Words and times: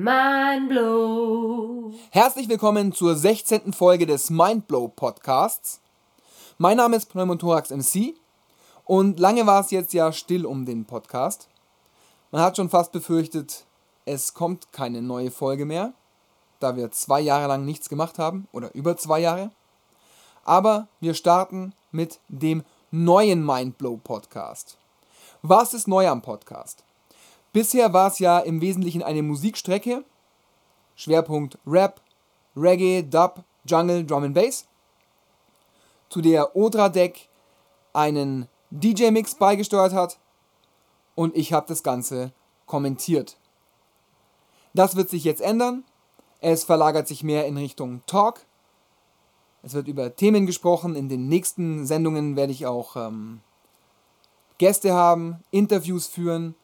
Mindblow. 0.00 1.92
Herzlich 2.12 2.48
willkommen 2.48 2.92
zur 2.92 3.16
16. 3.16 3.72
Folge 3.72 4.06
des 4.06 4.30
Mindblow 4.30 4.86
Podcasts. 4.86 5.80
Mein 6.56 6.76
Name 6.76 6.94
ist 6.94 7.06
Pneumothorax 7.06 7.70
MC 7.70 8.14
und 8.84 9.18
lange 9.18 9.44
war 9.44 9.60
es 9.60 9.72
jetzt 9.72 9.92
ja 9.92 10.12
still 10.12 10.46
um 10.46 10.66
den 10.66 10.84
Podcast. 10.84 11.48
Man 12.30 12.42
hat 12.42 12.56
schon 12.56 12.70
fast 12.70 12.92
befürchtet, 12.92 13.64
es 14.04 14.34
kommt 14.34 14.70
keine 14.72 15.02
neue 15.02 15.32
Folge 15.32 15.64
mehr, 15.64 15.92
da 16.60 16.76
wir 16.76 16.92
zwei 16.92 17.20
Jahre 17.20 17.48
lang 17.48 17.64
nichts 17.64 17.88
gemacht 17.88 18.20
haben 18.20 18.46
oder 18.52 18.72
über 18.76 18.96
zwei 18.96 19.18
Jahre. 19.18 19.50
Aber 20.44 20.86
wir 21.00 21.14
starten 21.14 21.72
mit 21.90 22.20
dem 22.28 22.62
neuen 22.92 23.44
Mindblow 23.44 23.96
Podcast. 23.96 24.78
Was 25.42 25.74
ist 25.74 25.88
neu 25.88 26.06
am 26.06 26.22
Podcast? 26.22 26.84
Bisher 27.52 27.92
war 27.92 28.08
es 28.08 28.18
ja 28.18 28.38
im 28.38 28.60
Wesentlichen 28.60 29.02
eine 29.02 29.22
Musikstrecke, 29.22 30.04
Schwerpunkt 30.96 31.58
Rap, 31.66 32.00
Reggae, 32.56 33.02
Dub, 33.02 33.44
Jungle, 33.64 34.04
Drum 34.04 34.24
and 34.24 34.34
Bass, 34.34 34.66
zu 36.08 36.20
der 36.20 36.56
Odra 36.56 36.88
Deck 36.88 37.28
einen 37.92 38.48
DJ-Mix 38.70 39.36
beigesteuert 39.36 39.92
hat 39.92 40.18
und 41.14 41.36
ich 41.36 41.52
habe 41.52 41.66
das 41.66 41.82
Ganze 41.82 42.32
kommentiert. 42.66 43.36
Das 44.74 44.96
wird 44.96 45.08
sich 45.08 45.24
jetzt 45.24 45.40
ändern. 45.40 45.84
Es 46.40 46.64
verlagert 46.64 47.08
sich 47.08 47.24
mehr 47.24 47.46
in 47.46 47.56
Richtung 47.56 48.02
Talk. 48.06 48.46
Es 49.62 49.74
wird 49.74 49.88
über 49.88 50.14
Themen 50.14 50.46
gesprochen. 50.46 50.94
In 50.94 51.08
den 51.08 51.28
nächsten 51.28 51.84
Sendungen 51.86 52.36
werde 52.36 52.52
ich 52.52 52.66
auch 52.66 52.94
ähm, 52.94 53.40
Gäste 54.58 54.92
haben, 54.92 55.42
Interviews 55.50 56.06
führen, 56.06 56.54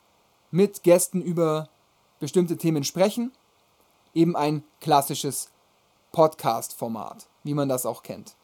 mit 0.55 0.83
Gästen 0.85 1.21
über 1.21 1.69
bestimmte 2.21 2.57
Themen 2.57 2.85
sprechen. 2.85 3.33
Eben 4.15 4.37
ein 4.37 4.63
klassisches 4.81 5.51
Podcast-Format, 6.13 7.27
wie 7.43 7.55
man 7.55 7.69
das 7.69 7.85
auch 7.85 8.05
kennt. 8.05 8.37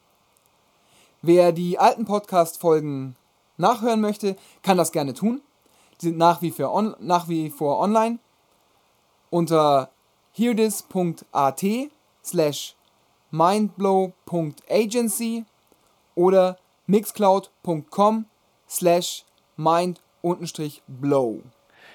Wer 1.22 1.52
die 1.52 1.78
alten 1.78 2.06
Podcast-Folgen 2.06 3.14
nachhören 3.58 4.00
möchte, 4.00 4.34
kann 4.62 4.76
das 4.76 4.90
gerne 4.90 5.14
tun. 5.14 5.40
Die 6.00 6.06
sind 6.06 6.18
nach 6.18 6.42
wie 6.42 6.50
vor, 6.50 6.74
on, 6.74 6.96
nach 6.98 7.28
wie 7.28 7.48
vor 7.48 7.78
online 7.78 8.18
unter 9.30 9.92
hearthis.at 10.32 11.64
slash 12.24 12.74
mindblow.agency 13.30 15.44
oder 16.16 16.58
mixcloud.com 16.88 18.24
slash 18.68 19.24
mind-blow. 19.56 21.42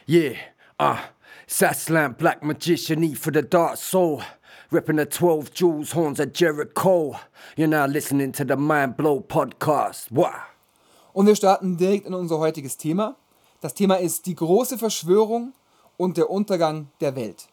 Yeah, 0.07 0.37
uh, 0.79 0.99
Saslam, 1.47 2.15
Black 2.15 2.43
Magician, 2.43 3.03
E 3.03 3.15
for 3.15 3.31
the 3.31 3.41
Dark 3.41 3.77
Soul. 3.77 4.21
Ripping 4.69 4.97
the 4.97 5.05
12 5.07 5.51
jewels, 5.51 5.93
horns 5.93 6.19
of 6.19 6.31
Jericho. 6.31 7.19
You're 7.57 7.67
now 7.67 7.87
listening 7.87 8.31
to 8.33 8.45
the 8.45 8.55
Mind 8.55 8.97
Blow 8.97 9.19
Podcast. 9.19 10.11
Wow. 10.11 10.43
Und 11.11 11.25
wir 11.25 11.35
starten 11.35 11.77
direkt 11.77 12.05
in 12.05 12.13
unser 12.13 12.37
heutiges 12.37 12.77
Thema. 12.77 13.15
Das 13.61 13.73
Thema 13.73 13.95
ist 13.95 14.27
die 14.27 14.35
große 14.35 14.77
Verschwörung 14.77 15.53
und 15.97 16.17
der 16.17 16.29
Untergang 16.29 16.89
der 17.01 17.15
Welt. 17.15 17.47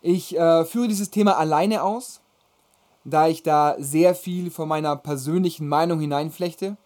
Ich 0.00 0.36
äh, 0.36 0.64
führe 0.64 0.88
dieses 0.88 1.10
Thema 1.10 1.36
alleine 1.38 1.84
aus, 1.84 2.20
da 3.04 3.28
ich 3.28 3.44
da 3.44 3.76
sehr 3.78 4.16
viel 4.16 4.50
von 4.50 4.66
meiner 4.66 4.96
persönlichen 4.96 5.68
Meinung 5.68 6.00
hineinflechte 6.00 6.76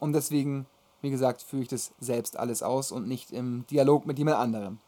und 0.00 0.14
deswegen 0.14 0.66
wie 1.06 1.10
gesagt, 1.10 1.40
führe 1.40 1.62
ich 1.62 1.68
das 1.68 1.92
selbst 2.00 2.36
alles 2.36 2.62
aus 2.62 2.92
und 2.92 3.06
nicht 3.06 3.30
im 3.30 3.64
Dialog 3.70 4.06
mit 4.06 4.18
jemand 4.18 4.38
anderem. 4.38 4.78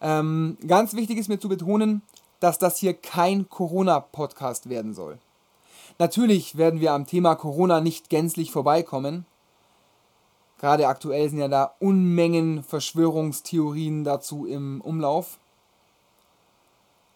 Ähm, 0.00 0.58
ganz 0.66 0.94
wichtig 0.94 1.18
ist 1.18 1.28
mir 1.28 1.40
zu 1.40 1.48
betonen, 1.48 2.02
dass 2.40 2.58
das 2.58 2.78
hier 2.78 2.94
kein 2.94 3.48
Corona-Podcast 3.48 4.68
werden 4.68 4.94
soll. 4.94 5.18
Natürlich 5.98 6.56
werden 6.56 6.80
wir 6.80 6.92
am 6.92 7.06
Thema 7.06 7.34
Corona 7.34 7.80
nicht 7.80 8.08
gänzlich 8.08 8.52
vorbeikommen. 8.52 9.26
Gerade 10.58 10.88
aktuell 10.88 11.28
sind 11.28 11.38
ja 11.38 11.48
da 11.48 11.74
Unmengen 11.78 12.62
Verschwörungstheorien 12.62 14.04
dazu 14.04 14.46
im 14.46 14.80
Umlauf. 14.82 15.38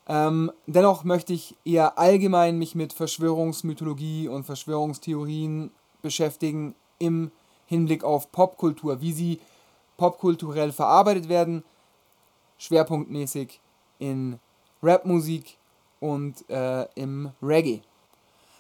Ähm, 0.07 0.51
dennoch 0.67 1.05
möchte 1.05 1.33
ich 1.33 1.57
eher 1.65 1.99
allgemein 1.99 2.59
mich 2.59 2.75
mit 2.75 2.93
Verschwörungsmythologie 2.93 4.29
und 4.29 4.45
Verschwörungstheorien 4.45 5.71
beschäftigen, 6.03 6.75
im 7.05 7.31
Hinblick 7.67 8.05
auf 8.05 8.33
Popkultur, 8.33 9.01
wie 9.01 9.13
sie 9.13 9.41
popkulturell 9.97 10.73
verarbeitet 10.73 11.29
werden, 11.29 11.65
schwerpunktmäßig 12.59 13.61
in 13.99 14.39
Rapmusik 14.83 15.59
und 16.01 16.49
äh, 16.51 16.87
im 16.95 17.31
Reggae. 17.43 17.81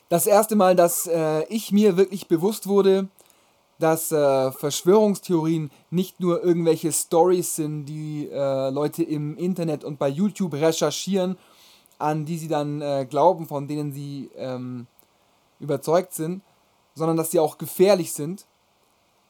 Das 0.09 0.27
erste 0.27 0.57
Mal, 0.57 0.77
dass 0.77 1.07
äh, 1.07 1.45
ich 1.49 1.73
mir 1.73 1.97
wirklich 1.97 2.29
bewusst 2.29 2.67
wurde, 2.67 3.09
dass 3.79 4.13
äh, 4.13 4.53
Verschwörungstheorien 4.53 5.71
nicht 5.91 6.21
nur 6.21 6.43
irgendwelche 6.45 6.93
Stories 6.93 7.57
sind, 7.57 7.87
die 7.87 8.29
äh, 8.31 8.71
Leute 8.71 9.03
im 9.03 9.37
Internet 9.37 9.85
und 9.85 9.99
bei 9.99 10.09
YouTube 10.09 10.55
recherchieren, 10.55 11.37
an 11.99 12.25
die 12.25 12.39
sie 12.39 12.49
dann 12.49 12.81
äh, 12.81 13.07
glauben, 13.09 13.47
von 13.47 13.67
denen 13.67 13.93
sie 13.93 14.31
ähm, 14.37 14.87
überzeugt 15.59 16.15
sind, 16.15 16.43
sondern 16.95 17.17
dass 17.17 17.31
sie 17.31 17.41
auch 17.41 17.59
gefährlich 17.59 18.13
sind, 18.13 18.47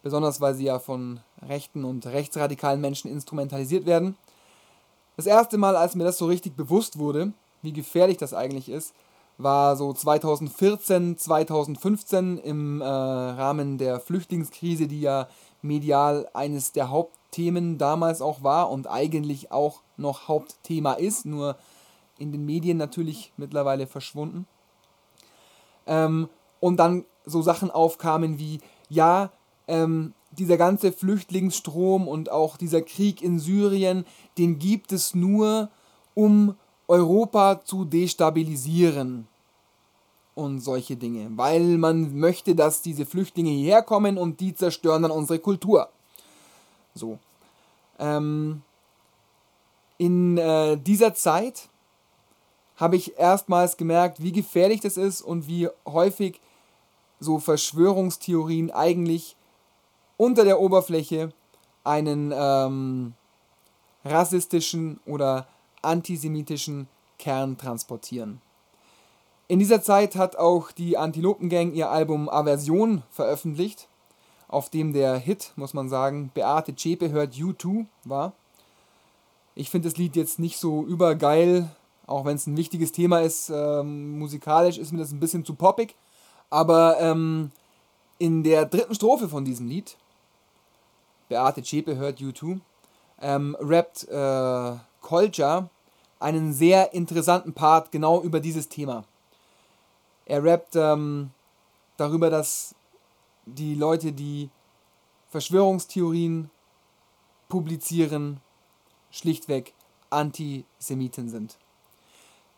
besonders 0.03 0.41
weil 0.41 0.55
sie 0.55 0.65
ja 0.65 0.79
von 0.79 1.21
rechten 1.43 1.85
und 1.85 2.07
rechtsradikalen 2.07 2.81
Menschen 2.81 3.11
instrumentalisiert 3.11 3.87
werden. 3.87 4.17
Das 5.17 5.27
erste 5.27 5.59
Mal, 5.59 5.77
als 5.77 5.95
mir 5.95 6.05
das 6.05 6.19
so 6.19 6.27
richtig 6.27 6.57
bewusst 6.57 6.99
wurde, 6.99 7.33
wie 7.63 7.73
gefährlich 7.73 8.19
das 8.19 8.35
eigentlich 8.35 8.69
ist, 8.69 8.95
war 9.39 9.77
so 9.77 9.93
2014, 9.93 11.19
2015 11.19 12.39
im 12.39 12.81
äh, 12.81 12.85
Rahmen 12.85 13.79
der 13.79 14.01
Flüchtlingskrise, 14.01 14.87
die 14.87 15.01
ja 15.01 15.29
medial 15.63 16.29
eines 16.35 16.73
der 16.73 16.91
Hauptthemen 16.91 17.79
damals 17.79 18.21
auch 18.21 18.43
war 18.43 18.71
und 18.71 18.89
eigentlich 18.89 19.51
auch 19.51 19.81
noch 19.97 20.29
Hauptthema 20.29 20.93
ist, 20.93 21.25
nur 21.25 21.57
in 22.19 22.31
den 22.31 22.45
Medien 22.45 22.77
natürlich 22.77 23.33
mittlerweile 23.37 23.87
verschwunden. 23.87 24.47
Ähm, 25.87 26.29
und 26.61 26.77
dann 26.77 27.05
so 27.25 27.43
Sachen 27.43 27.71
aufkamen 27.71 28.39
wie, 28.39 28.61
ja, 28.89 29.31
ähm, 29.67 30.15
dieser 30.31 30.57
ganze 30.57 30.93
Flüchtlingsstrom 30.93 32.09
und 32.09 32.31
auch 32.31 32.57
dieser 32.57 32.83
Krieg 32.83 33.23
in 33.23 33.39
Syrien, 33.39 34.05
den 34.37 34.59
gibt 34.59 34.93
es 34.93 35.15
nur, 35.15 35.71
um 36.15 36.57
Europa 36.89 37.61
zu 37.65 37.85
destabilisieren 37.85 39.27
und 40.35 40.61
solche 40.61 40.97
Dinge, 40.97 41.31
weil 41.37 41.79
man 41.79 42.19
möchte, 42.19 42.55
dass 42.55 42.83
diese 42.83 43.07
Flüchtlinge 43.07 43.51
hierher 43.51 43.83
kommen 43.83 44.19
und 44.19 44.41
die 44.41 44.55
zerstören 44.55 45.03
dann 45.03 45.11
unsere 45.11 45.39
Kultur. 45.39 45.89
So. 46.95 47.19
Ähm, 47.99 48.62
in 49.99 50.37
äh, 50.37 50.77
dieser 50.77 51.15
Zeit 51.15 51.69
habe 52.77 52.97
ich 52.97 53.17
erstmals 53.17 53.77
gemerkt, 53.77 54.21
wie 54.21 54.33
gefährlich 54.33 54.81
das 54.81 54.97
ist 54.97 55.23
und 55.23 55.47
wie 55.47 55.69
häufig 55.87 56.41
so 57.21 57.39
Verschwörungstheorien 57.39 58.71
eigentlich 58.71 59.37
unter 60.17 60.45
der 60.45 60.61
Oberfläche 60.61 61.33
einen 61.83 62.33
ähm, 62.35 63.15
rassistischen 64.05 65.01
oder 65.07 65.47
antisemitischen 65.83 66.89
Kern 67.19 67.57
transportieren. 67.57 68.41
In 69.47 69.59
dieser 69.59 69.83
Zeit 69.83 70.17
hat 70.17 70.37
auch 70.37 70.73
die 70.73 70.97
Antilopengang 70.97 71.73
ihr 71.75 71.91
Album 71.91 72.29
Aversion 72.29 73.03
veröffentlicht, 73.11 73.89
auf 74.49 74.71
dem 74.71 74.93
der 74.93 75.17
Hit, 75.17 75.53
muss 75.57 75.75
man 75.75 75.89
sagen, 75.89 76.31
Beate 76.33 76.75
Zschäpe 76.75 77.11
hört 77.11 77.35
U2 77.35 77.87
war. 78.05 78.33
Ich 79.55 79.71
finde 79.71 79.89
das 79.89 79.99
Lied 79.99 80.17
jetzt 80.17 80.39
nicht 80.39 80.59
so 80.59 80.85
übergeil, 80.85 81.69
auch 82.06 82.25
wenn 82.25 82.37
es 82.37 82.47
ein 82.47 82.56
wichtiges 82.56 82.93
Thema 82.93 83.21
ist. 83.21 83.50
Ähm, 83.50 84.19
musikalisch 84.19 84.79
ist 84.79 84.93
mir 84.93 84.99
das 84.99 85.12
ein 85.12 85.21
bisschen 85.21 85.44
zu 85.44 85.55
poppig. 85.55 85.94
Aber 86.55 87.01
ähm, 87.01 87.51
in 88.19 88.45
der 88.45 88.65
dritten 88.65 88.95
Strophe 88.95 89.29
von 89.29 89.45
diesem 89.45 89.67
Lied, 89.67 89.97
Beate 91.29 91.65
Zschäpe 91.65 91.97
hört 91.97 92.21
U2, 92.21 92.61
ähm, 93.21 93.56
rappt 93.59 94.06
äh, 94.06 94.77
Kolja 95.01 95.69
einen 96.21 96.53
sehr 96.53 96.95
interessanten 96.95 97.55
Part 97.55 97.91
genau 97.91 98.23
über 98.23 98.39
dieses 98.39 98.69
Thema. 98.69 99.03
Er 100.27 100.45
rappt 100.45 100.77
ähm, 100.77 101.33
darüber, 101.97 102.31
dass 102.31 102.77
die 103.47 103.75
Leute, 103.75 104.12
die 104.12 104.49
Verschwörungstheorien 105.31 106.50
publizieren, 107.49 108.39
schlichtweg 109.11 109.75
Antisemiten 110.09 111.29
sind. 111.29 111.59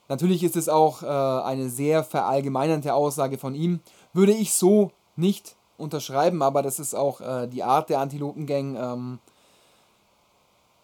Natürlich 0.08 0.42
ist 0.44 0.56
es 0.56 0.68
auch 0.68 1.02
äh, 1.02 1.06
eine 1.06 1.68
sehr 1.68 2.04
verallgemeinernde 2.04 2.94
Aussage 2.94 3.38
von 3.38 3.54
ihm. 3.54 3.80
Würde 4.12 4.32
ich 4.32 4.54
so 4.54 4.92
nicht 5.16 5.56
unterschreiben, 5.78 6.42
aber 6.42 6.62
das 6.62 6.78
ist 6.78 6.94
auch 6.94 7.20
äh, 7.20 7.48
die 7.48 7.62
Art 7.62 7.90
der 7.90 8.00
Antilopengang, 8.00 8.76
ähm, 8.76 9.18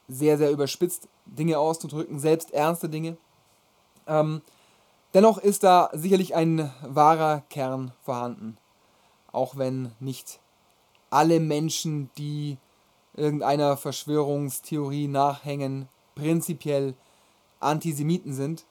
sehr, 0.08 0.36
sehr 0.38 0.50
überspitzt 0.50 1.08
Dinge 1.26 1.58
auszudrücken, 1.58 2.18
selbst 2.18 2.52
ernste 2.52 2.88
Dinge. 2.88 3.16
Ähm, 4.06 4.42
dennoch 5.14 5.38
ist 5.38 5.62
da 5.62 5.90
sicherlich 5.92 6.34
ein 6.34 6.70
wahrer 6.82 7.42
Kern 7.48 7.92
vorhanden. 8.02 8.58
Auch 9.30 9.56
wenn 9.56 9.92
nicht 10.00 10.40
alle 11.10 11.40
Menschen, 11.40 12.10
die 12.18 12.58
irgendeiner 13.14 13.76
Verschwörungstheorie 13.76 15.08
nachhängen, 15.08 15.88
prinzipiell 16.14 16.94
Antisemiten 17.60 18.34
sind. 18.34 18.64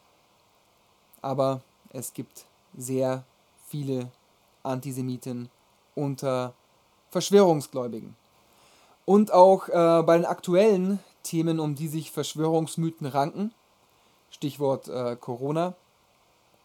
Aber 1.22 1.62
es 1.90 2.14
gibt 2.14 2.46
sehr 2.76 3.24
viele 3.68 4.10
Antisemiten 4.64 5.50
unter 5.96 6.54
Verschwörungsgläubigen. 7.10 8.16
Und 9.06 9.34
auch 9.34 9.68
äh, 9.68 10.04
bei 10.04 10.18
den 10.18 10.26
aktuellen 10.26 11.00
Themen, 11.24 11.60
um 11.60 11.76
die 11.76 11.88
sich 11.88 12.12
Verschwörungsmythen 12.12 13.08
ranken, 13.08 13.54
Stichwort 14.30 14.88
äh, 14.88 15.16
Corona, 15.16 15.74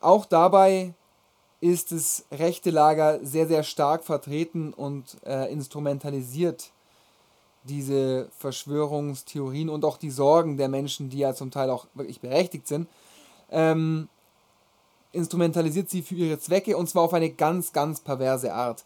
auch 0.00 0.26
dabei 0.26 0.94
ist 1.60 1.92
das 1.92 2.26
rechte 2.30 2.70
Lager 2.70 3.24
sehr, 3.24 3.46
sehr 3.46 3.62
stark 3.62 4.04
vertreten 4.04 4.72
und 4.72 5.16
äh, 5.24 5.50
instrumentalisiert 5.50 6.70
diese 7.64 8.28
Verschwörungstheorien 8.38 9.68
und 9.68 9.84
auch 9.84 9.96
die 9.96 10.10
Sorgen 10.10 10.56
der 10.56 10.68
Menschen, 10.68 11.10
die 11.10 11.18
ja 11.18 11.34
zum 11.34 11.50
Teil 11.50 11.70
auch 11.70 11.86
wirklich 11.94 12.20
berechtigt 12.20 12.68
sind, 12.68 12.88
ähm, 13.50 14.08
instrumentalisiert 15.16 15.90
sie 15.90 16.02
für 16.02 16.14
ihre 16.14 16.38
Zwecke 16.38 16.76
und 16.76 16.88
zwar 16.88 17.02
auf 17.02 17.14
eine 17.14 17.30
ganz, 17.30 17.72
ganz 17.72 18.00
perverse 18.00 18.52
Art. 18.52 18.84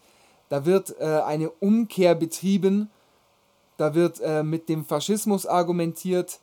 Da 0.49 0.65
wird 0.65 0.95
äh, 0.99 1.05
eine 1.05 1.49
Umkehr 1.49 2.15
betrieben, 2.15 2.89
da 3.77 3.93
wird 3.95 4.19
äh, 4.21 4.43
mit 4.43 4.69
dem 4.69 4.85
Faschismus 4.85 5.45
argumentiert, 5.45 6.39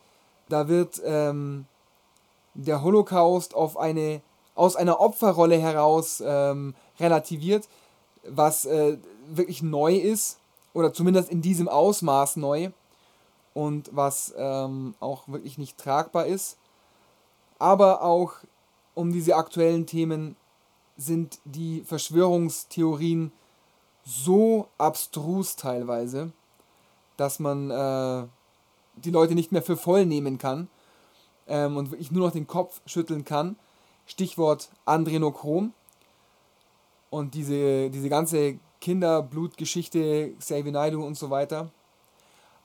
da 0.49 0.69
wird 0.69 1.01
ähm, 1.05 1.67
der 2.55 2.83
Holocaust 2.83 3.55
auf 3.55 3.77
eine, 3.77 4.23
aus 4.55 4.77
einer 4.77 5.01
Opferrolle 5.01 5.59
heraus 5.59 6.23
ähm, 6.25 6.75
relativiert, 6.99 7.69
was 8.25 8.67
äh, 8.67 8.99
wirklich 9.29 9.63
neu 9.63 9.97
ist 9.97 10.39
oder 10.75 10.93
zumindest 10.93 11.31
in 11.31 11.43
diesem 11.43 11.69
Ausmaß 11.69 12.37
neu 12.37 12.71
und 13.55 13.91
was 13.93 14.35
ähm, 14.37 14.95
auch 15.01 15.29
wirklich 15.29 15.59
nicht 15.59 15.79
tragbar 15.79 16.27
ist. 16.27 16.59
Aber 17.59 18.03
auch 18.03 18.35
um 18.99 19.13
diese 19.13 19.37
aktuellen 19.37 19.87
Themen 19.87 20.35
sind 20.97 21.39
die 21.45 21.83
Verschwörungstheorien 21.83 23.31
so 24.05 24.67
abstrus 24.77 25.55
teilweise, 25.55 26.33
dass 27.17 27.39
man 27.39 27.71
äh, 27.71 28.27
die 28.97 29.13
Leute 29.13 29.37
nicht 29.37 29.53
mehr 29.53 29.63
für 29.63 29.77
voll 29.77 30.05
nehmen 30.05 30.37
kann 30.39 30.67
ähm, 31.47 31.77
und 31.77 31.93
wirklich 31.93 32.11
nur 32.11 32.27
noch 32.27 32.33
den 32.33 32.49
Kopf 32.49 32.81
schütteln 32.87 33.25
kann. 33.25 33.55
Stichwort 34.05 34.69
Adrenochrom. 34.85 35.73
Und 37.09 37.35
diese, 37.35 37.91
diese 37.91 38.09
ganze 38.09 38.59
Kinderblutgeschichte, 38.81 40.33
Xavier 40.41 40.73
Naidoo 40.73 41.07
und 41.07 41.17
so 41.17 41.31
weiter. 41.31 41.71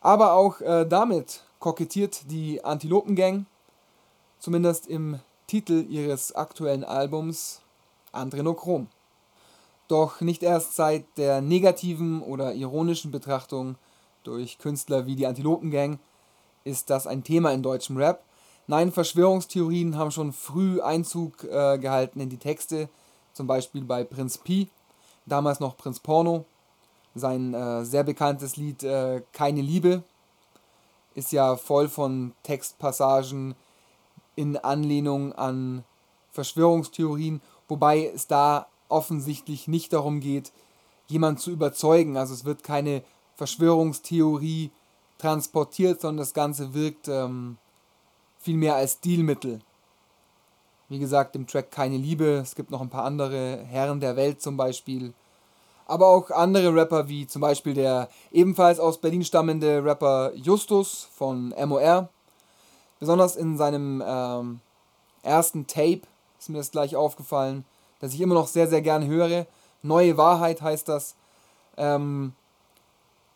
Aber 0.01 0.33
auch 0.33 0.61
äh, 0.61 0.85
damit 0.85 1.43
kokettiert 1.59 2.31
die 2.31 2.63
Antilopengang, 2.65 3.45
zumindest 4.39 4.87
im 4.87 5.19
Titel 5.53 5.85
ihres 5.87 6.33
aktuellen 6.33 6.83
Albums 6.83 7.61
Andrenochrom. 8.11 8.87
Doch 9.87 10.19
nicht 10.19 10.41
erst 10.41 10.75
seit 10.75 11.05
der 11.15 11.41
negativen 11.41 12.23
oder 12.23 12.55
ironischen 12.55 13.11
Betrachtung 13.11 13.75
durch 14.23 14.57
Künstler 14.57 15.05
wie 15.05 15.15
die 15.15 15.27
Antilopengang 15.27 15.99
ist 16.63 16.89
das 16.89 17.05
ein 17.05 17.23
Thema 17.23 17.51
in 17.51 17.61
deutschem 17.61 17.97
Rap. 17.97 18.23
Nein, 18.65 18.91
Verschwörungstheorien 18.91 19.95
haben 19.95 20.09
schon 20.09 20.33
früh 20.33 20.81
Einzug 20.81 21.43
äh, 21.43 21.77
gehalten 21.77 22.19
in 22.19 22.29
die 22.29 22.37
Texte, 22.37 22.89
zum 23.33 23.45
Beispiel 23.45 23.83
bei 23.83 24.03
Prinz 24.03 24.39
Pi 24.39 24.69
damals 25.27 25.59
noch 25.59 25.77
Prinz 25.77 25.99
Porno. 25.99 26.45
Sein 27.13 27.53
äh, 27.53 27.85
sehr 27.85 28.03
bekanntes 28.03 28.57
Lied 28.57 28.81
äh, 28.81 29.21
Keine 29.33 29.61
Liebe 29.61 30.01
ist 31.13 31.31
ja 31.31 31.57
voll 31.57 31.89
von 31.89 32.33
Textpassagen 32.41 33.53
in 34.35 34.57
Anlehnung 34.57 35.33
an 35.33 35.83
Verschwörungstheorien, 36.31 37.41
wobei 37.67 38.05
es 38.07 38.27
da 38.27 38.67
offensichtlich 38.89 39.67
nicht 39.67 39.93
darum 39.93 40.19
geht, 40.19 40.51
jemand 41.07 41.39
zu 41.39 41.51
überzeugen. 41.51 42.17
Also 42.17 42.33
es 42.33 42.45
wird 42.45 42.63
keine 42.63 43.03
Verschwörungstheorie 43.35 44.71
transportiert, 45.17 46.01
sondern 46.01 46.17
das 46.17 46.33
Ganze 46.33 46.73
wirkt 46.73 47.07
ähm, 47.07 47.57
vielmehr 48.39 48.75
als 48.75 48.93
Stilmittel. 48.93 49.59
Wie 50.89 50.99
gesagt, 50.99 51.35
im 51.35 51.47
Track 51.47 51.71
Keine 51.71 51.97
Liebe. 51.97 52.41
Es 52.43 52.55
gibt 52.55 52.69
noch 52.69 52.81
ein 52.81 52.89
paar 52.89 53.05
andere, 53.05 53.63
Herren 53.63 53.99
der 53.99 54.15
Welt 54.15 54.41
zum 54.41 54.57
Beispiel. 54.57 55.13
Aber 55.85 56.07
auch 56.07 56.29
andere 56.29 56.73
Rapper, 56.75 57.07
wie 57.07 57.25
zum 57.27 57.41
Beispiel 57.41 57.73
der 57.73 58.09
ebenfalls 58.31 58.79
aus 58.79 58.99
Berlin 58.99 59.23
stammende 59.23 59.83
Rapper 59.83 60.33
Justus 60.35 61.07
von 61.13 61.53
MOR. 61.65 62.09
Besonders 63.03 63.35
in 63.35 63.57
seinem 63.57 64.01
ähm, 64.07 64.61
ersten 65.23 65.67
Tape 65.67 66.03
ist 66.39 66.47
mir 66.47 66.59
das 66.59 66.71
gleich 66.71 66.95
aufgefallen, 66.95 67.65
das 67.99 68.13
ich 68.13 68.21
immer 68.21 68.33
noch 68.33 68.47
sehr, 68.47 68.69
sehr 68.69 68.81
gerne 68.81 69.07
höre. 69.07 69.45
Neue 69.81 70.15
Wahrheit 70.15 70.61
heißt 70.61 70.87
das. 70.87 71.15
Ähm, 71.75 72.31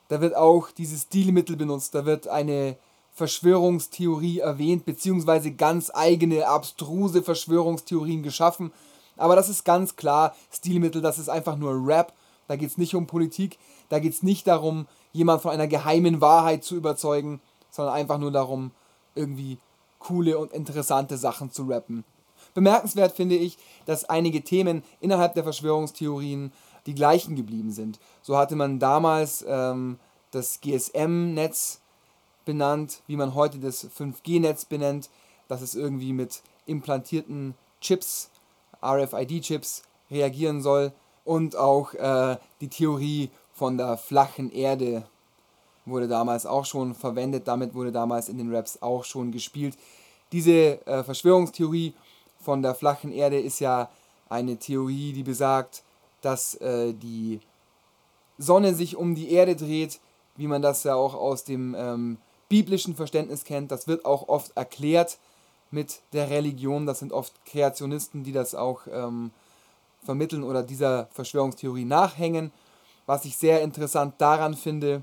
da 0.07 0.21
wird 0.21 0.37
auch 0.37 0.71
dieses 0.71 1.01
Stilmittel 1.01 1.57
benutzt. 1.57 1.93
Da 1.93 2.05
wird 2.05 2.29
eine 2.29 2.77
Verschwörungstheorie 3.11 4.39
erwähnt, 4.39 4.85
beziehungsweise 4.85 5.51
ganz 5.51 5.91
eigene, 5.93 6.47
abstruse 6.47 7.21
Verschwörungstheorien 7.21 8.23
geschaffen. 8.23 8.71
Aber 9.17 9.35
das 9.35 9.49
ist 9.49 9.65
ganz 9.65 9.97
klar 9.97 10.33
Stilmittel, 10.49 11.01
das 11.01 11.19
ist 11.19 11.27
einfach 11.27 11.57
nur 11.57 11.73
Rap. 11.85 12.13
Da 12.47 12.55
geht 12.55 12.69
es 12.69 12.77
nicht 12.77 12.95
um 12.95 13.05
Politik, 13.05 13.59
da 13.89 13.99
geht 13.99 14.13
es 14.13 14.23
nicht 14.23 14.47
darum, 14.47 14.87
jemand 15.11 15.41
von 15.41 15.51
einer 15.51 15.67
geheimen 15.67 16.21
Wahrheit 16.21 16.63
zu 16.63 16.77
überzeugen, 16.77 17.41
sondern 17.69 17.95
einfach 17.95 18.17
nur 18.17 18.31
darum, 18.31 18.71
irgendwie 19.17 19.57
coole 19.99 20.37
und 20.37 20.53
interessante 20.53 21.17
Sachen 21.17 21.51
zu 21.51 21.63
rappen. 21.63 22.03
Bemerkenswert 22.53 23.11
finde 23.11 23.35
ich, 23.35 23.57
dass 23.85 24.05
einige 24.05 24.43
Themen 24.43 24.83
innerhalb 24.99 25.33
der 25.33 25.43
Verschwörungstheorien 25.43 26.51
die 26.85 26.95
gleichen 26.95 27.35
geblieben 27.35 27.71
sind. 27.71 27.99
So 28.21 28.37
hatte 28.37 28.55
man 28.55 28.79
damals 28.79 29.45
ähm, 29.47 29.99
das 30.31 30.61
GSM-Netz 30.61 31.81
benannt, 32.45 33.01
wie 33.07 33.17
man 33.17 33.35
heute 33.35 33.59
das 33.59 33.89
5G-Netz 33.89 34.65
benennt, 34.65 35.09
dass 35.47 35.61
es 35.61 35.75
irgendwie 35.75 36.13
mit 36.13 36.41
implantierten 36.65 37.55
Chips, 37.81 38.29
RFID-Chips, 38.81 39.83
reagieren 40.09 40.61
soll. 40.61 40.93
Und 41.25 41.57
auch 41.57 41.93
äh, 41.93 42.37
die 42.61 42.69
Theorie 42.69 43.29
von 43.51 43.77
der 43.77 43.97
flachen 43.97 44.49
Erde 44.49 45.05
wurde 45.87 46.07
damals 46.07 46.45
auch 46.45 46.65
schon 46.65 46.93
verwendet, 46.93 47.47
damit 47.47 47.73
wurde 47.73 47.91
damals 47.91 48.29
in 48.29 48.37
den 48.37 48.53
Raps 48.53 48.81
auch 48.81 49.03
schon 49.03 49.31
gespielt. 49.31 49.77
Diese 50.31 50.85
äh, 50.85 51.03
Verschwörungstheorie 51.03 51.93
von 52.39 52.61
der 52.61 52.75
flachen 52.75 53.11
Erde 53.11 53.39
ist 53.39 53.59
ja 53.59 53.89
eine 54.29 54.57
Theorie, 54.57 55.13
die 55.13 55.23
besagt, 55.23 55.83
dass 56.21 56.55
äh, 56.55 56.93
die 56.93 57.39
Sonne 58.37 58.73
sich 58.73 58.95
um 58.95 59.15
die 59.15 59.31
Erde 59.31 59.55
dreht, 59.55 59.99
wie 60.35 60.47
man 60.47 60.61
das 60.61 60.83
ja 60.83 60.95
auch 60.95 61.15
aus 61.15 61.43
dem 61.43 61.75
ähm, 61.77 62.17
biblischen 62.49 62.95
Verständnis 62.95 63.43
kennt. 63.43 63.71
Das 63.71 63.87
wird 63.87 64.05
auch 64.05 64.27
oft 64.27 64.55
erklärt 64.55 65.17
mit 65.71 66.01
der 66.13 66.29
Religion. 66.29 66.85
Das 66.85 66.99
sind 66.99 67.11
oft 67.11 67.33
Kreationisten, 67.45 68.23
die 68.23 68.31
das 68.31 68.55
auch 68.55 68.81
ähm, 68.91 69.31
vermitteln 70.03 70.43
oder 70.43 70.63
dieser 70.63 71.07
Verschwörungstheorie 71.11 71.85
nachhängen. 71.85 72.51
Was 73.05 73.25
ich 73.25 73.37
sehr 73.37 73.61
interessant 73.61 74.15
daran 74.19 74.53
finde, 74.53 75.01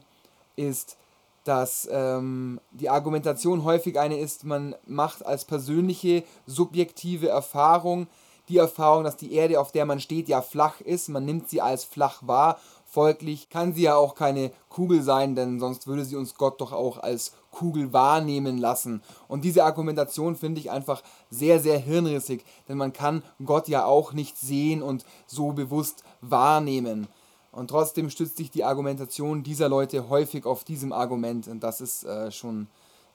ist, 0.56 0.96
dass 1.44 1.88
ähm, 1.90 2.60
die 2.70 2.88
Argumentation 2.88 3.64
häufig 3.64 3.98
eine 3.98 4.18
ist, 4.18 4.44
man 4.44 4.74
macht 4.86 5.24
als 5.24 5.44
persönliche, 5.44 6.24
subjektive 6.46 7.28
Erfahrung 7.28 8.06
die 8.50 8.58
Erfahrung, 8.58 9.04
dass 9.04 9.16
die 9.16 9.32
Erde, 9.32 9.58
auf 9.58 9.72
der 9.72 9.86
man 9.86 10.00
steht, 10.00 10.28
ja 10.28 10.42
flach 10.42 10.82
ist. 10.82 11.08
Man 11.08 11.24
nimmt 11.24 11.48
sie 11.48 11.62
als 11.62 11.84
flach 11.84 12.18
wahr 12.26 12.58
Folglich 12.94 13.48
kann 13.48 13.72
sie 13.72 13.82
ja 13.82 13.96
auch 13.96 14.14
keine 14.14 14.52
Kugel 14.68 15.02
sein, 15.02 15.34
denn 15.34 15.58
sonst 15.58 15.88
würde 15.88 16.04
sie 16.04 16.14
uns 16.14 16.36
Gott 16.36 16.60
doch 16.60 16.72
auch 16.72 16.98
als 16.98 17.32
Kugel 17.50 17.92
wahrnehmen 17.92 18.56
lassen. 18.56 19.02
Und 19.26 19.42
diese 19.42 19.64
Argumentation 19.64 20.36
finde 20.36 20.60
ich 20.60 20.70
einfach 20.70 21.02
sehr, 21.28 21.58
sehr 21.58 21.76
hirnrissig, 21.76 22.44
denn 22.68 22.78
man 22.78 22.92
kann 22.92 23.24
Gott 23.44 23.66
ja 23.66 23.84
auch 23.84 24.12
nicht 24.12 24.38
sehen 24.38 24.80
und 24.80 25.04
so 25.26 25.50
bewusst 25.50 26.04
wahrnehmen. 26.20 27.08
Und 27.54 27.68
trotzdem 27.68 28.10
stützt 28.10 28.36
sich 28.36 28.50
die 28.50 28.64
Argumentation 28.64 29.42
dieser 29.42 29.68
Leute 29.68 30.08
häufig 30.08 30.44
auf 30.44 30.64
diesem 30.64 30.92
Argument 30.92 31.46
und 31.46 31.60
das 31.60 31.80
ist 31.80 32.04
äh, 32.04 32.32
schon 32.32 32.66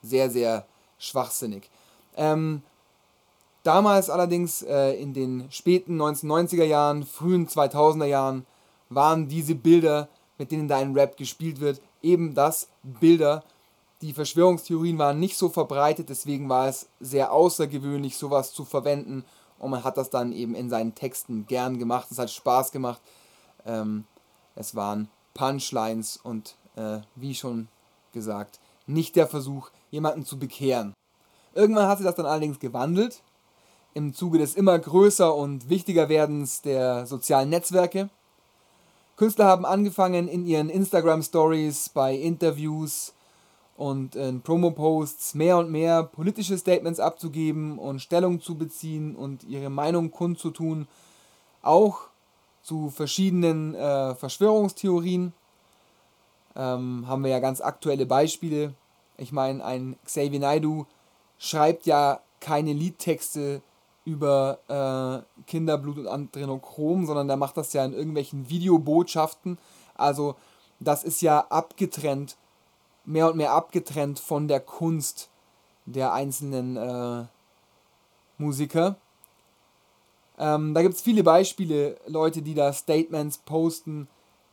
sehr, 0.01 0.29
sehr 0.29 0.65
schwachsinnig. 0.97 1.69
Ähm, 2.15 2.63
damals 3.63 4.09
allerdings 4.09 4.61
äh, 4.61 4.91
in 4.93 5.13
den 5.13 5.51
späten 5.51 6.01
1990er 6.01 6.63
Jahren, 6.63 7.03
frühen 7.03 7.47
2000er 7.47 8.05
Jahren, 8.05 8.45
waren 8.89 9.27
diese 9.27 9.55
Bilder, 9.55 10.07
mit 10.37 10.51
denen 10.51 10.67
da 10.69 10.77
ein 10.77 10.93
Rap 10.93 11.17
gespielt 11.17 11.59
wird, 11.59 11.81
eben 12.01 12.33
das 12.33 12.69
Bilder, 12.83 13.43
die 14.01 14.13
Verschwörungstheorien 14.13 14.97
waren 14.97 15.19
nicht 15.19 15.37
so 15.37 15.49
verbreitet, 15.49 16.07
deswegen 16.07 16.47
war 16.47 16.69
es 16.69 16.87
sehr 17.01 17.33
außergewöhnlich, 17.33 18.15
sowas 18.15 18.53
zu 18.53 18.63
verwenden. 18.63 19.25
Und 19.57 19.71
man 19.71 19.83
hat 19.83 19.97
das 19.97 20.09
dann 20.09 20.31
eben 20.31 20.55
in 20.55 20.69
seinen 20.69 20.95
Texten 20.95 21.45
gern 21.45 21.77
gemacht. 21.77 22.07
Es 22.09 22.17
hat 22.17 22.31
Spaß 22.31 22.71
gemacht. 22.71 23.01
Ähm, 23.65 24.05
es 24.59 24.75
waren 24.75 25.07
Punchlines 25.33 26.17
und 26.17 26.57
äh, 26.75 26.99
wie 27.15 27.33
schon 27.33 27.69
gesagt, 28.11 28.59
nicht 28.85 29.15
der 29.15 29.25
Versuch, 29.25 29.69
jemanden 29.89 30.25
zu 30.25 30.37
bekehren. 30.37 30.93
Irgendwann 31.55 31.87
hat 31.87 31.97
sich 31.97 32.05
das 32.05 32.15
dann 32.15 32.25
allerdings 32.25 32.59
gewandelt 32.59 33.23
im 33.93 34.13
Zuge 34.13 34.37
des 34.37 34.55
immer 34.55 34.77
größer 34.77 35.33
und 35.33 35.69
wichtiger 35.69 36.09
werdens 36.09 36.61
der 36.61 37.05
sozialen 37.05 37.49
Netzwerke. 37.49 38.09
Künstler 39.15 39.45
haben 39.45 39.65
angefangen 39.65 40.27
in 40.27 40.45
ihren 40.45 40.69
Instagram 40.69 41.23
Stories, 41.23 41.89
bei 41.89 42.15
Interviews 42.15 43.13
und 43.77 44.15
in 44.15 44.41
Promo-Posts 44.41 45.35
mehr 45.35 45.57
und 45.57 45.71
mehr 45.71 46.03
politische 46.03 46.57
Statements 46.57 46.99
abzugeben 46.99 47.79
und 47.79 48.01
Stellung 48.01 48.41
zu 48.41 48.55
beziehen 48.55 49.15
und 49.15 49.43
ihre 49.45 49.69
Meinung 49.69 50.11
kundzutun, 50.11 50.87
auch 51.61 52.08
zu 52.69 52.91
verschiedenen 52.91 53.73
äh, 53.73 54.13
Verschwörungstheorien. 54.13 55.33
Ähm, 56.55 57.05
haben 57.07 57.23
wir 57.23 57.31
ja 57.31 57.39
ganz 57.39 57.61
aktuelle 57.61 58.05
Beispiele. 58.05 58.75
Ich 59.17 59.31
meine, 59.31 59.65
ein 59.65 59.97
Xavier 60.05 60.39
Naidu 60.39 60.85
schreibt 61.39 61.87
ja 61.87 62.19
keine 62.39 62.73
Liedtexte 62.73 63.63
über 64.05 64.59
äh, 64.67 65.43
Kinderblut 65.47 65.97
und 65.97 66.07
Adrenochrom, 66.07 67.07
sondern 67.07 67.27
der 67.27 67.37
macht 67.37 67.57
das 67.57 67.73
ja 67.73 67.83
in 67.83 67.93
irgendwelchen 67.93 68.49
Videobotschaften. 68.49 69.57
Also 69.95 70.35
das 70.79 71.03
ist 71.03 71.21
ja 71.23 71.39
abgetrennt 71.49 72.37
mehr 73.03 73.29
und 73.29 73.37
mehr 73.37 73.53
abgetrennt 73.53 74.19
von 74.19 74.47
der 74.47 74.59
Kunst 74.59 75.31
der 75.85 76.13
einzelnen 76.13 76.77
äh, 76.77 77.25
Musiker. 78.37 78.97
Ähm, 80.39 80.73
da 80.73 80.81
gibt 80.81 80.95
es 80.95 81.01
viele 81.01 81.23
Beispiele, 81.23 81.97
Leute, 82.07 82.41
die 82.41 82.53
da 82.53 82.71
Statements 82.71 83.39
posten, 83.39 84.07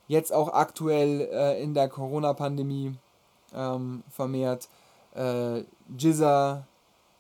jetzt 0.09 0.33
auch 0.33 0.52
aktuell 0.52 1.28
äh, 1.33 1.62
in 1.62 1.75
der 1.75 1.88
Corona-Pandemie 1.88 2.95
ähm, 3.55 4.02
vermehrt. 4.11 4.69
Äh, 5.14 5.62
Jizza, 5.97 6.66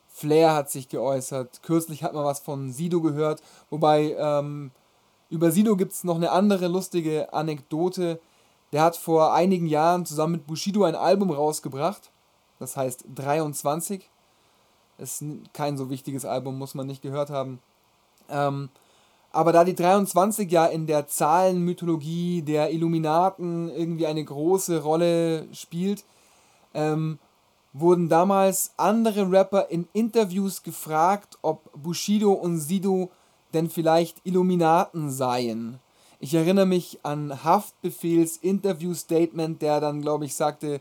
Flair 0.08 0.54
hat 0.54 0.70
sich 0.70 0.88
geäußert. 0.88 1.62
Kürzlich 1.62 2.02
hat 2.02 2.14
man 2.14 2.24
was 2.24 2.40
von 2.40 2.72
Sido 2.72 3.00
gehört. 3.00 3.42
Wobei 3.70 4.16
ähm, 4.18 4.72
über 5.30 5.50
Sido 5.50 5.76
gibt 5.76 5.92
es 5.92 6.04
noch 6.04 6.16
eine 6.16 6.30
andere 6.32 6.68
lustige 6.68 7.32
Anekdote. 7.32 8.20
Der 8.72 8.82
hat 8.82 8.96
vor 8.96 9.32
einigen 9.34 9.66
Jahren 9.66 10.06
zusammen 10.06 10.32
mit 10.32 10.46
Bushido 10.46 10.84
ein 10.84 10.94
Album 10.94 11.30
rausgebracht. 11.30 12.10
Das 12.58 12.76
heißt 12.76 13.04
23. 13.14 14.08
Ist 14.98 15.22
kein 15.52 15.76
so 15.76 15.90
wichtiges 15.90 16.24
Album, 16.24 16.58
muss 16.58 16.74
man 16.74 16.86
nicht 16.86 17.02
gehört 17.02 17.30
haben. 17.30 17.60
Ähm, 18.30 18.68
aber 19.32 19.52
da 19.52 19.64
die 19.64 19.74
23 19.74 20.50
ja 20.50 20.66
in 20.66 20.86
der 20.86 21.06
Zahlenmythologie 21.06 22.42
der 22.42 22.72
Illuminaten 22.72 23.68
irgendwie 23.68 24.06
eine 24.06 24.24
große 24.24 24.82
Rolle 24.82 25.46
spielt, 25.52 26.04
ähm, 26.72 27.18
wurden 27.72 28.08
damals 28.08 28.72
andere 28.78 29.30
Rapper 29.30 29.68
in 29.68 29.86
Interviews 29.92 30.62
gefragt, 30.62 31.38
ob 31.42 31.70
Bushido 31.74 32.32
und 32.32 32.58
Sido 32.58 33.10
denn 33.52 33.68
vielleicht 33.68 34.24
Illuminaten 34.24 35.10
seien. 35.10 35.80
Ich 36.18 36.32
erinnere 36.32 36.66
mich 36.66 37.00
an 37.02 37.44
Haftbefehls 37.44 38.38
Interview-Statement, 38.38 39.60
der 39.60 39.80
dann, 39.80 40.00
glaube 40.00 40.24
ich, 40.24 40.34
sagte, 40.34 40.80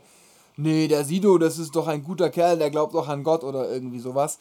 nee, 0.56 0.88
der 0.88 1.04
Sido, 1.04 1.36
das 1.36 1.58
ist 1.58 1.76
doch 1.76 1.88
ein 1.88 2.02
guter 2.02 2.30
Kerl, 2.30 2.58
der 2.58 2.70
glaubt 2.70 2.94
doch 2.94 3.08
an 3.08 3.22
Gott 3.22 3.44
oder 3.44 3.70
irgendwie 3.70 3.98
sowas. 4.00 4.38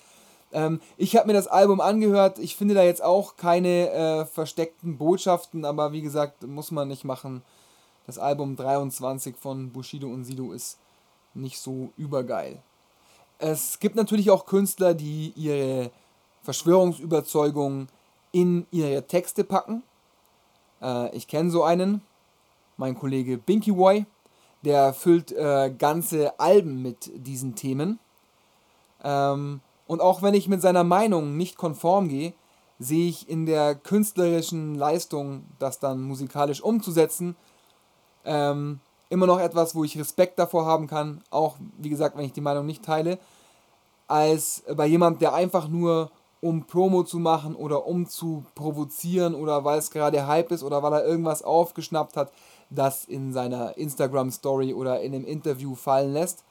Ähm, 0.56 0.80
ich 0.96 1.18
habe 1.18 1.28
mir 1.28 1.34
das 1.34 1.48
Album 1.48 1.82
angehört, 1.82 2.40
ich 2.40 2.56
finde 2.56 2.76
da 2.76 2.84
jetzt 2.84 3.04
auch 3.04 3.36
keine 3.36 3.90
äh, 3.90 4.26
versteckten 4.26 4.98
Botschaften, 4.98 5.66
aber 5.66 5.92
wie 5.92 6.02
gesagt, 6.02 6.44
muss 6.48 6.72
man 6.72 6.88
nicht 6.88 7.04
machen. 7.04 7.44
Das 8.08 8.18
Album 8.18 8.56
23 8.56 9.36
von 9.36 9.72
Bushido 9.72 10.08
und 10.08 10.24
Sido 10.24 10.54
ist 10.54 10.80
nicht 11.34 11.60
so 11.60 11.90
übergeil. 11.98 12.62
Es 13.38 13.80
gibt 13.80 13.98
natürlich 13.98 14.32
auch 14.32 14.46
Künstler, 14.46 14.94
die 14.94 15.34
ihre 15.36 15.92
Verschwörungsüberzeugungen 16.44 17.90
in 18.32 18.66
ihre 18.72 19.06
Texte 19.06 19.44
packen. 19.44 19.84
Äh, 20.82 21.14
ich 21.14 21.28
kenne 21.28 21.52
so 21.52 21.66
einen, 21.66 22.02
mein 22.78 22.98
Kollege 22.98 23.38
Binky 23.38 23.74
Boy, 23.74 24.06
der 24.64 24.94
füllt 24.94 25.34
äh, 25.34 25.70
ganze 25.78 26.40
Alben 26.40 26.82
mit 26.82 27.12
diesen 27.14 27.56
Themen. 27.56 28.00
Ähm, 29.04 29.60
und 29.88 30.02
auch 30.02 30.22
wenn 30.22 30.34
ich 30.34 30.48
mit 30.48 30.62
seiner 30.62 30.84
Meinung 30.84 31.38
nicht 31.38 31.58
konform 31.58 32.08
gehe, 32.08 32.34
sehe 32.80 33.08
ich 33.08 33.30
in 33.30 33.46
der 33.46 33.76
künstlerischen 33.76 34.76
Leistung, 34.76 35.46
das 35.60 35.80
dann 35.80 36.02
musikalisch 36.02 36.62
umzusetzen, 36.62 37.36
ähm, 38.26 38.80
immer 39.10 39.28
noch 39.28 39.40
etwas, 39.40 39.76
wo 39.76 39.84
ich 39.84 39.98
Respekt 39.98 40.40
davor 40.40 40.66
haben 40.66 40.88
kann, 40.88 41.22
auch 41.30 41.56
wie 41.78 41.90
gesagt, 41.90 42.18
wenn 42.18 42.26
ich 42.26 42.34
die 42.34 42.42
Meinung 42.42 42.66
nicht 42.66 42.84
teile, 42.84 43.20
als 44.08 44.64
bei 44.76 44.86
jemand, 44.86 45.22
der 45.22 45.34
einfach 45.34 45.68
nur 45.68 46.12
um 46.42 46.66
Promo 46.68 47.04
zu 47.04 47.18
machen 47.18 47.56
oder 47.56 47.88
um 47.88 48.08
zu 48.08 48.46
provozieren 48.54 49.34
oder 49.34 49.64
weil 49.64 49.80
es 49.80 49.90
gerade 49.90 50.28
Hype 50.28 50.52
ist 50.52 50.64
oder 50.64 50.84
weil 50.84 50.94
er 50.94 51.06
irgendwas 51.06 51.42
aufgeschnappt 51.42 52.18
hat, 52.18 52.32
das 52.70 53.06
in 53.06 53.34
seiner 53.34 53.78
Instagram 53.78 54.32
Story 54.32 54.74
oder 54.74 55.02
in 55.02 55.16
einem 55.16 55.26
Interview 55.26 55.76
fallen 55.76 56.14
lässt. 56.14 56.44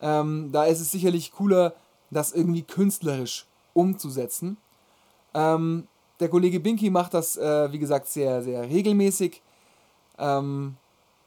Ähm, 0.00 0.50
da 0.52 0.64
ist 0.64 0.80
es 0.80 0.90
sicherlich 0.90 1.32
cooler, 1.32 1.74
das 2.10 2.32
irgendwie 2.32 2.62
künstlerisch 2.62 3.46
umzusetzen. 3.74 4.56
Ähm, 5.34 5.86
der 6.20 6.28
Kollege 6.28 6.60
Binky 6.60 6.90
macht 6.90 7.14
das, 7.14 7.36
äh, 7.36 7.72
wie 7.72 7.78
gesagt, 7.78 8.08
sehr, 8.08 8.42
sehr 8.42 8.62
regelmäßig. 8.68 9.42
Ähm, 10.18 10.76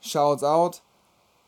shouts 0.01 0.43
out 0.43 0.81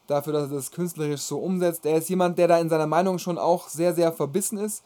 dafür, 0.08 0.34
dass 0.34 0.50
er 0.50 0.56
das 0.56 0.72
künstlerisch 0.72 1.22
so 1.22 1.40
umsetzt. 1.40 1.86
Er 1.86 1.98
ist 1.98 2.10
jemand, 2.10 2.38
der 2.38 2.48
da 2.48 2.58
in 2.60 2.70
seiner 2.70 2.88
Meinung 2.88 3.20
schon 3.20 3.38
auch 3.38 3.68
sehr, 3.68 3.94
sehr 3.94 4.12
verbissen 4.12 4.58
ist 4.58 4.84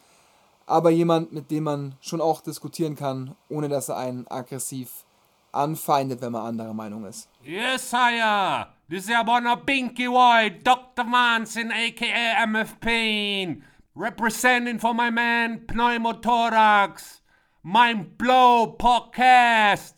aber 0.68 0.90
jemand, 0.90 1.32
mit 1.32 1.50
dem 1.50 1.64
man 1.64 1.94
schon 2.00 2.20
auch 2.20 2.40
diskutieren 2.42 2.94
kann, 2.94 3.34
ohne 3.48 3.68
dass 3.68 3.88
er 3.88 3.96
einen 3.96 4.26
aggressiv 4.28 5.04
anfeindet, 5.50 6.20
wenn 6.20 6.32
man 6.32 6.46
anderer 6.46 6.74
Meinung 6.74 7.06
ist. 7.06 7.28
Yes, 7.42 7.90
sire. 7.90 8.66
This 8.90 9.04
is 9.08 9.14
Abona 9.14 9.54
Binky 9.54 10.08
White, 10.08 10.62
Dr. 10.62 11.04
Manson, 11.04 11.72
aka 11.72 12.44
MF 12.46 12.78
Pain. 12.80 13.64
Representing 14.00 14.78
for 14.78 14.94
my 14.94 15.10
man 15.10 15.66
Pneumothorax. 15.66 17.20
Mind 17.64 18.16
Blow 18.16 18.76
Podcast. 18.78 19.96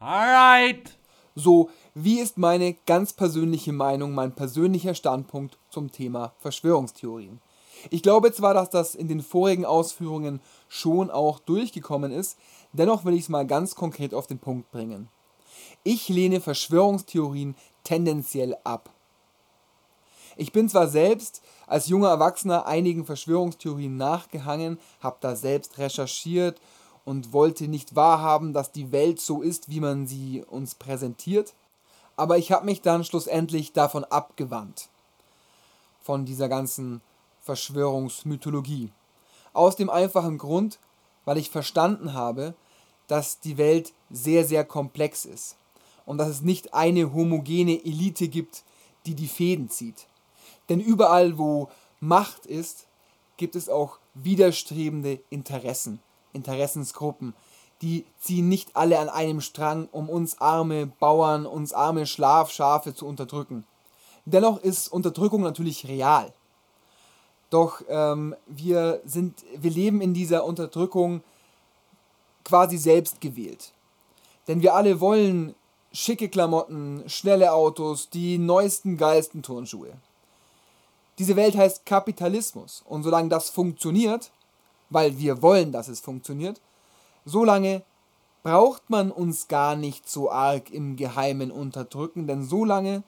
Alright. 0.00 0.96
So, 1.34 1.68
wie 1.92 2.20
ist 2.20 2.38
meine 2.38 2.72
ganz 2.86 3.12
persönliche 3.12 3.74
Meinung, 3.74 4.14
mein 4.14 4.34
persönlicher 4.34 4.94
Standpunkt 4.94 5.58
zum 5.68 5.92
Thema 5.92 6.32
Verschwörungstheorien? 6.38 7.42
Ich 7.90 8.02
glaube 8.02 8.32
zwar, 8.32 8.54
dass 8.54 8.70
das 8.70 8.94
in 8.94 9.06
den 9.06 9.20
vorigen 9.20 9.66
Ausführungen 9.66 10.40
schon 10.66 11.10
auch 11.10 11.38
durchgekommen 11.38 12.12
ist, 12.12 12.38
dennoch 12.72 13.04
will 13.04 13.12
ich 13.12 13.24
es 13.24 13.28
mal 13.28 13.46
ganz 13.46 13.74
konkret 13.74 14.14
auf 14.14 14.26
den 14.26 14.38
Punkt 14.38 14.70
bringen. 14.70 15.10
Ich 15.84 16.08
lehne 16.08 16.40
Verschwörungstheorien 16.40 17.54
tendenziell 17.84 18.56
ab. 18.64 18.95
Ich 20.36 20.52
bin 20.52 20.68
zwar 20.68 20.88
selbst 20.88 21.42
als 21.66 21.88
junger 21.88 22.10
Erwachsener 22.10 22.66
einigen 22.66 23.06
Verschwörungstheorien 23.06 23.96
nachgehangen, 23.96 24.78
habe 25.00 25.16
da 25.20 25.34
selbst 25.34 25.78
recherchiert 25.78 26.60
und 27.06 27.32
wollte 27.32 27.68
nicht 27.68 27.96
wahrhaben, 27.96 28.52
dass 28.52 28.70
die 28.70 28.92
Welt 28.92 29.20
so 29.20 29.40
ist, 29.40 29.70
wie 29.70 29.80
man 29.80 30.06
sie 30.06 30.44
uns 30.48 30.74
präsentiert, 30.74 31.54
aber 32.16 32.36
ich 32.36 32.52
habe 32.52 32.66
mich 32.66 32.82
dann 32.82 33.04
schlussendlich 33.04 33.72
davon 33.72 34.04
abgewandt, 34.04 34.88
von 36.02 36.26
dieser 36.26 36.48
ganzen 36.48 37.00
Verschwörungsmythologie. 37.42 38.90
Aus 39.52 39.76
dem 39.76 39.88
einfachen 39.88 40.36
Grund, 40.36 40.78
weil 41.24 41.38
ich 41.38 41.50
verstanden 41.50 42.12
habe, 42.12 42.54
dass 43.06 43.40
die 43.40 43.56
Welt 43.56 43.92
sehr, 44.10 44.44
sehr 44.44 44.64
komplex 44.64 45.24
ist 45.24 45.56
und 46.04 46.18
dass 46.18 46.28
es 46.28 46.42
nicht 46.42 46.74
eine 46.74 47.14
homogene 47.14 47.84
Elite 47.84 48.28
gibt, 48.28 48.64
die 49.06 49.14
die 49.14 49.28
Fäden 49.28 49.70
zieht. 49.70 50.06
Denn 50.68 50.80
überall, 50.80 51.38
wo 51.38 51.68
Macht 52.00 52.46
ist, 52.46 52.86
gibt 53.36 53.56
es 53.56 53.68
auch 53.68 53.98
widerstrebende 54.14 55.20
Interessen, 55.30 56.00
Interessensgruppen. 56.32 57.34
Die 57.82 58.06
ziehen 58.18 58.48
nicht 58.48 58.74
alle 58.74 58.98
an 58.98 59.08
einem 59.08 59.40
Strang, 59.40 59.88
um 59.92 60.08
uns 60.08 60.40
arme 60.40 60.86
Bauern, 60.86 61.44
uns 61.46 61.72
arme 61.72 62.06
Schlafschafe 62.06 62.94
zu 62.94 63.06
unterdrücken. 63.06 63.66
Dennoch 64.24 64.58
ist 64.58 64.88
Unterdrückung 64.88 65.42
natürlich 65.42 65.86
real. 65.86 66.32
Doch 67.50 67.82
ähm, 67.88 68.34
wir, 68.46 69.00
sind, 69.04 69.44
wir 69.56 69.70
leben 69.70 70.00
in 70.00 70.14
dieser 70.14 70.44
Unterdrückung 70.44 71.22
quasi 72.44 72.78
selbst 72.78 73.20
gewählt. 73.20 73.72
Denn 74.48 74.62
wir 74.62 74.74
alle 74.74 75.00
wollen 75.00 75.54
schicke 75.92 76.28
Klamotten, 76.28 77.04
schnelle 77.08 77.52
Autos, 77.52 78.10
die 78.10 78.38
neuesten, 78.38 78.96
geilsten 78.96 79.42
Turnschuhe. 79.42 79.92
Diese 81.18 81.36
Welt 81.36 81.56
heißt 81.56 81.86
Kapitalismus. 81.86 82.82
Und 82.86 83.02
solange 83.02 83.28
das 83.28 83.50
funktioniert, 83.50 84.30
weil 84.90 85.18
wir 85.18 85.42
wollen, 85.42 85.72
dass 85.72 85.88
es 85.88 86.00
funktioniert, 86.00 86.60
solange 87.24 87.82
braucht 88.42 88.90
man 88.90 89.10
uns 89.10 89.48
gar 89.48 89.74
nicht 89.74 90.08
so 90.08 90.30
arg 90.30 90.70
im 90.70 90.96
Geheimen 90.96 91.50
unterdrücken, 91.50 92.26
denn 92.26 92.44
solange 92.44 93.02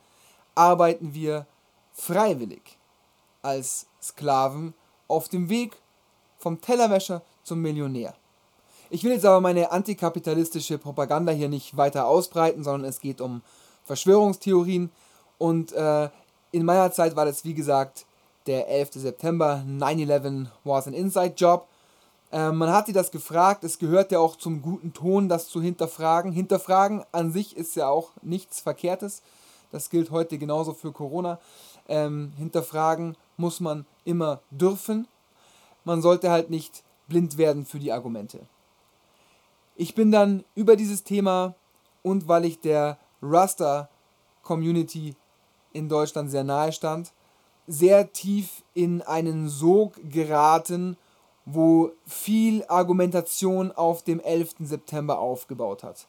arbeiten 0.55 1.15
wir 1.15 1.47
freiwillig 1.93 2.77
als 3.43 3.87
Sklaven 4.03 4.75
auf 5.07 5.29
dem 5.29 5.49
Weg 5.49 5.77
vom 6.39 6.61
Tellerwäscher 6.61 7.23
zum 7.45 7.61
Millionär. 7.61 8.15
Ich 8.91 9.05
will 9.05 9.13
jetzt 9.13 9.27
aber 9.27 9.41
meine 9.41 9.71
antikapitalistische 9.71 10.79
Propaganda 10.79 11.31
hier 11.31 11.49
nicht 11.49 11.77
weiter 11.77 12.07
ausbreiten, 12.07 12.65
sondern 12.65 12.89
es 12.89 13.01
geht 13.01 13.21
um 13.21 13.43
Verschwörungstheorien. 13.85 14.91
Und 15.37 15.73
äh, 15.73 16.09
in 16.51 16.65
meiner 16.65 16.93
Zeit 16.93 17.17
war 17.17 17.25
das, 17.25 17.45
wie 17.45 17.55
gesagt, 17.55 18.07
der 18.47 18.69
11. 18.69 18.95
September. 18.95 19.63
9-11 19.67 20.47
was 20.65 20.87
an 20.87 20.95
Inside 20.95 21.35
Job. 21.37 21.69
Äh, 22.33 22.51
man 22.51 22.71
hat 22.71 22.87
sie 22.87 22.93
das 22.93 23.11
gefragt. 23.11 23.65
Es 23.65 23.79
gehört 23.79 24.13
ja 24.13 24.19
auch 24.19 24.37
zum 24.37 24.63
guten 24.63 24.93
Ton, 24.93 25.29
das 25.29 25.49
zu 25.49 25.61
hinterfragen. 25.63 26.33
Hinterfragen 26.33 27.05
an 27.13 27.33
sich 27.33 27.57
ist 27.57 27.77
ja 27.77 27.89
auch 27.89 28.11
nichts 28.23 28.61
Verkehrtes. 28.61 29.23
Das 29.71 29.91
gilt 29.91 30.11
heute 30.11 30.39
genauso 30.39 30.73
für 30.73 30.93
Corona. 30.93 31.39
Ähm, 31.89 32.33
hinterfragen 32.37 33.17
muss 33.37 33.61
man 33.61 33.87
immer 34.05 34.41
dürfen. 34.51 35.07
Man 35.85 36.03
sollte 36.03 36.31
halt 36.31 36.51
nicht 36.51 36.83
blind 37.07 37.39
werden 37.39 37.65
für 37.65 37.79
die 37.79 37.93
Argumente. 37.93 38.41
Ich 39.77 39.95
bin 39.95 40.11
dann 40.11 40.45
über 40.55 40.77
dieses 40.77 41.05
Thema 41.05 41.55
und 42.03 42.29
weil 42.29 42.45
ich 42.45 42.61
der 42.61 42.99
Raster 43.23 43.89
Community 44.43 45.15
in 45.79 45.89
Deutschland 45.89 46.31
sehr 46.31 46.45
nahe 46.45 46.73
stand, 46.73 47.13
sehr 47.67 48.13
tief 48.13 48.63
in 48.75 49.03
einen 49.03 49.49
Sog 49.49 49.95
geraten, 50.11 50.97
wo 51.45 51.93
viel 52.07 52.65
Argumentation 52.69 53.73
auf 53.73 54.03
dem 54.03 54.21
11. 54.21 54.57
September 54.61 55.19
aufgebaut 55.19 55.83
hat. 55.83 56.07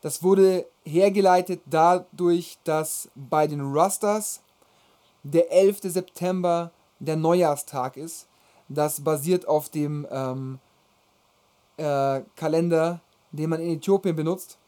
Das 0.00 0.22
wurde 0.22 0.66
hergeleitet 0.84 1.62
dadurch, 1.66 2.58
dass 2.64 3.08
bei 3.14 3.46
den 3.46 3.60
Rusters 3.60 4.42
der 5.22 5.50
11. 5.50 5.80
September 5.84 6.70
der 6.98 7.16
Neujahrstag 7.16 7.96
ist. 7.96 8.28
Das 8.68 9.02
basiert 9.02 9.48
auf 9.48 9.70
dem 9.70 10.06
ähm, 10.10 10.58
äh, 11.76 12.20
Kalender, 12.36 13.00
den 13.32 13.50
man 13.50 13.60
in 13.60 13.76
Äthiopien 13.76 14.14
benutzt. 14.14 14.58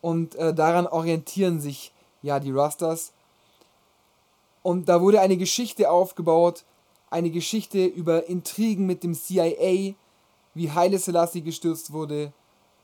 Und 0.00 0.34
äh, 0.34 0.52
daran 0.52 0.86
orientieren 0.86 1.60
sich 1.60 1.92
ja 2.22 2.40
die 2.40 2.50
Rastas. 2.50 3.12
Und 4.62 4.88
da 4.88 5.00
wurde 5.00 5.20
eine 5.20 5.36
Geschichte 5.36 5.90
aufgebaut, 5.90 6.64
eine 7.10 7.30
Geschichte 7.30 7.84
über 7.84 8.28
Intrigen 8.28 8.86
mit 8.86 9.02
dem 9.02 9.14
CIA, 9.14 9.94
wie 10.54 10.70
Haile 10.70 10.98
Selassie 10.98 11.42
gestürzt 11.42 11.92
wurde 11.92 12.32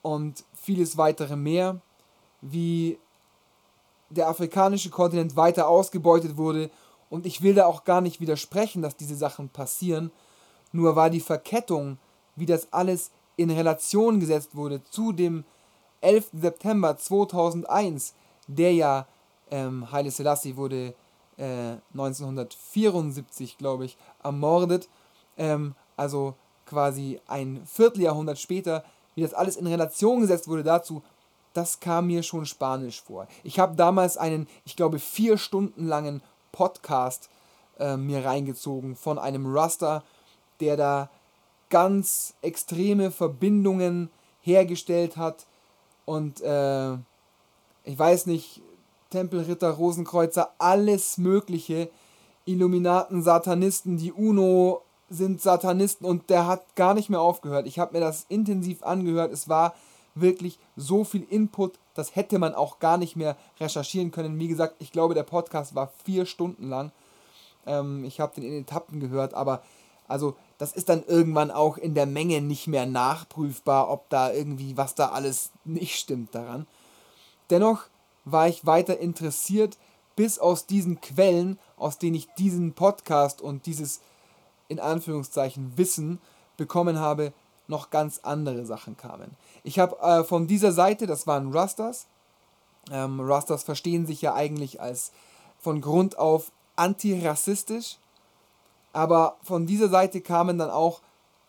und 0.03 0.45
vieles 0.55 0.97
weitere 0.97 1.37
mehr, 1.37 1.81
wie 2.41 2.99
der 4.11 4.29
afrikanische 4.29 4.91
Kontinent 4.91 5.37
weiter 5.37 5.69
ausgebeutet 5.69 6.37
wurde. 6.37 6.71
Und 7.11 7.27
ich 7.27 7.43
will 7.43 7.55
da 7.55 7.67
auch 7.67 7.85
gar 7.85 8.01
nicht 8.01 8.21
widersprechen, 8.21 8.83
dass 8.83 8.97
diese 8.97 9.17
Sachen 9.17 9.49
passieren. 9.49 10.11
Nur 10.73 10.97
war 10.97 11.11
die 11.11 11.21
Verkettung, 11.21 11.99
wie 12.37 12.47
das 12.47 12.73
alles 12.73 13.11
in 13.37 13.51
Relation 13.51 14.21
gesetzt 14.21 14.55
wurde 14.55 14.83
zu 14.85 15.13
dem 15.13 15.45
11. 16.01 16.31
September 16.35 16.97
2001, 16.97 18.15
der 18.47 18.73
ja 18.73 19.07
ähm, 19.51 19.91
Haile 19.91 20.11
Selassie 20.11 20.57
wurde 20.57 20.95
äh, 21.39 21.77
1974, 21.93 23.59
glaube 23.59 23.85
ich, 23.85 23.97
ermordet, 24.23 24.89
ähm, 25.37 25.75
also 25.97 26.35
quasi 26.67 27.21
ein 27.27 27.63
Vierteljahrhundert 27.65 28.39
später, 28.39 28.85
wie 29.15 29.23
das 29.23 29.35
alles 29.35 29.57
in 29.57 29.67
Relation 29.67 30.21
gesetzt 30.21 30.49
wurde 30.49 30.63
dazu, 30.63 31.03
das 31.55 31.81
kam 31.81 32.09
mir 32.09 32.23
schon 32.23 32.47
spanisch 32.47 33.01
vor. 33.03 33.27
Ich 33.43 33.59
habe 33.59 33.75
damals 33.75 34.17
einen, 34.17 34.47
ich 34.65 34.77
glaube, 34.77 34.99
vier 34.99 35.39
Stunden 35.39 35.87
langen 35.87 36.23
Podcast 36.53 37.31
äh, 37.79 37.97
mir 37.97 38.25
reingezogen 38.25 38.97
von 38.97 39.19
einem 39.19 39.47
Raster, 39.47 40.05
der 40.61 40.77
da 40.77 41.11
ganz 41.71 42.35
extreme 42.43 43.11
Verbindungen 43.11 44.11
hergestellt 44.41 45.17
hat. 45.17 45.47
Und 46.05 46.41
äh, 46.41 46.95
ich 47.85 47.99
weiß 47.99 48.27
nicht, 48.27 48.63
Tempelritter, 49.11 49.71
Rosenkreuzer, 49.71 50.53
alles 50.59 51.19
Mögliche. 51.19 51.91
Illuminaten, 52.45 53.23
Satanisten, 53.23 53.99
die 53.99 54.13
UNO 54.13 54.83
sind 55.11 55.41
Satanisten 55.41 56.07
und 56.07 56.31
der 56.31 56.47
hat 56.47 56.77
gar 56.77 56.95
nicht 56.95 57.11
mehr 57.11 57.21
aufgehört. 57.21 57.67
Ich 57.67 57.79
habe 57.79 57.95
mir 57.95 58.01
das 58.01 58.27
intensiv 58.29 58.83
angehört. 58.83 59.33
Es 59.33 59.49
war 59.49 59.75
wirklich 60.15 60.59
so 60.77 61.05
viel 61.05 61.27
Input, 61.29 61.79
das 61.95 62.17
hätte 62.17 62.39
man 62.39 62.55
auch 62.55 62.79
gar 62.79 62.97
nicht 62.97 63.17
mehr 63.17 63.37
recherchieren 63.61 64.11
können. 64.11 64.39
Wie 64.39 64.49
gesagt, 64.49 64.77
ich 64.79 64.93
glaube, 64.93 65.15
der 65.15 65.23
Podcast 65.23 65.75
war 65.75 65.93
vier 66.05 66.27
Stunden 66.27 66.69
lang. 66.69 66.93
Ähm, 67.67 68.05
ich 68.05 68.21
habe 68.21 68.35
den 68.35 68.45
in 68.45 68.63
Etappen 68.63 69.01
gehört, 69.01 69.35
aber 69.35 69.63
also 70.07 70.37
das 70.57 70.73
ist 70.73 70.89
dann 70.89 71.05
irgendwann 71.07 71.51
auch 71.51 71.77
in 71.77 71.95
der 71.95 72.07
Menge 72.07 72.41
nicht 72.41 72.67
mehr 72.67 72.87
nachprüfbar, 72.87 73.91
ob 73.91 74.09
da 74.09 74.33
irgendwie, 74.33 74.77
was 74.77 74.95
da 74.95 75.11
alles 75.11 75.51
nicht 75.65 75.99
stimmt 75.99 76.35
daran. 76.35 76.67
Dennoch 77.51 77.85
war 78.33 78.49
ich 78.49 78.67
weiter 78.67 78.99
interessiert, 78.99 79.79
bis 80.17 80.39
aus 80.39 80.67
diesen 80.67 81.01
Quellen, 81.01 81.59
aus 81.77 81.99
denen 81.99 82.17
ich 82.17 82.29
diesen 82.39 82.73
Podcast 82.73 83.41
und 83.41 83.67
dieses 83.67 84.01
in 84.69 84.81
Anführungszeichen 84.81 85.77
Wissen 85.77 86.21
bekommen 86.57 86.99
habe, 86.99 87.33
noch 87.69 87.91
ganz 87.91 88.21
andere 88.23 88.67
Sachen 88.67 88.97
kamen. 88.97 89.37
Ich 89.63 89.79
habe 89.79 89.99
äh, 90.01 90.25
von 90.25 90.47
dieser 90.47 90.73
Seite, 90.73 91.07
das 91.07 91.27
waren 91.27 91.53
Rastas, 91.53 92.07
ähm, 92.91 93.21
Rastas 93.21 93.63
verstehen 93.63 94.07
sich 94.07 94.23
ja 94.23 94.35
eigentlich 94.35 94.81
als 94.81 95.13
von 95.59 95.81
Grund 95.81 96.19
auf 96.19 96.51
antirassistisch 96.77 97.99
aber 98.93 99.37
von 99.43 99.67
dieser 99.67 99.89
Seite 99.89 100.21
kamen 100.21 100.59
dann 100.59 100.71
auch 100.71 101.01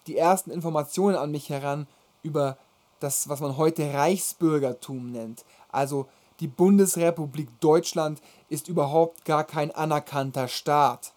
die 0.07 0.17
ersten 0.17 0.51
Informationen 0.51 1.15
an 1.15 1.31
mich 1.31 1.49
heran 1.49 1.87
über 2.21 2.57
das, 2.99 3.29
was 3.29 3.39
man 3.39 3.57
heute 3.57 3.93
Reichsbürgertum 3.93 5.11
nennt. 5.11 5.45
Also 5.71 6.07
die 6.39 6.47
Bundesrepublik 6.47 7.47
Deutschland 7.59 8.21
ist 8.47 8.67
überhaupt 8.67 9.25
gar 9.25 9.43
kein 9.43 9.71
anerkannter 9.71 10.47
Staat. 10.47 11.13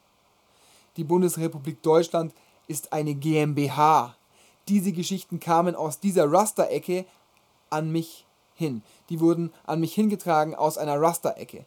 Die 0.97 1.05
Bundesrepublik 1.05 1.83
Deutschland 1.83 2.35
ist 2.67 2.93
eine 2.93 3.15
GmbH. 3.15 4.17
Diese 4.69 4.93
Geschichten 4.93 5.41
kamen 5.41 5.75
aus 5.75 6.01
dieser 6.01 6.31
Raster-Ecke 6.31 7.05
an 7.71 7.91
mich 7.91 8.27
hin. 8.55 8.83
Die 9.09 9.21
wurden 9.21 9.53
an 9.65 9.81
mich 9.81 9.95
hingetragen 9.95 10.55
aus 10.55 10.79
einer 10.79 11.01
Raster-Ecke. 11.01 11.65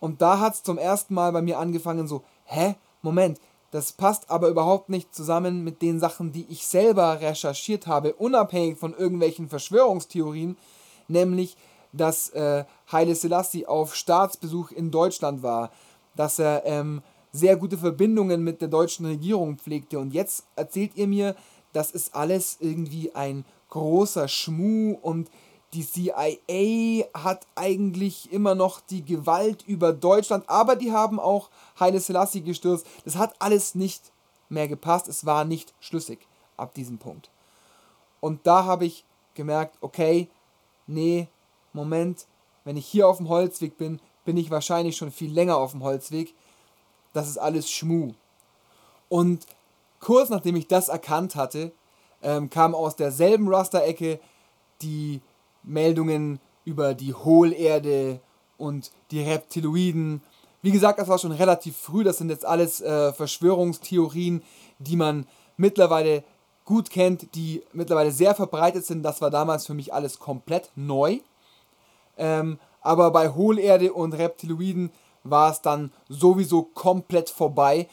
Und 0.00 0.22
da 0.22 0.38
hat 0.38 0.54
es 0.54 0.62
zum 0.62 0.78
ersten 0.78 1.14
Mal 1.14 1.32
bei 1.32 1.42
mir 1.42 1.58
angefangen 1.58 2.06
so, 2.06 2.22
hä, 2.44 2.74
Moment, 3.02 3.40
das 3.70 3.92
passt 3.92 4.30
aber 4.30 4.48
überhaupt 4.48 4.88
nicht 4.88 5.14
zusammen 5.14 5.64
mit 5.64 5.82
den 5.82 5.98
Sachen, 5.98 6.30
die 6.30 6.46
ich 6.48 6.66
selber 6.66 7.20
recherchiert 7.20 7.86
habe, 7.86 8.14
unabhängig 8.14 8.78
von 8.78 8.94
irgendwelchen 8.94 9.48
Verschwörungstheorien, 9.48 10.56
nämlich, 11.08 11.56
dass 11.96 12.30
äh, 12.30 12.64
Haile 12.90 13.14
Selassie 13.14 13.66
auf 13.66 13.94
Staatsbesuch 13.94 14.70
in 14.70 14.90
Deutschland 14.90 15.42
war, 15.42 15.70
dass 16.16 16.38
er 16.38 16.64
ähm, 16.64 17.02
sehr 17.32 17.56
gute 17.56 17.78
Verbindungen 17.78 18.42
mit 18.42 18.60
der 18.60 18.68
deutschen 18.68 19.06
Regierung 19.06 19.58
pflegte. 19.58 19.98
Und 19.98 20.14
jetzt 20.14 20.44
erzählt 20.56 20.92
ihr 20.94 21.06
mir, 21.06 21.34
das 21.72 21.90
ist 21.90 22.14
alles 22.14 22.58
irgendwie 22.60 23.14
ein 23.14 23.44
großer 23.70 24.28
Schmuh 24.28 24.96
und 25.02 25.28
die 25.72 25.84
CIA 25.84 27.06
hat 27.14 27.48
eigentlich 27.56 28.32
immer 28.32 28.54
noch 28.54 28.80
die 28.80 29.04
Gewalt 29.04 29.64
über 29.66 29.92
Deutschland, 29.92 30.48
aber 30.48 30.76
die 30.76 30.92
haben 30.92 31.18
auch 31.18 31.50
Haile 31.80 31.98
Selassie 31.98 32.42
gestürzt. 32.42 32.86
Das 33.04 33.16
hat 33.16 33.34
alles 33.40 33.74
nicht 33.74 34.12
mehr 34.48 34.68
gepasst, 34.68 35.08
es 35.08 35.26
war 35.26 35.44
nicht 35.44 35.74
schlüssig 35.80 36.20
ab 36.56 36.74
diesem 36.74 36.98
Punkt. 36.98 37.30
Und 38.20 38.46
da 38.46 38.64
habe 38.64 38.86
ich 38.86 39.04
gemerkt, 39.34 39.76
okay, 39.80 40.28
nee, 40.86 41.26
Moment, 41.74 42.26
wenn 42.64 42.76
ich 42.78 42.86
hier 42.86 43.06
auf 43.08 43.18
dem 43.18 43.28
Holzweg 43.28 43.76
bin, 43.76 44.00
bin 44.24 44.36
ich 44.36 44.50
wahrscheinlich 44.50 44.96
schon 44.96 45.10
viel 45.10 45.30
länger 45.30 45.58
auf 45.58 45.72
dem 45.72 45.82
Holzweg. 45.82 46.34
Das 47.12 47.28
ist 47.28 47.36
alles 47.36 47.70
Schmu. 47.70 48.14
Und 49.08 49.46
kurz 50.00 50.30
nachdem 50.30 50.56
ich 50.56 50.66
das 50.66 50.88
erkannt 50.88 51.36
hatte, 51.36 51.72
ähm, 52.22 52.48
kam 52.48 52.74
aus 52.74 52.96
derselben 52.96 53.52
Raster-Ecke 53.52 54.18
die 54.80 55.20
Meldungen 55.62 56.40
über 56.64 56.94
die 56.94 57.14
Hohlerde 57.14 58.20
und 58.56 58.90
die 59.10 59.22
Reptiloiden. 59.22 60.22
Wie 60.62 60.72
gesagt, 60.72 60.98
das 60.98 61.08
war 61.08 61.18
schon 61.18 61.32
relativ 61.32 61.76
früh. 61.76 62.04
Das 62.04 62.18
sind 62.18 62.30
jetzt 62.30 62.46
alles 62.46 62.80
äh, 62.80 63.12
Verschwörungstheorien, 63.12 64.42
die 64.78 64.96
man 64.96 65.26
mittlerweile 65.56 66.24
gut 66.64 66.88
kennt, 66.88 67.34
die 67.34 67.62
mittlerweile 67.72 68.10
sehr 68.10 68.34
verbreitet 68.34 68.86
sind. 68.86 69.02
Das 69.02 69.20
war 69.20 69.30
damals 69.30 69.66
für 69.66 69.74
mich 69.74 69.92
alles 69.92 70.18
komplett 70.18 70.70
neu. 70.76 71.18
Ähm, 72.16 72.58
aber 72.80 73.10
bei 73.10 73.30
Hohlerde 73.30 73.92
und 73.92 74.12
Reptiloiden 74.12 74.90
war 75.22 75.50
es 75.50 75.62
dann 75.62 75.92
sowieso 76.08 76.62
komplett 76.62 77.30
vorbei, 77.30 77.88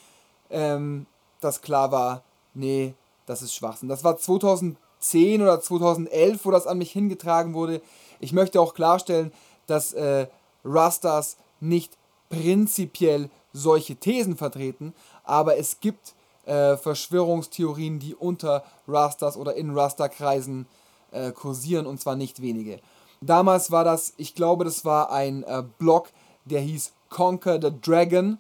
ähm, 0.50 1.06
dass 1.40 1.62
klar 1.62 1.92
war, 1.92 2.24
nee, 2.54 2.94
das 3.26 3.42
ist 3.42 3.56
Schwachsinn. 3.56 3.90
Das 3.90 4.04
war 4.04 4.18
2010 4.18 5.42
oder 5.42 5.62
2011, 5.62 6.46
wo 6.46 6.52
das 6.52 6.68
an 6.68 6.78
mich 6.78 6.92
hingetragen 6.92 7.54
wurde. 7.54 7.82
Ich 8.20 8.34
möchte 8.34 8.60
auch 8.60 8.74
klarstellen, 8.74 9.32
dass 9.68 9.94
äh, 9.94 10.28
Rastas 10.66 11.38
nicht 11.60 11.98
prinzipiell 12.30 13.30
solche 13.54 13.96
Thesen 13.96 14.38
vertreten, 14.38 14.94
aber 15.24 15.58
es 15.58 15.80
gibt 15.80 16.14
äh, 16.46 16.78
Verschwörungstheorien, 16.78 18.00
die 18.00 18.16
unter 18.16 18.64
Rastas 18.88 19.38
oder 19.38 19.56
in 19.56 19.78
Rasta-Kreisen 19.78 20.68
äh, 21.12 21.32
kursieren 21.32 21.86
und 21.86 22.00
zwar 22.00 22.16
nicht 22.16 22.42
wenige. 22.42 22.80
Damals 23.22 23.72
war 23.72 23.84
das, 23.84 24.14
ich 24.18 24.34
glaube, 24.34 24.66
das 24.66 24.84
war 24.84 25.12
ein 25.12 25.44
äh, 25.44 25.64
Blog, 25.78 26.12
der 26.46 26.62
hieß 26.62 26.92
Conquer 27.10 27.62
the 27.62 27.72
Dragon, 27.82 28.40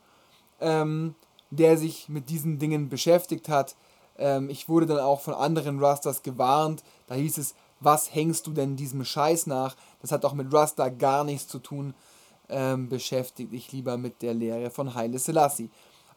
ähm, 0.59 1.15
der 1.51 1.77
sich 1.77 2.09
mit 2.09 2.29
diesen 2.29 2.57
Dingen 2.57 2.89
beschäftigt 2.89 3.47
hat. 3.47 3.75
Ähm, 4.17 4.49
ich 4.49 4.69
wurde 4.69 4.87
dann 4.87 4.99
auch 4.99 5.21
von 5.21 5.35
anderen 5.35 5.79
Rastas 5.83 6.23
gewarnt. 6.23 6.83
Da 7.07 7.15
hieß 7.15 7.37
es, 7.37 7.53
was 7.79 8.13
hängst 8.13 8.47
du 8.47 8.51
denn 8.51 8.75
diesem 8.75 9.03
Scheiß 9.05 9.47
nach? 9.47 9.75
Das 10.01 10.11
hat 10.11 10.25
auch 10.25 10.33
mit 10.33 10.51
Rasta 10.53 10.89
gar 10.89 11.23
nichts 11.23 11.47
zu 11.47 11.59
tun. 11.59 11.93
Ähm, 12.49 12.89
beschäftigt 12.89 13.51
dich 13.53 13.71
lieber 13.71 13.97
mit 13.97 14.21
der 14.21 14.33
Lehre 14.33 14.71
von 14.71 14.93
Haile 14.93 15.19
Selassie. 15.19 15.69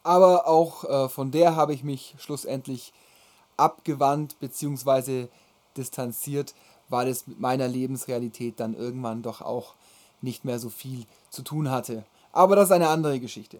Aber 0.03 0.47
auch 0.47 0.83
äh, 0.83 1.09
von 1.09 1.31
der 1.31 1.55
habe 1.55 1.73
ich 1.73 1.83
mich 1.83 2.15
schlussendlich 2.17 2.93
abgewandt 3.57 4.39
bzw. 4.39 5.27
distanziert, 5.77 6.53
weil 6.89 7.07
es 7.07 7.27
mit 7.27 7.39
meiner 7.39 7.67
Lebensrealität 7.67 8.59
dann 8.59 8.75
irgendwann 8.75 9.21
doch 9.21 9.41
auch 9.41 9.75
nicht 10.21 10.45
mehr 10.45 10.59
so 10.59 10.69
viel 10.69 11.05
zu 11.29 11.41
tun 11.41 11.69
hatte. 11.71 12.03
Aber 12.31 12.55
das 12.55 12.65
ist 12.65 12.71
eine 12.71 12.89
andere 12.89 13.19
Geschichte. 13.19 13.59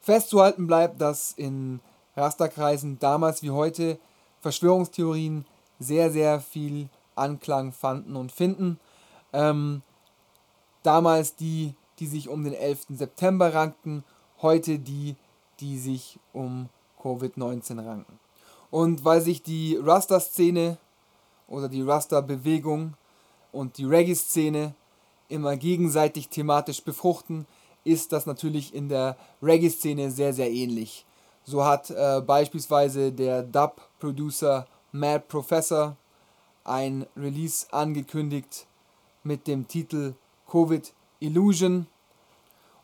Festzuhalten 0.00 0.66
bleibt, 0.66 1.00
dass 1.00 1.32
in 1.32 1.80
Rasterkreisen 2.16 2.98
damals 2.98 3.42
wie 3.42 3.50
heute 3.50 3.98
Verschwörungstheorien 4.40 5.44
sehr, 5.78 6.10
sehr 6.10 6.40
viel 6.40 6.88
Anklang 7.14 7.72
fanden 7.72 8.16
und 8.16 8.32
finden. 8.32 8.78
Ähm, 9.32 9.82
damals 10.82 11.36
die, 11.36 11.74
die 11.98 12.06
sich 12.06 12.28
um 12.28 12.44
den 12.44 12.54
11. 12.54 12.86
September 12.90 13.52
rankten, 13.52 14.04
heute 14.42 14.78
die, 14.78 15.16
die 15.60 15.78
sich 15.78 16.18
um 16.32 16.68
Covid-19 17.02 17.84
ranken. 17.84 18.18
Und 18.70 19.04
weil 19.04 19.20
sich 19.20 19.42
die 19.42 19.76
Rasta-Szene 19.76 20.78
oder 21.48 21.68
die 21.68 21.82
Rasta-Bewegung 21.82 22.94
und 23.52 23.78
die 23.78 23.84
Reggae-Szene 23.84 24.74
immer 25.28 25.56
gegenseitig 25.56 26.28
thematisch 26.28 26.82
befruchten, 26.82 27.46
ist 27.84 28.12
das 28.12 28.26
natürlich 28.26 28.74
in 28.74 28.88
der 28.88 29.16
Reggae-Szene 29.42 30.10
sehr, 30.10 30.32
sehr 30.32 30.50
ähnlich. 30.50 31.06
So 31.44 31.64
hat 31.64 31.90
äh, 31.90 32.20
beispielsweise 32.20 33.12
der 33.12 33.42
Dub-Producer 33.42 34.66
Mad 34.92 35.24
Professor 35.28 35.96
ein 36.64 37.06
Release 37.16 37.66
angekündigt 37.72 38.66
mit 39.22 39.46
dem 39.46 39.68
Titel 39.68 40.14
Covid 40.50 40.92
Illusion. 41.20 41.86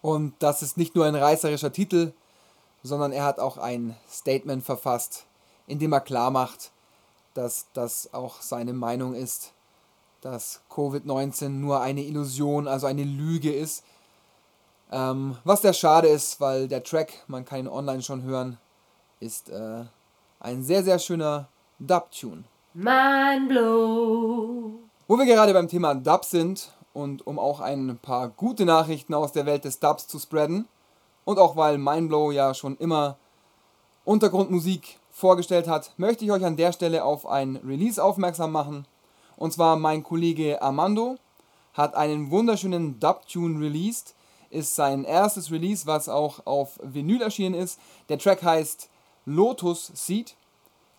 Und 0.01 0.35
das 0.39 0.63
ist 0.63 0.77
nicht 0.77 0.95
nur 0.95 1.07
ein 1.07 1.15
reißerischer 1.15 1.73
Titel, 1.73 2.13
sondern 2.83 3.13
er 3.13 3.25
hat 3.25 3.39
auch 3.39 3.59
ein 3.59 3.97
Statement 4.09 4.65
verfasst, 4.65 5.27
in 5.67 5.79
dem 5.79 5.93
er 5.93 6.01
klar 6.01 6.31
macht, 6.31 6.73
dass 7.35 7.67
das 7.73 8.13
auch 8.13 8.41
seine 8.41 8.73
Meinung 8.73 9.15
ist, 9.15 9.53
dass 10.21 10.61
Covid-19 10.71 11.49
nur 11.49 11.81
eine 11.81 12.03
Illusion, 12.03 12.69
also 12.69 12.87
eine 12.87 13.05
Lüge 13.05 13.53
ist. 13.53 13.85
Ähm, 14.91 15.37
was 15.45 15.63
sehr 15.63 15.73
schade 15.73 16.09
ist, 16.09 16.41
weil 16.41 16.69
der 16.69 16.83
Track, 16.83 17.25
man 17.27 17.45
kann 17.45 17.61
ihn 17.61 17.69
online 17.69 18.03
schon 18.03 18.23
hören, 18.23 18.59
ist 19.21 19.49
äh, 19.49 19.85
ein 20.41 20.63
sehr, 20.63 20.85
sehr 20.85 20.99
schöner 20.99 21.49
Dub-Tune. 21.79 22.45
Mind 22.75 23.49
blow. 23.49 24.79
Wo 25.09 25.19
wir 25.19 25.27
gerade 25.27 25.53
beim 25.53 25.69
Thema 25.69 25.95
Dub 25.95 26.25
sind 26.25 26.73
und 26.93 27.27
um 27.27 27.39
auch 27.39 27.61
ein 27.61 27.99
paar 28.01 28.29
gute 28.29 28.65
Nachrichten 28.65 29.15
aus 29.15 29.33
der 29.33 29.47
Welt 29.47 29.65
des 29.65 29.79
Dubs 29.81 30.07
zu 30.07 30.19
spreaden 30.19 30.69
und 31.25 31.39
auch 31.39 31.57
weil 31.57 31.79
Mindblow 31.79 32.33
ja 32.33 32.55
schon 32.55 32.77
immer 32.77 33.17
Untergrundmusik 34.05 34.99
vorgestellt 35.13 35.69
hat, 35.69 35.93
möchte 35.99 36.25
ich 36.25 36.33
euch 36.33 36.45
an 36.45 36.57
der 36.57 36.73
Stelle 36.73 37.05
auf 37.05 37.27
ein 37.27 37.57
Release 37.57 38.03
aufmerksam 38.03 38.51
machen. 38.51 38.87
Und 39.37 39.53
zwar 39.53 39.77
mein 39.77 40.03
Kollege 40.03 40.61
Armando 40.61 41.17
hat 41.75 41.95
einen 41.95 42.31
wunderschönen 42.31 42.99
Dub-Tune 42.99 43.61
released. 43.61 44.15
Ist 44.51 44.75
sein 44.75 45.05
erstes 45.05 45.51
Release, 45.51 45.87
was 45.87 46.09
auch 46.09 46.47
auf 46.47 46.79
Vinyl 46.83 47.23
erschienen 47.23 47.55
ist. 47.55 47.81
Der 48.09 48.19
Track 48.19 48.43
heißt 48.43 48.91
Lotus 49.25 49.91
Seed. 49.95 50.37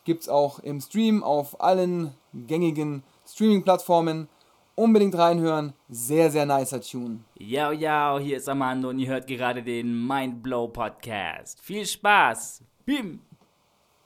Gibt 0.05 0.23
es 0.23 0.29
auch 0.29 0.59
im 0.59 0.81
Stream 0.81 1.23
auf 1.23 1.61
allen 1.61 2.13
gängigen 2.33 3.03
Streaming-Plattformen. 3.27 4.27
Unbedingt 4.75 5.15
reinhören. 5.15 5.73
Sehr, 5.87 6.31
sehr 6.31 6.47
nicer 6.47 6.81
Tune. 6.81 7.19
Yo, 7.37 7.71
yo, 7.71 8.17
hier 8.19 8.37
ist 8.37 8.49
Armando 8.49 8.89
und 8.89 8.97
ihr 8.97 9.09
hört 9.09 9.27
gerade 9.27 9.61
den 9.61 10.07
Mindblow 10.07 10.69
Podcast. 10.69 11.59
Viel 11.61 11.85
Spaß. 11.85 12.63
Bim. 12.85 13.21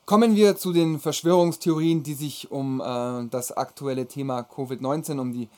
Kommen 0.08 0.38
wir 0.38 0.56
zu 0.56 0.72
den 0.72 1.00
Verschwörungstheorien, 1.00 2.02
die 2.02 2.14
sich 2.14 2.50
um 2.50 2.80
äh, 2.80 3.28
das 3.30 3.52
aktuelle 3.52 4.08
Thema 4.08 4.40
Covid-19, 4.40 5.20
um 5.20 5.34
die 5.34 5.50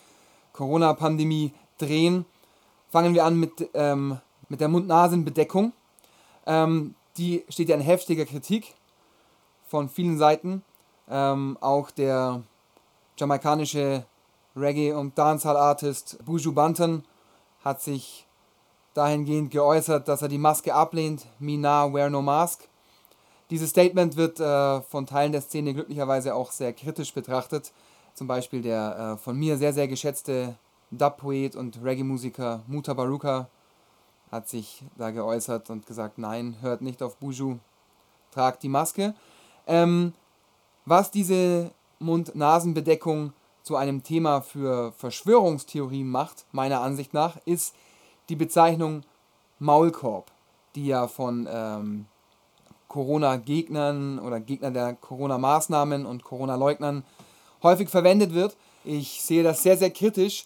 Corona-Pandemie 0.54 1.54
drehen. 1.78 2.26
Fangen 2.90 3.14
wir 3.14 3.26
an 3.26 3.40
mit, 3.40 3.70
ähm, 3.76 4.18
mit 4.48 4.60
der 4.60 4.68
Mund-Nasen-Bedeckung. 4.70 5.72
Ähm, 6.48 6.96
die 7.16 7.46
steht 7.50 7.70
ja 7.70 7.76
in 7.76 7.82
heftiger 7.82 8.26
Kritik 8.26 8.74
von 9.68 9.88
vielen 9.88 10.18
Seiten. 10.18 10.64
Ähm, 11.08 11.56
auch 11.62 11.92
der 11.92 12.42
jamaikanische 13.18 14.04
Reggae- 14.56 14.94
und 14.94 15.16
Dancehall-Artist 15.16 16.26
Buju 16.26 16.54
Banton 16.54 17.04
hat 17.64 17.84
sich 17.84 18.26
dahingehend 18.96 19.52
geäußert, 19.52 20.08
dass 20.08 20.24
er 20.24 20.28
die 20.28 20.40
Maske 20.40 20.74
ablehnt. 20.74 21.28
Me 21.38 21.56
nah, 21.56 21.94
wear 21.94 22.10
no 22.10 22.24
mask. 22.24 22.69
Dieses 23.50 23.72
Statement 23.72 24.16
wird 24.16 24.40
äh, 24.40 24.82
von 24.82 25.06
Teilen 25.06 25.32
der 25.32 25.42
Szene 25.42 25.74
glücklicherweise 25.74 26.36
auch 26.36 26.52
sehr 26.52 26.74
kritisch 26.74 27.14
betrachtet. 27.14 27.72
Zum 28.14 28.28
Beispiel 28.28 28.62
der 28.62 29.16
äh, 29.16 29.18
von 29.18 29.38
mir 29.38 29.58
sehr, 29.58 29.74
sehr 29.74 29.88
geschätzte 29.88 30.56
Dub-Poet 30.92 31.56
und 31.56 31.84
Reggae-Musiker 31.84 32.64
Muta 32.68 32.94
Baruka 32.94 33.50
hat 34.32 34.48
sich 34.48 34.84
da 34.98 35.10
geäußert 35.10 35.70
und 35.70 35.88
gesagt, 35.88 36.18
nein, 36.18 36.58
hört 36.62 36.82
nicht 36.82 37.02
auf 37.02 37.18
Buju, 37.18 37.58
tragt 38.32 38.62
die 38.62 38.70
Maske. 38.70 39.16
Ähm, 39.66 40.14
was 40.86 41.10
diese 41.10 41.72
Mund-Nasen-Bedeckung 42.00 43.34
zu 43.64 43.76
einem 43.76 44.04
Thema 44.04 44.42
für 44.42 44.92
Verschwörungstheorien 44.94 46.08
macht, 46.08 46.46
meiner 46.52 46.82
Ansicht 46.82 47.14
nach, 47.14 47.38
ist 47.46 47.76
die 48.30 48.36
Bezeichnung 48.36 49.04
Maulkorb, 49.60 50.32
die 50.76 50.88
ja 50.88 51.08
von 51.08 51.48
ähm, 51.52 52.06
Corona-Gegnern 52.90 54.20
oder 54.20 54.42
Gegnern 54.42 54.74
der 54.74 54.94
Corona-Maßnahmen 54.96 56.06
und 56.06 56.24
Corona-Leugnern 56.24 57.04
häufig 57.64 57.88
verwendet 57.90 58.34
wird. 58.34 58.58
Ich 58.84 59.22
sehe 59.22 59.44
das 59.44 59.64
sehr, 59.64 59.78
sehr 59.78 59.92
kritisch, 59.92 60.46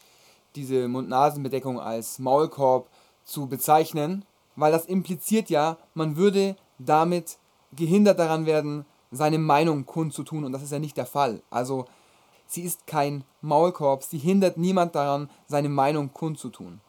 diese 0.56 0.88
Mund-Nasen-Bedeckung 0.88 1.80
als 1.80 2.20
Maulkorb 2.20 2.90
zu 3.24 3.48
bezeichnen, 3.48 4.26
weil 4.56 4.72
das 4.72 4.86
impliziert 4.86 5.50
ja, 5.50 5.78
man 5.96 6.18
würde 6.18 6.56
damit 6.78 7.38
gehindert 7.76 8.20
daran 8.20 8.46
werden, 8.46 8.86
seine 9.12 9.40
Meinung 9.40 9.86
kundzutun 9.86 10.44
und 10.44 10.52
das 10.52 10.64
ist 10.64 10.72
ja 10.72 10.80
nicht 10.80 10.98
der 10.98 11.06
Fall. 11.06 11.42
Also 11.50 11.86
sie 12.46 12.64
ist 12.64 12.86
kein 12.88 13.24
Maulkorb, 13.42 14.04
sie 14.04 14.18
hindert 14.18 14.58
niemand 14.58 14.96
daran, 14.96 15.30
seine 15.48 15.70
Meinung 15.70 16.14
kundzutun. 16.14 16.82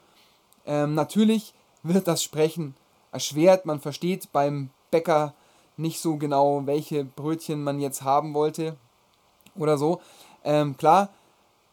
Ähm, 0.66 0.94
natürlich 0.94 1.54
wird 1.82 2.08
das 2.08 2.22
Sprechen 2.22 2.74
erschwert, 3.12 3.66
man 3.66 3.80
versteht 3.80 4.32
beim 4.32 4.70
Bäcker 4.90 5.34
nicht 5.76 6.00
so 6.00 6.16
genau, 6.16 6.66
welche 6.66 7.04
Brötchen 7.04 7.62
man 7.62 7.80
jetzt 7.80 8.02
haben 8.02 8.34
wollte 8.34 8.76
oder 9.56 9.78
so. 9.78 10.00
Ähm, 10.44 10.76
klar, 10.76 11.10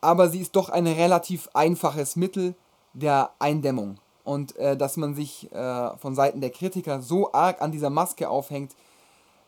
aber 0.01 0.29
sie 0.29 0.39
ist 0.39 0.55
doch 0.55 0.69
ein 0.69 0.87
relativ 0.87 1.49
einfaches 1.53 2.15
Mittel 2.15 2.55
der 2.93 3.31
Eindämmung. 3.39 3.97
Und 4.23 4.55
äh, 4.57 4.77
dass 4.77 4.97
man 4.97 5.15
sich 5.15 5.51
äh, 5.51 5.97
von 5.97 6.15
Seiten 6.15 6.41
der 6.41 6.51
Kritiker 6.51 7.01
so 7.01 7.33
arg 7.33 7.61
an 7.61 7.71
dieser 7.71 7.89
Maske 7.89 8.29
aufhängt, 8.29 8.75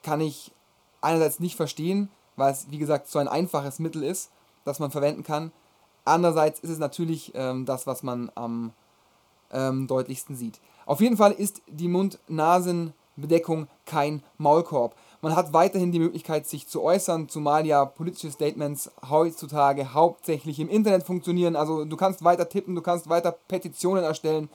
kann 0.02 0.22
ich 0.22 0.52
einerseits 1.02 1.40
nicht 1.40 1.56
verstehen, 1.56 2.10
weil 2.36 2.52
es, 2.52 2.70
wie 2.72 2.80
gesagt, 2.80 3.08
so 3.08 3.20
ein 3.20 3.28
einfaches 3.28 3.80
Mittel 3.80 4.04
ist, 4.04 4.32
das 4.66 4.80
man 4.80 4.92
verwenden 4.92 5.24
kann. 5.24 5.52
Andererseits 6.06 6.60
ist 6.60 6.72
es 6.72 6.80
natürlich 6.80 7.32
ähm, 7.36 7.66
das, 7.66 7.88
was 7.88 8.04
man 8.04 8.32
am 8.36 8.74
ähm, 9.52 9.88
deutlichsten 9.88 10.36
sieht. 10.36 10.60
Auf 10.86 11.00
jeden 11.00 11.18
Fall 11.18 11.32
ist 11.32 11.62
die 11.68 11.88
Mund-Nasen- 11.88 12.94
Bedeckung 13.16 13.68
kein 13.86 14.24
Maulkorb. 14.38 14.96
Man 15.22 15.36
hat 15.36 15.54
weiterhin 15.54 15.92
die 15.92 16.00
Möglichkeit, 16.00 16.48
sich 16.48 16.68
zu 16.68 16.82
äußern, 16.84 17.30
zumal 17.30 17.66
ja 17.66 17.86
politische 17.86 18.32
Statements 18.32 18.92
heutzutage 19.10 19.94
hauptsächlich 19.94 20.60
im 20.60 20.70
Internet 20.70 21.04
funktionieren. 21.04 21.56
Also 21.56 21.86
du 21.86 21.96
kannst 21.96 22.24
weiter 22.24 22.50
tippen, 22.50 22.76
du 22.76 22.82
kannst 22.82 23.10
weiter 23.10 23.32
Petitionen 23.48 24.04
erstellen. 24.04 24.50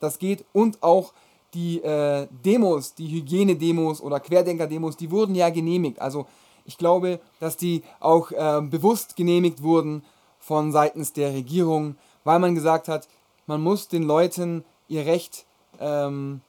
Das 0.00 0.18
geht. 0.18 0.44
Und 0.52 0.82
auch 0.82 1.12
die 1.54 1.82
äh, 1.82 2.28
Demos, 2.30 2.94
die 2.94 3.08
Hygienedemos 3.08 4.00
oder 4.00 4.20
Querdenker-Demos, 4.20 4.96
die 4.96 5.10
wurden 5.10 5.34
ja 5.34 5.50
genehmigt. 5.50 6.00
Also 6.00 6.26
ich 6.64 6.78
glaube, 6.78 7.20
dass 7.40 7.56
die 7.56 7.82
auch 8.00 8.30
äh, 8.32 8.60
bewusst 8.62 9.16
genehmigt 9.16 9.62
wurden 9.62 10.02
von 10.38 10.72
seitens 10.72 11.12
der 11.12 11.32
Regierung, 11.32 11.96
weil 12.24 12.38
man 12.38 12.54
gesagt 12.54 12.88
hat, 12.88 13.08
man 13.46 13.60
muss 13.60 13.88
den 13.88 14.02
Leuten 14.02 14.64
ihr 14.88 15.06
Recht 15.06 15.46
ähm, 15.80 16.40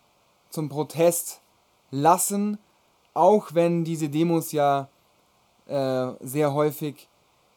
zum 0.49 0.69
Protest 0.69 1.41
lassen, 1.91 2.57
auch 3.13 3.53
wenn 3.53 3.83
diese 3.83 4.09
Demos 4.09 4.51
ja 4.51 4.89
äh, 5.67 6.07
sehr 6.21 6.53
häufig 6.53 7.07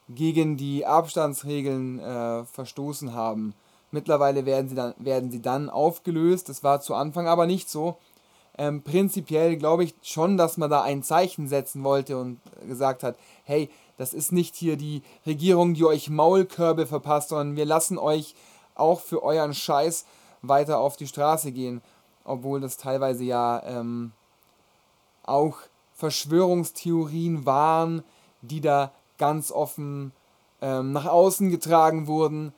gegen 0.09 0.57
die 0.57 0.85
Abstandsregeln 0.85 1.99
äh, 1.99 2.45
verstoßen 2.45 3.13
haben. 3.13 3.53
Mittlerweile 3.91 4.45
werden 4.45 4.69
sie, 4.69 4.75
dann, 4.75 4.93
werden 4.97 5.31
sie 5.31 5.41
dann 5.41 5.69
aufgelöst, 5.69 6.49
das 6.49 6.63
war 6.63 6.81
zu 6.81 6.95
Anfang 6.95 7.27
aber 7.27 7.45
nicht 7.45 7.69
so. 7.69 7.97
Ähm, 8.57 8.83
prinzipiell 8.83 9.57
glaube 9.57 9.83
ich 9.85 9.95
schon, 10.01 10.37
dass 10.37 10.57
man 10.57 10.69
da 10.69 10.81
ein 10.81 11.03
Zeichen 11.03 11.47
setzen 11.47 11.83
wollte 11.83 12.17
und 12.17 12.39
gesagt 12.67 13.03
hat, 13.03 13.15
hey, 13.43 13.69
das 13.97 14.13
ist 14.13 14.31
nicht 14.31 14.55
hier 14.55 14.77
die 14.77 15.03
Regierung, 15.25 15.73
die 15.73 15.85
euch 15.85 16.09
Maulkörbe 16.09 16.85
verpasst, 16.85 17.29
sondern 17.29 17.55
wir 17.55 17.65
lassen 17.65 17.97
euch 17.97 18.35
auch 18.75 18.99
für 18.99 19.23
euren 19.23 19.53
Scheiß 19.53 20.05
weiter 20.41 20.79
auf 20.79 20.97
die 20.97 21.07
Straße 21.07 21.51
gehen. 21.51 21.81
Obwohl 22.23 22.61
das 22.61 22.77
teilweise 22.77 23.23
ja 23.23 23.61
ähm, 23.65 24.11
auch 25.31 25.57
Verschwörungstheorien 25.93 27.45
waren, 27.45 28.03
die 28.41 28.61
da 28.61 28.91
ganz 29.17 29.51
offen 29.51 30.11
ähm, 30.61 30.93
nach 30.93 31.05
außen 31.05 31.49
getragen 31.49 32.07
wurden, 32.07 32.53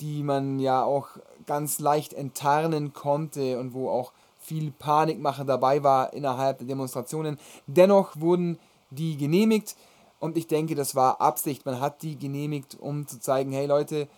die 0.00 0.22
man 0.22 0.60
ja 0.60 0.82
auch 0.82 1.08
ganz 1.46 1.78
leicht 1.78 2.12
enttarnen 2.12 2.92
konnte 2.92 3.58
und 3.58 3.74
wo 3.74 3.90
auch 3.90 4.12
viel 4.38 4.70
Panikmache 4.70 5.44
dabei 5.44 5.82
war 5.82 6.12
innerhalb 6.12 6.58
der 6.58 6.66
Demonstrationen. 6.66 7.38
Dennoch 7.66 8.18
wurden 8.18 8.58
die 8.90 9.16
genehmigt 9.16 9.76
und 10.18 10.36
ich 10.36 10.46
denke, 10.46 10.74
das 10.74 10.94
war 10.94 11.20
Absicht. 11.20 11.66
Man 11.66 11.80
hat 11.80 12.02
die 12.02 12.18
genehmigt, 12.18 12.76
um 12.80 13.06
zu 13.06 13.20
zeigen, 13.20 13.52
hey 13.52 13.66
Leute, 13.66 14.08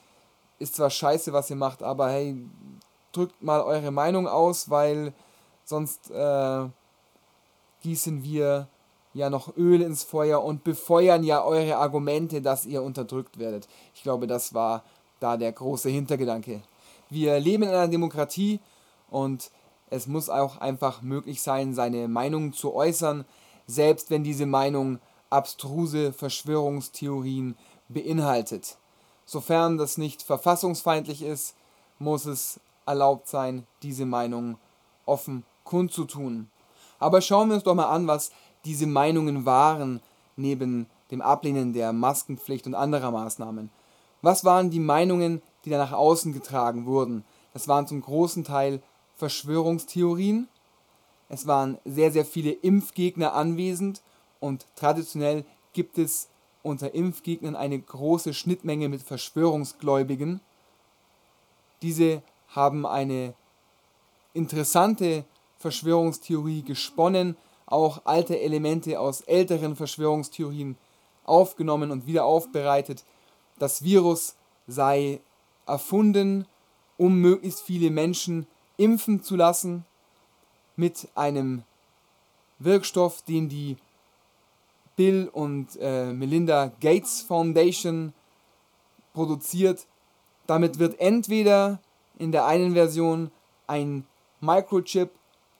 ist 0.58 0.76
zwar 0.76 0.90
scheiße, 0.90 1.32
was 1.32 1.50
ihr 1.50 1.56
macht, 1.56 1.82
aber 1.82 2.10
hey, 2.10 2.36
drückt 3.12 3.42
mal 3.42 3.62
eure 3.62 3.90
Meinung 3.90 4.28
aus, 4.28 4.70
weil 4.70 5.12
sonst 5.64 6.10
äh, 6.10 6.66
gießen 7.82 8.24
wir 8.24 8.68
ja 9.14 9.28
noch 9.28 9.56
Öl 9.56 9.82
ins 9.82 10.02
Feuer 10.02 10.42
und 10.42 10.64
befeuern 10.64 11.22
ja 11.22 11.44
eure 11.44 11.76
Argumente, 11.76 12.40
dass 12.40 12.64
ihr 12.64 12.82
unterdrückt 12.82 13.38
werdet. 13.38 13.68
Ich 13.94 14.02
glaube, 14.02 14.26
das 14.26 14.54
war 14.54 14.84
da 15.20 15.36
der 15.36 15.52
große 15.52 15.88
Hintergedanke. 15.88 16.62
Wir 17.10 17.38
leben 17.38 17.64
in 17.64 17.68
einer 17.68 17.88
Demokratie 17.88 18.60
und 19.10 19.50
es 19.90 20.06
muss 20.06 20.30
auch 20.30 20.56
einfach 20.56 21.02
möglich 21.02 21.42
sein, 21.42 21.74
seine 21.74 22.08
Meinung 22.08 22.54
zu 22.54 22.74
äußern, 22.74 23.26
selbst 23.66 24.10
wenn 24.10 24.24
diese 24.24 24.46
Meinung 24.46 24.98
abstruse 25.28 26.12
Verschwörungstheorien 26.12 27.56
beinhaltet. 27.88 28.78
Sofern 29.26 29.76
das 29.78 29.98
nicht 29.98 30.22
verfassungsfeindlich 30.22 31.22
ist, 31.22 31.54
muss 31.98 32.26
es 32.26 32.60
erlaubt 32.86 33.28
sein, 33.28 33.66
diese 33.82 34.06
Meinung 34.06 34.58
offen 35.06 35.44
kundzutun. 35.64 36.50
Aber 37.02 37.20
schauen 37.20 37.48
wir 37.48 37.56
uns 37.56 37.64
doch 37.64 37.74
mal 37.74 37.88
an, 37.88 38.06
was 38.06 38.30
diese 38.64 38.86
Meinungen 38.86 39.44
waren, 39.44 40.00
neben 40.36 40.86
dem 41.10 41.20
Ablehnen 41.20 41.72
der 41.72 41.92
Maskenpflicht 41.92 42.66
und 42.66 42.74
anderer 42.74 43.10
Maßnahmen. 43.10 43.70
Was 44.22 44.44
waren 44.44 44.70
die 44.70 44.80
Meinungen, 44.80 45.42
die 45.64 45.70
da 45.70 45.78
nach 45.78 45.92
außen 45.92 46.32
getragen 46.32 46.86
wurden? 46.86 47.24
Das 47.52 47.68
waren 47.68 47.86
zum 47.86 48.00
großen 48.00 48.44
Teil 48.44 48.80
Verschwörungstheorien. 49.16 50.48
Es 51.28 51.46
waren 51.46 51.78
sehr, 51.84 52.12
sehr 52.12 52.24
viele 52.24 52.52
Impfgegner 52.52 53.34
anwesend 53.34 54.02
und 54.40 54.66
traditionell 54.76 55.44
gibt 55.72 55.98
es 55.98 56.28
unter 56.62 56.94
Impfgegnern 56.94 57.56
eine 57.56 57.78
große 57.78 58.32
Schnittmenge 58.32 58.88
mit 58.88 59.02
Verschwörungsgläubigen. 59.02 60.40
Diese 61.82 62.22
haben 62.48 62.86
eine 62.86 63.34
interessante 64.34 65.24
Verschwörungstheorie 65.62 66.62
gesponnen, 66.62 67.36
auch 67.66 68.02
alte 68.04 68.38
Elemente 68.38 69.00
aus 69.00 69.22
älteren 69.22 69.76
Verschwörungstheorien 69.76 70.76
aufgenommen 71.24 71.90
und 71.90 72.06
wieder 72.06 72.24
aufbereitet. 72.24 73.04
Das 73.58 73.82
Virus 73.82 74.36
sei 74.66 75.20
erfunden, 75.66 76.46
um 76.98 77.20
möglichst 77.20 77.62
viele 77.62 77.90
Menschen 77.90 78.46
impfen 78.76 79.22
zu 79.22 79.36
lassen 79.36 79.86
mit 80.76 81.08
einem 81.14 81.62
Wirkstoff, 82.58 83.22
den 83.22 83.48
die 83.48 83.76
Bill 84.96 85.28
und 85.32 85.78
äh, 85.80 86.12
Melinda 86.12 86.72
Gates 86.80 87.22
Foundation 87.22 88.12
produziert. 89.14 89.86
Damit 90.46 90.78
wird 90.78 91.00
entweder 91.00 91.80
in 92.18 92.32
der 92.32 92.46
einen 92.46 92.74
Version 92.74 93.30
ein 93.66 94.04
Microchip 94.40 95.10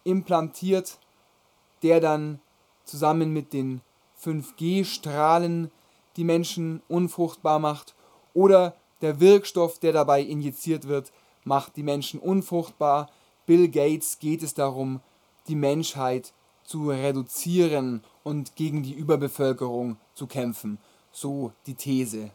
implantiert, 0.05 0.99
der 1.83 2.01
dann 2.01 2.41
zusammen 2.85 3.33
mit 3.33 3.53
den 3.53 3.81
5G-Strahlen 4.23 5.71
die 6.17 6.25
Menschen 6.25 6.83
unfruchtbar 6.89 7.59
macht, 7.59 7.95
oder 8.35 8.75
der 9.01 9.21
Wirkstoff, 9.21 9.79
der 9.79 9.93
dabei 9.93 10.23
injiziert 10.23 10.89
wird, 10.89 11.13
macht 11.45 11.77
die 11.77 11.83
Menschen 11.83 12.21
unfruchtbar. 12.21 13.11
Bill 13.47 13.69
Gates 13.69 14.19
geht 14.19 14.43
es 14.43 14.55
darum, 14.55 15.01
die 15.49 15.57
Menschheit 15.57 16.33
zu 16.63 16.91
reduzieren 16.91 18.05
und 18.23 18.55
gegen 18.57 18.83
die 18.83 18.95
Überbevölkerung 18.95 19.97
zu 20.15 20.27
kämpfen. 20.27 20.79
So 21.11 21.53
die 21.67 21.75
These. 21.75 22.31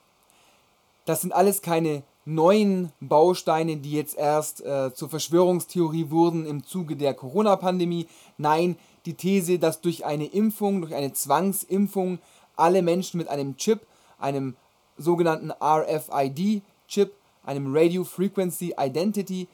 Das 1.06 1.22
sind 1.22 1.32
alles 1.32 1.62
keine 1.62 2.04
neuen 2.28 2.92
Bausteine, 3.00 3.78
die 3.78 3.94
jetzt 3.94 4.18
erst 4.18 4.62
äh, 4.62 4.94
zur 4.94 5.10
Verschwörungstheorie 5.10 6.10
wurden 6.10 6.46
im 6.46 6.66
Zuge 6.66 6.98
der 6.98 7.14
Corona-Pandemie. 7.14 8.08
Nein, 8.38 8.76
die 9.06 9.14
These, 9.14 9.60
dass 9.60 9.80
durch 9.80 10.04
eine 10.06 10.26
Impfung, 10.26 10.82
durch 10.82 10.94
eine 10.94 11.14
Zwangsimpfung 11.14 12.20
alle 12.58 12.82
Menschen 12.82 13.18
mit 13.18 13.30
einem 13.30 13.56
Chip, 13.56 13.88
einem 14.20 14.58
sogenannten 14.98 15.52
RFID-Chip, 15.52 17.14
einem 17.46 17.74
Radio 17.74 18.04
Frequency 18.04 18.76
Identity 18.78 19.48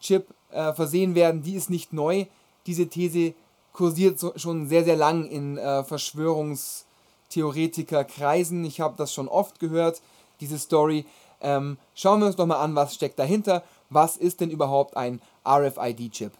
Chip 0.00 0.28
äh, 0.52 0.72
versehen 0.74 1.16
werden, 1.16 1.42
die 1.42 1.54
ist 1.54 1.70
nicht 1.70 1.92
neu. 1.92 2.26
Diese 2.66 2.86
These 2.86 3.34
kursiert 3.72 4.20
so, 4.20 4.32
schon 4.36 4.68
sehr, 4.68 4.84
sehr 4.84 4.96
lang 4.96 5.26
in 5.26 5.58
äh, 5.58 5.82
Verschwörungstheoretikerkreisen. 5.82 8.64
Ich 8.64 8.80
habe 8.80 8.94
das 8.96 9.12
schon 9.12 9.26
oft 9.26 9.58
gehört, 9.58 10.00
diese 10.40 10.58
Story. 10.58 11.04
Ähm, 11.42 11.76
schauen 11.94 12.20
wir 12.20 12.26
uns 12.26 12.36
doch 12.36 12.46
mal 12.46 12.60
an, 12.60 12.74
was 12.74 12.94
steckt 12.94 13.18
dahinter. 13.18 13.62
Was 13.90 14.16
ist 14.16 14.40
denn 14.40 14.50
überhaupt 14.50 14.96
ein 14.96 15.20
RFID-Chip? 15.46 16.32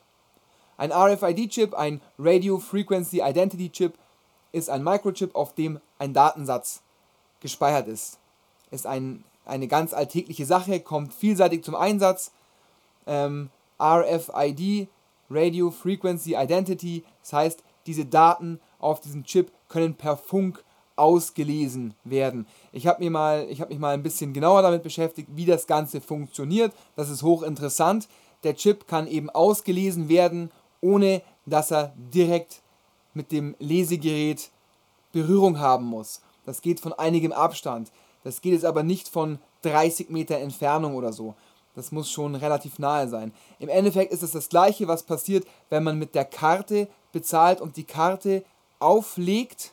Ein 0.78 0.92
RFID-Chip, 0.92 1.74
ein 1.74 2.00
Radio 2.18 2.58
Frequency 2.58 3.20
Identity 3.20 3.70
Chip, 3.70 3.98
ist 4.52 4.70
ein 4.70 4.82
Microchip, 4.82 5.34
auf 5.34 5.54
dem 5.54 5.80
ein 5.98 6.14
Datensatz 6.14 6.82
gespeichert 7.40 7.88
ist. 7.88 8.18
Ist 8.70 8.86
ein, 8.86 9.24
eine 9.44 9.68
ganz 9.68 9.92
alltägliche 9.92 10.46
Sache, 10.46 10.80
kommt 10.80 11.12
vielseitig 11.12 11.64
zum 11.64 11.74
Einsatz. 11.74 12.32
Ähm, 13.06 13.50
RFID, 13.80 14.88
Radio 15.28 15.70
Frequency 15.70 16.36
Identity, 16.36 17.04
das 17.22 17.32
heißt, 17.32 17.64
diese 17.86 18.04
Daten 18.04 18.60
auf 18.78 19.00
diesem 19.00 19.24
Chip 19.24 19.50
können 19.68 19.94
per 19.94 20.16
Funk 20.16 20.62
ausgelesen 21.02 21.94
werden. 22.04 22.46
Ich 22.70 22.86
habe 22.86 23.02
mir 23.02 23.10
mich 23.68 23.78
mal 23.78 23.94
ein 23.94 24.04
bisschen 24.04 24.32
genauer 24.32 24.62
damit 24.62 24.84
beschäftigt, 24.84 25.28
wie 25.34 25.44
das 25.44 25.66
Ganze 25.66 26.00
funktioniert. 26.00 26.72
Das 26.94 27.10
ist 27.10 27.24
hochinteressant. 27.24 28.08
Der 28.44 28.54
Chip 28.54 28.86
kann 28.86 29.08
eben 29.08 29.28
ausgelesen 29.28 30.08
werden, 30.08 30.52
ohne 30.80 31.22
dass 31.44 31.72
er 31.72 31.92
direkt 31.96 32.62
mit 33.14 33.32
dem 33.32 33.56
Lesegerät 33.58 34.50
Berührung 35.10 35.58
haben 35.58 35.86
muss. 35.86 36.22
Das 36.46 36.62
geht 36.62 36.78
von 36.78 36.92
einigem 36.92 37.32
Abstand. 37.32 37.90
Das 38.22 38.40
geht 38.40 38.52
jetzt 38.52 38.64
aber 38.64 38.84
nicht 38.84 39.08
von 39.08 39.40
30 39.62 40.08
Meter 40.08 40.38
Entfernung 40.38 40.94
oder 40.94 41.12
so. 41.12 41.34
Das 41.74 41.90
muss 41.90 42.10
schon 42.10 42.36
relativ 42.36 42.78
nahe 42.78 43.08
sein. 43.08 43.32
Im 43.58 43.68
Endeffekt 43.68 44.12
ist 44.12 44.22
es 44.22 44.30
das 44.30 44.48
gleiche, 44.48 44.86
was 44.86 45.02
passiert, 45.02 45.46
wenn 45.68 45.82
man 45.82 45.98
mit 45.98 46.14
der 46.14 46.24
Karte 46.24 46.86
bezahlt 47.10 47.60
und 47.60 47.76
die 47.76 47.84
Karte 47.84 48.44
auflegt 48.78 49.71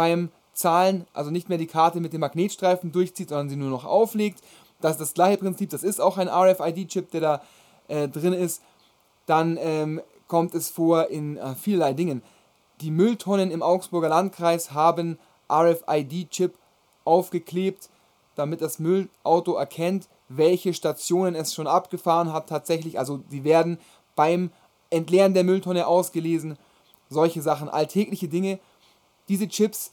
beim 0.00 0.30
Zahlen, 0.54 1.06
also 1.12 1.30
nicht 1.30 1.50
mehr 1.50 1.58
die 1.58 1.66
Karte 1.66 2.00
mit 2.00 2.14
dem 2.14 2.22
Magnetstreifen 2.22 2.90
durchzieht, 2.90 3.28
sondern 3.28 3.50
sie 3.50 3.56
nur 3.56 3.68
noch 3.68 3.84
auflegt. 3.84 4.40
Das 4.80 4.92
ist 4.92 5.00
das 5.02 5.12
gleiche 5.12 5.36
Prinzip, 5.36 5.68
das 5.68 5.82
ist 5.82 6.00
auch 6.00 6.16
ein 6.16 6.26
RFID-Chip, 6.26 7.10
der 7.10 7.20
da 7.20 7.42
äh, 7.88 8.08
drin 8.08 8.32
ist. 8.32 8.62
Dann 9.26 9.58
ähm, 9.60 10.00
kommt 10.26 10.54
es 10.54 10.70
vor 10.70 11.08
in 11.08 11.36
äh, 11.36 11.54
vielerlei 11.54 11.92
Dingen. 11.92 12.22
Die 12.80 12.90
Mülltonnen 12.90 13.50
im 13.50 13.62
Augsburger 13.62 14.08
Landkreis 14.08 14.72
haben 14.72 15.18
RFID-Chip 15.52 16.54
aufgeklebt, 17.04 17.90
damit 18.36 18.62
das 18.62 18.78
Müllauto 18.78 19.52
erkennt, 19.52 20.08
welche 20.30 20.72
Stationen 20.72 21.34
es 21.34 21.52
schon 21.52 21.66
abgefahren 21.66 22.32
hat 22.32 22.48
tatsächlich. 22.48 22.98
Also 22.98 23.20
sie 23.28 23.44
werden 23.44 23.76
beim 24.16 24.50
Entleeren 24.88 25.34
der 25.34 25.44
Mülltonne 25.44 25.86
ausgelesen, 25.86 26.56
solche 27.10 27.42
Sachen, 27.42 27.68
alltägliche 27.68 28.28
Dinge. 28.28 28.60
Diese 29.30 29.48
Chips 29.48 29.92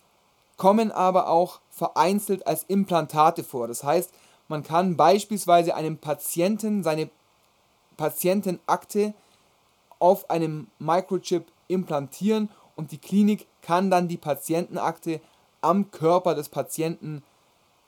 kommen 0.58 0.92
aber 0.92 1.30
auch 1.30 1.62
vereinzelt 1.70 2.48
als 2.48 2.64
Implantate 2.64 3.44
vor. 3.44 3.68
Das 3.68 3.84
heißt, 3.84 4.12
man 4.48 4.64
kann 4.64 4.98
beispielsweise 4.98 5.76
einem 5.76 6.00
Patienten 6.00 6.84
seine 6.84 7.10
Patientenakte 7.98 9.14
auf 10.00 10.30
einem 10.32 10.68
Microchip 10.80 11.46
implantieren 11.68 12.50
und 12.76 12.92
die 12.92 12.98
Klinik 12.98 13.48
kann 13.62 13.92
dann 13.92 14.08
die 14.08 14.18
Patientenakte 14.18 15.22
am 15.62 15.92
Körper 15.92 16.34
des 16.34 16.50
Patienten 16.50 17.24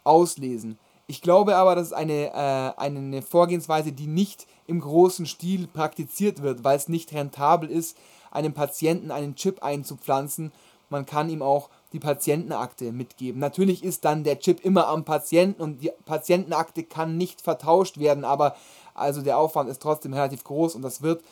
auslesen. 0.04 0.78
Ich 1.08 1.24
glaube 1.24 1.56
aber, 1.56 1.74
das 1.74 1.88
ist 1.88 1.94
eine, 1.94 2.28
äh, 2.28 2.80
eine 2.80 3.24
Vorgehensweise, 3.24 3.92
die 3.92 4.06
nicht 4.06 4.46
im 4.68 4.82
großen 4.82 5.26
Stil 5.26 5.66
praktiziert 5.66 6.44
wird, 6.44 6.64
weil 6.64 6.78
es 6.78 6.90
nicht 6.90 7.12
rentabel 7.14 7.70
ist, 7.70 7.98
einem 8.30 8.54
Patienten 8.54 9.10
einen 9.10 9.36
Chip 9.36 9.64
einzupflanzen. 9.64 10.52
Man 10.90 11.06
kann 11.06 11.30
ihm 11.30 11.42
auch 11.42 11.70
die 11.94 12.00
Patientenakte 12.00 12.92
mitgeben. 12.92 13.40
Natürlich 13.40 13.84
ist 13.84 14.06
dann 14.06 14.24
der 14.24 14.40
Chip 14.40 14.64
immer 14.64 14.88
am 14.88 15.06
Patienten 15.06 15.62
und 15.62 15.82
die 15.82 15.92
Patientenakte 16.06 16.84
kann 16.84 17.18
nicht 17.18 17.42
vertauscht 17.42 18.00
werden, 18.00 18.26
aber 18.26 18.56
also 18.94 19.22
der 19.22 19.38
Aufwand 19.38 19.70
ist 19.70 19.82
trotzdem 19.82 20.14
relativ 20.14 20.44
groß 20.44 20.76
und 20.76 20.82
das 20.82 21.02
wird, 21.02 21.24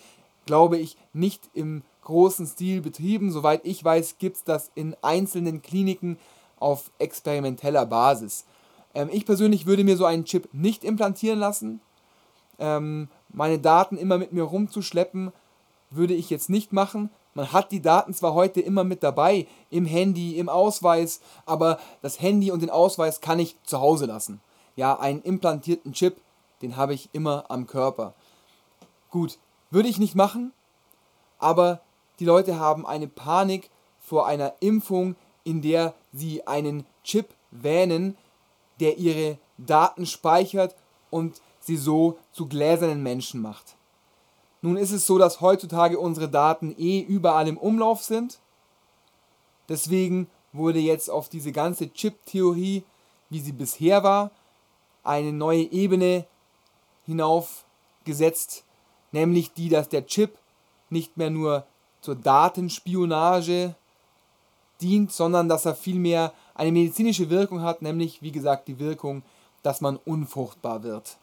glaube 0.46 0.78
ich, 0.78 0.98
nicht 1.14 1.50
im 1.54 1.84
großen 2.04 2.48
Stil 2.48 2.82
betrieben. 2.82 3.32
Soweit 3.32 3.66
ich 3.66 3.84
weiß, 3.84 4.18
gibt 4.18 4.38
es 4.38 4.44
das 4.44 4.72
in 4.76 4.96
einzelnen 5.02 5.62
Kliniken 5.62 6.18
auf 6.60 6.92
experimenteller 7.00 7.86
Basis. 7.86 8.46
Ähm, 8.94 9.10
ich 9.12 9.26
persönlich 9.26 9.66
würde 9.66 9.84
mir 9.84 9.98
so 9.98 10.06
einen 10.06 10.26
Chip 10.26 10.50
nicht 10.54 10.84
implantieren 10.84 11.40
lassen. 11.40 11.82
Ähm, 12.60 13.10
meine 13.30 13.60
Daten 13.60 13.98
immer 13.98 14.18
mit 14.18 14.34
mir 14.34 14.44
rumzuschleppen, 14.44 15.32
würde 15.90 16.14
ich 16.14 16.30
jetzt 16.30 16.50
nicht 16.50 16.74
machen. 16.74 17.10
Man 17.38 17.54
hat 17.54 17.72
die 17.72 17.84
Daten 17.84 18.16
zwar 18.16 18.34
heute 18.34 18.62
immer 18.62 18.84
mit 18.84 19.04
dabei, 19.04 19.46
im 19.70 19.86
Handy, 19.86 20.40
im 20.40 20.50
Ausweis, 20.50 21.22
aber 21.46 21.78
das 22.02 22.20
Handy 22.20 22.50
und 22.50 22.64
den 22.64 22.72
Ausweis 22.72 23.22
kann 23.22 23.38
ich 23.38 23.56
zu 23.62 23.80
Hause 23.80 24.08
lassen. 24.08 24.42
Ja, 24.76 25.00
einen 25.00 25.22
implantierten 25.22 25.94
Chip, 25.94 26.20
den 26.64 26.78
habe 26.78 26.96
ich 26.96 27.10
immer 27.14 27.46
am 27.50 27.68
Körper. 27.68 28.16
Gut, 29.12 29.38
würde 29.70 29.88
ich 29.88 30.00
nicht 30.00 30.16
machen, 30.16 30.52
aber 31.38 31.82
die 32.18 32.26
Leute 32.26 32.58
haben 32.58 32.88
eine 32.88 33.08
Panik 33.08 33.70
vor 34.00 34.26
einer 34.26 34.56
Impfung, 34.60 35.16
in 35.44 35.62
der 35.62 35.94
sie 36.12 36.48
einen 36.48 36.88
Chip 37.04 37.36
wähnen, 37.52 38.18
der 38.80 38.98
ihre 38.98 39.38
Daten 39.60 40.08
speichert 40.08 40.76
und 41.12 41.40
sie 41.60 41.78
so 41.78 42.18
zu 42.32 42.48
gläsernen 42.48 43.04
Menschen 43.04 43.44
macht. 43.44 43.77
Nun 44.62 44.78
ist 44.78 44.92
es 44.92 45.06
so, 45.06 45.18
dass 45.18 45.42
heutzutage 45.42 46.00
unsere 46.00 46.30
Daten 46.30 46.74
eh 46.78 47.00
überall 47.02 47.48
im 47.48 47.58
Umlauf 47.58 48.04
sind. 48.04 48.40
Deswegen 49.70 50.28
wurde 50.54 50.80
jetzt 50.80 51.10
auf 51.10 51.30
diese 51.30 51.52
ganze 51.52 51.92
Chip-Theorie, 51.92 52.84
wie 53.30 53.40
sie 53.40 53.52
bisher 53.52 54.04
war, 54.04 54.32
eine 55.04 55.32
neue 55.32 55.64
Ebene 55.64 56.26
hinaufgesetzt, 57.06 58.64
nämlich 59.12 59.54
die, 59.54 59.70
dass 59.70 59.90
der 59.90 60.06
Chip 60.06 60.38
nicht 60.90 61.18
mehr 61.18 61.30
nur 61.30 61.66
zur 62.02 62.16
Datenspionage 62.16 63.76
dient, 64.82 65.12
sondern 65.12 65.50
dass 65.50 65.66
er 65.66 65.76
vielmehr 65.76 66.34
eine 66.56 66.72
medizinische 66.72 67.30
Wirkung 67.30 67.62
hat, 67.62 67.82
nämlich 67.82 68.22
wie 68.22 68.32
gesagt 68.32 68.68
die 68.68 68.80
Wirkung, 68.80 69.24
dass 69.64 69.82
man 69.82 69.98
unfruchtbar 69.98 70.84
wird. 70.84 71.18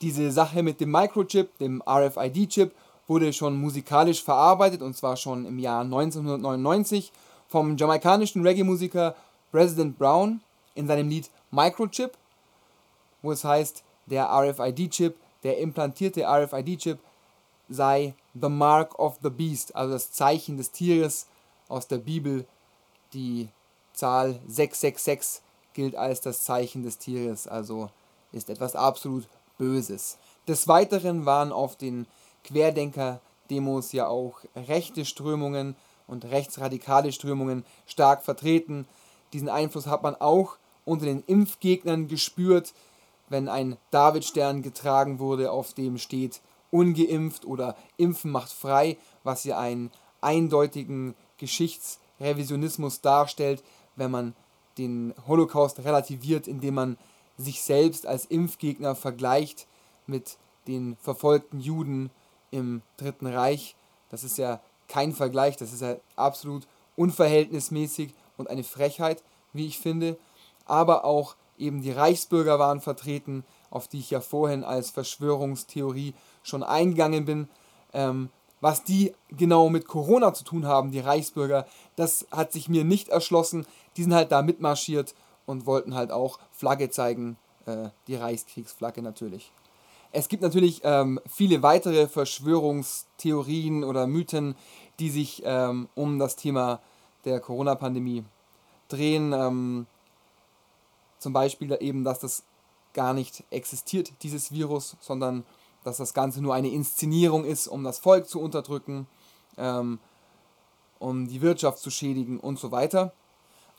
Diese 0.00 0.30
Sache 0.32 0.62
mit 0.62 0.80
dem 0.80 0.90
Microchip, 0.90 1.58
dem 1.58 1.82
RFID-Chip, 1.86 2.74
wurde 3.06 3.32
schon 3.32 3.60
musikalisch 3.60 4.22
verarbeitet 4.22 4.82
und 4.82 4.96
zwar 4.96 5.16
schon 5.16 5.44
im 5.44 5.58
Jahr 5.58 5.82
1999 5.82 7.12
vom 7.48 7.76
jamaikanischen 7.76 8.46
Reggae-Musiker 8.46 9.14
President 9.50 9.98
Brown 9.98 10.40
in 10.74 10.86
seinem 10.86 11.08
Lied 11.08 11.28
Microchip, 11.50 12.12
wo 13.20 13.32
es 13.32 13.44
heißt, 13.44 13.82
der 14.06 14.30
RFID-Chip, 14.30 15.16
der 15.42 15.58
implantierte 15.58 16.24
RFID-Chip 16.24 16.98
sei 17.68 18.14
the 18.34 18.48
mark 18.48 18.98
of 18.98 19.18
the 19.22 19.30
beast, 19.30 19.74
also 19.74 19.94
das 19.94 20.12
Zeichen 20.12 20.56
des 20.56 20.70
Tieres 20.70 21.26
aus 21.68 21.86
der 21.86 21.98
Bibel. 21.98 22.46
Die 23.12 23.48
Zahl 23.92 24.40
666 24.46 25.42
gilt 25.74 25.96
als 25.96 26.20
das 26.20 26.44
Zeichen 26.44 26.84
des 26.84 26.98
Tieres, 26.98 27.46
also 27.46 27.90
ist 28.32 28.50
etwas 28.50 28.76
absolut 28.76 29.26
Böses. 29.60 30.16
Des 30.48 30.66
Weiteren 30.68 31.26
waren 31.26 31.52
auf 31.52 31.76
den 31.76 32.06
Querdenker-Demos 32.44 33.92
ja 33.92 34.08
auch 34.08 34.40
rechte 34.56 35.04
Strömungen 35.04 35.76
und 36.06 36.24
rechtsradikale 36.24 37.12
Strömungen 37.12 37.66
stark 37.86 38.24
vertreten. 38.24 38.88
Diesen 39.34 39.50
Einfluss 39.50 39.86
hat 39.86 40.02
man 40.02 40.16
auch 40.16 40.56
unter 40.86 41.04
den 41.04 41.22
Impfgegnern 41.26 42.08
gespürt, 42.08 42.72
wenn 43.28 43.48
ein 43.48 43.76
Davidstern 43.90 44.62
getragen 44.62 45.18
wurde, 45.18 45.52
auf 45.52 45.74
dem 45.74 45.98
steht 45.98 46.40
ungeimpft 46.70 47.44
oder 47.44 47.76
Impfen 47.98 48.30
macht 48.30 48.50
frei, 48.50 48.96
was 49.24 49.44
ja 49.44 49.58
einen 49.58 49.90
eindeutigen 50.22 51.14
Geschichtsrevisionismus 51.36 53.02
darstellt, 53.02 53.62
wenn 53.94 54.10
man 54.10 54.34
den 54.78 55.14
Holocaust 55.28 55.80
relativiert, 55.80 56.48
indem 56.48 56.74
man 56.74 56.98
sich 57.40 57.62
selbst 57.62 58.06
als 58.06 58.24
Impfgegner 58.26 58.94
vergleicht 58.94 59.66
mit 60.06 60.36
den 60.66 60.96
verfolgten 60.96 61.60
Juden 61.60 62.10
im 62.50 62.82
Dritten 62.96 63.26
Reich. 63.26 63.76
Das 64.10 64.24
ist 64.24 64.38
ja 64.38 64.60
kein 64.88 65.12
Vergleich, 65.12 65.56
das 65.56 65.72
ist 65.72 65.82
ja 65.82 65.96
absolut 66.16 66.66
unverhältnismäßig 66.96 68.12
und 68.36 68.50
eine 68.50 68.64
Frechheit, 68.64 69.22
wie 69.52 69.66
ich 69.66 69.78
finde. 69.78 70.18
Aber 70.66 71.04
auch 71.04 71.36
eben 71.58 71.82
die 71.82 71.92
Reichsbürger 71.92 72.58
waren 72.58 72.80
vertreten, 72.80 73.44
auf 73.70 73.88
die 73.88 74.00
ich 74.00 74.10
ja 74.10 74.20
vorhin 74.20 74.64
als 74.64 74.90
Verschwörungstheorie 74.90 76.14
schon 76.42 76.62
eingegangen 76.62 77.24
bin. 77.24 77.48
Ähm, 77.92 78.30
was 78.60 78.84
die 78.84 79.14
genau 79.30 79.70
mit 79.70 79.86
Corona 79.86 80.34
zu 80.34 80.44
tun 80.44 80.66
haben, 80.66 80.90
die 80.90 81.00
Reichsbürger, 81.00 81.66
das 81.96 82.26
hat 82.30 82.52
sich 82.52 82.68
mir 82.68 82.84
nicht 82.84 83.08
erschlossen. 83.08 83.66
Die 83.96 84.02
sind 84.02 84.14
halt 84.14 84.32
da 84.32 84.42
mitmarschiert 84.42 85.14
und 85.50 85.66
wollten 85.66 85.94
halt 85.94 86.12
auch 86.12 86.38
Flagge 86.52 86.90
zeigen, 86.90 87.36
äh, 87.66 87.88
die 88.06 88.14
Reichskriegsflagge 88.14 89.02
natürlich. 89.02 89.52
Es 90.12 90.28
gibt 90.28 90.42
natürlich 90.42 90.80
ähm, 90.84 91.20
viele 91.28 91.62
weitere 91.62 92.08
Verschwörungstheorien 92.08 93.84
oder 93.84 94.06
Mythen, 94.06 94.56
die 94.98 95.10
sich 95.10 95.42
ähm, 95.44 95.88
um 95.94 96.18
das 96.18 96.36
Thema 96.36 96.80
der 97.24 97.40
Corona-Pandemie 97.40 98.24
drehen. 98.88 99.32
Ähm, 99.32 99.86
zum 101.18 101.32
Beispiel 101.32 101.76
eben, 101.80 102.02
dass 102.02 102.20
das 102.20 102.44
gar 102.92 103.12
nicht 103.12 103.44
existiert, 103.50 104.12
dieses 104.22 104.50
Virus, 104.52 104.96
sondern 105.00 105.44
dass 105.84 105.98
das 105.98 106.14
Ganze 106.14 106.42
nur 106.42 106.54
eine 106.54 106.68
Inszenierung 106.68 107.44
ist, 107.44 107.68
um 107.68 107.84
das 107.84 107.98
Volk 107.98 108.28
zu 108.28 108.40
unterdrücken, 108.40 109.06
ähm, 109.56 109.98
um 110.98 111.28
die 111.28 111.40
Wirtschaft 111.40 111.78
zu 111.78 111.90
schädigen 111.90 112.40
und 112.40 112.58
so 112.58 112.72
weiter. 112.72 113.12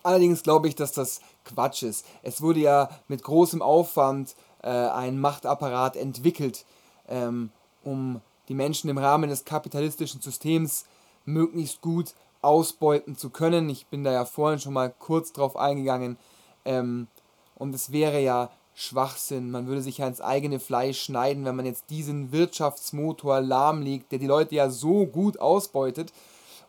Allerdings 0.04 0.44
glaube 0.44 0.68
ich, 0.68 0.76
dass 0.76 0.92
das 0.92 1.22
Quatsch 1.46 1.84
ist. 1.84 2.06
Es 2.24 2.42
wurde 2.42 2.60
ja 2.60 2.90
mit 3.08 3.24
großem 3.24 3.62
Aufwand 3.62 4.36
äh, 4.64 4.70
ein 4.70 5.20
Machtapparat 5.20 5.96
entwickelt, 5.96 6.66
ähm, 7.08 7.52
um 7.84 8.22
die 8.48 8.54
Menschen 8.54 8.90
im 8.90 8.98
Rahmen 8.98 9.30
des 9.30 9.46
kapitalistischen 9.46 10.22
Systems 10.22 10.86
möglichst 11.26 11.82
gut 11.82 12.14
ausbeuten 12.42 13.16
zu 13.16 13.30
können. 13.30 13.70
Ich 13.70 13.88
bin 13.88 14.04
da 14.04 14.12
ja 14.12 14.26
vorhin 14.26 14.60
schon 14.60 14.74
mal 14.74 14.94
kurz 14.98 15.32
drauf 15.32 15.56
eingegangen. 15.56 16.18
Ähm, 16.66 17.08
und 17.56 17.76
es 17.76 17.92
wäre 17.92 18.20
ja 18.20 18.50
Schwachsinn. 18.74 19.52
Man 19.52 19.68
würde 19.68 19.82
sich 19.82 20.00
ja 20.00 20.08
ins 20.08 20.22
eigene 20.22 20.60
Fleisch 20.60 21.02
schneiden, 21.02 21.46
wenn 21.46 21.56
man 21.56 21.66
jetzt 21.66 21.90
diesen 21.90 22.32
Wirtschaftsmotor 22.32 23.42
lahmlegt, 23.42 24.12
der 24.12 24.20
die 24.20 24.28
Leute 24.28 24.56
ja 24.56 24.70
so 24.70 25.06
gut 25.06 25.40
ausbeutet 25.40 26.12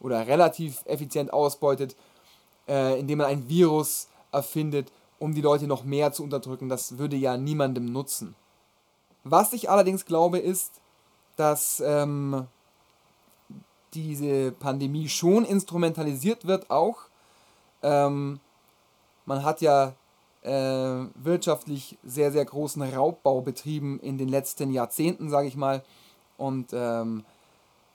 oder 0.01 0.27
relativ 0.27 0.85
effizient 0.85 1.33
ausbeutet, 1.33 1.97
äh, 2.73 2.99
indem 2.99 3.19
man 3.19 3.27
ein 3.27 3.49
Virus 3.51 4.09
erfindet, 4.33 4.91
um 5.19 5.35
die 5.35 5.43
Leute 5.43 5.67
noch 5.67 5.85
mehr 5.85 6.13
zu 6.13 6.23
unterdrücken. 6.23 6.71
Das 6.71 6.97
würde 6.97 7.17
ja 7.17 7.37
niemandem 7.37 7.93
nutzen. 7.93 8.35
Was 9.25 9.53
ich 9.53 9.69
allerdings 9.69 10.07
glaube, 10.07 10.39
ist, 10.39 10.73
dass 11.37 11.83
ähm, 11.85 12.47
diese 13.93 14.53
Pandemie 14.53 15.09
schon 15.09 15.45
instrumentalisiert 15.45 16.47
wird 16.47 16.71
auch. 16.71 16.97
Ähm, 17.83 18.41
man 19.27 19.45
hat 19.45 19.61
ja 19.61 19.93
äh, 20.41 21.07
wirtschaftlich 21.15 21.99
sehr, 22.03 22.33
sehr 22.33 22.45
großen 22.45 22.83
Raubbau 22.83 23.43
betrieben 23.43 24.01
in 24.01 24.17
den 24.17 24.29
letzten 24.29 24.71
Jahrzehnten, 24.71 25.29
sage 25.29 25.47
ich 25.47 25.57
mal. 25.57 25.85
Und 26.39 26.71
ähm, 26.73 27.25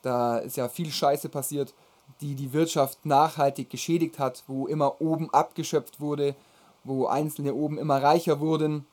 da 0.03 0.37
ist 0.37 0.55
ja 0.55 0.69
viel 0.69 0.91
Scheiße 0.91 1.29
passiert, 1.29 1.73
die 2.21 2.35
die 2.35 2.53
Wirtschaft 2.53 3.05
nachhaltig 3.05 3.69
geschädigt 3.69 4.19
hat, 4.19 4.43
wo 4.47 4.67
immer 4.67 5.01
oben 5.01 5.31
abgeschöpft 5.33 5.99
wurde, 5.99 6.35
wo 6.83 7.07
Einzelne 7.07 7.53
oben 7.53 7.77
immer 7.77 8.01
reicher 8.01 8.39
wurden 8.39 8.85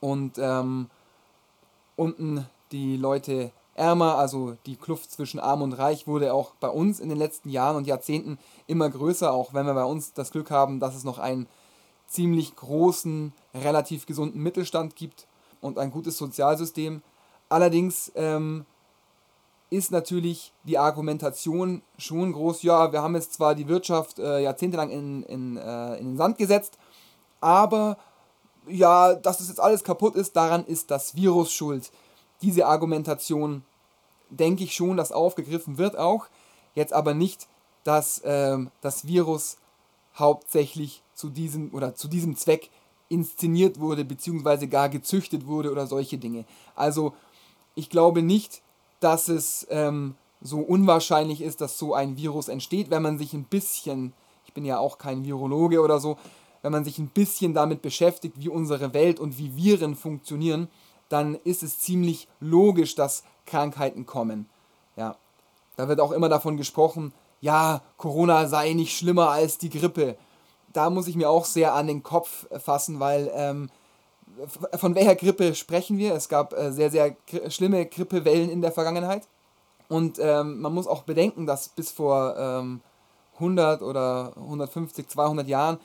und 0.00 0.38
ähm, 0.38 0.88
unten 1.96 2.46
die 2.72 2.96
Leute 2.96 3.50
ärmer, 3.74 4.16
also 4.16 4.56
die 4.66 4.76
Kluft 4.76 5.10
zwischen 5.10 5.40
arm 5.40 5.62
und 5.62 5.72
reich 5.72 6.06
wurde 6.06 6.34
auch 6.34 6.52
bei 6.60 6.68
uns 6.68 7.00
in 7.00 7.08
den 7.08 7.18
letzten 7.18 7.50
Jahren 7.50 7.76
und 7.76 7.86
Jahrzehnten 7.86 8.38
immer 8.66 8.88
größer, 8.88 9.32
auch 9.32 9.54
wenn 9.54 9.66
wir 9.66 9.74
bei 9.74 9.84
uns 9.84 10.12
das 10.12 10.30
Glück 10.30 10.50
haben, 10.50 10.80
dass 10.80 10.94
es 10.94 11.04
noch 11.04 11.18
einen 11.18 11.46
ziemlich 12.06 12.56
großen, 12.56 13.32
relativ 13.54 14.06
gesunden 14.06 14.42
Mittelstand 14.42 14.96
gibt 14.96 15.26
und 15.60 15.78
ein 15.78 15.90
gutes 15.90 16.18
Sozialsystem. 16.18 17.02
Allerdings 17.48 18.12
ähm, 18.16 18.66
ist 19.70 19.92
natürlich 19.92 20.52
die 20.64 20.78
Argumentation 20.78 21.82
schon 21.96 22.32
groß, 22.32 22.62
ja, 22.62 22.92
wir 22.92 23.02
haben 23.02 23.14
jetzt 23.14 23.34
zwar 23.34 23.54
die 23.54 23.68
Wirtschaft 23.68 24.18
äh, 24.18 24.40
jahrzehntelang 24.40 24.90
in, 24.90 25.22
in, 25.22 25.56
äh, 25.56 25.96
in 25.96 26.08
den 26.08 26.16
Sand 26.16 26.38
gesetzt, 26.38 26.76
aber 27.40 27.96
ja, 28.66 29.14
dass 29.14 29.38
das 29.38 29.48
jetzt 29.48 29.60
alles 29.60 29.84
kaputt 29.84 30.16
ist, 30.16 30.36
daran 30.36 30.64
ist 30.64 30.90
das 30.90 31.14
Virus 31.14 31.52
schuld. 31.52 31.90
Diese 32.42 32.66
Argumentation 32.66 33.64
denke 34.28 34.64
ich 34.64 34.74
schon, 34.74 34.96
dass 34.96 35.12
aufgegriffen 35.12 35.78
wird 35.78 35.96
auch, 35.96 36.26
jetzt 36.74 36.92
aber 36.92 37.14
nicht, 37.14 37.48
dass 37.84 38.20
ähm, 38.24 38.70
das 38.80 39.06
Virus 39.06 39.56
hauptsächlich 40.18 41.02
zu 41.14 41.30
diesem 41.30 41.72
oder 41.72 41.94
zu 41.94 42.08
diesem 42.08 42.36
Zweck 42.36 42.70
inszeniert 43.08 43.80
wurde, 43.80 44.04
beziehungsweise 44.04 44.68
gar 44.68 44.88
gezüchtet 44.88 45.46
wurde 45.46 45.70
oder 45.70 45.86
solche 45.86 46.18
Dinge. 46.18 46.44
Also 46.74 47.14
ich 47.74 47.90
glaube 47.90 48.22
nicht, 48.22 48.62
dass 49.00 49.28
es 49.28 49.66
ähm, 49.70 50.14
so 50.40 50.60
unwahrscheinlich 50.60 51.42
ist, 51.42 51.60
dass 51.60 51.78
so 51.78 51.94
ein 51.94 52.16
Virus 52.16 52.48
entsteht, 52.48 52.90
wenn 52.90 53.02
man 53.02 53.18
sich 53.18 53.32
ein 53.32 53.44
bisschen, 53.44 54.12
ich 54.46 54.52
bin 54.52 54.64
ja 54.64 54.78
auch 54.78 54.98
kein 54.98 55.24
Virologe 55.24 55.80
oder 55.80 56.00
so, 56.00 56.16
wenn 56.62 56.72
man 56.72 56.84
sich 56.84 56.98
ein 56.98 57.08
bisschen 57.08 57.54
damit 57.54 57.82
beschäftigt, 57.82 58.36
wie 58.38 58.48
unsere 58.48 58.92
Welt 58.94 59.18
und 59.18 59.38
wie 59.38 59.56
Viren 59.56 59.96
funktionieren, 59.96 60.68
dann 61.08 61.34
ist 61.34 61.62
es 61.62 61.80
ziemlich 61.80 62.28
logisch, 62.38 62.94
dass 62.94 63.24
Krankheiten 63.46 64.06
kommen. 64.06 64.48
Ja, 64.96 65.16
da 65.76 65.88
wird 65.88 66.00
auch 66.00 66.12
immer 66.12 66.28
davon 66.28 66.56
gesprochen, 66.56 67.12
ja, 67.40 67.82
Corona 67.96 68.46
sei 68.46 68.74
nicht 68.74 68.96
schlimmer 68.96 69.30
als 69.30 69.56
die 69.56 69.70
Grippe. 69.70 70.16
Da 70.72 70.90
muss 70.90 71.08
ich 71.08 71.16
mir 71.16 71.30
auch 71.30 71.46
sehr 71.46 71.74
an 71.74 71.86
den 71.86 72.02
Kopf 72.02 72.46
fassen, 72.62 73.00
weil 73.00 73.30
ähm, 73.34 73.70
von 74.46 74.94
welcher 74.94 75.16
Grippe 75.16 75.54
sprechen 75.54 75.98
wir? 75.98 76.14
Es 76.14 76.28
gab 76.28 76.52
äh, 76.52 76.72
sehr, 76.72 76.90
sehr 76.90 77.16
schlimme 77.48 77.86
Grippewellen 77.86 78.50
in 78.50 78.62
der 78.62 78.72
Vergangenheit. 78.72 79.28
Und 79.88 80.18
ähm, 80.20 80.60
man 80.60 80.72
muss 80.72 80.86
auch 80.86 81.02
bedenken, 81.02 81.46
dass 81.46 81.68
bis 81.68 81.90
vor 81.90 82.36
ähm, 82.38 82.80
100 83.34 83.82
oder 83.82 84.32
150, 84.36 85.08
200 85.08 85.48
Jahren 85.48 85.78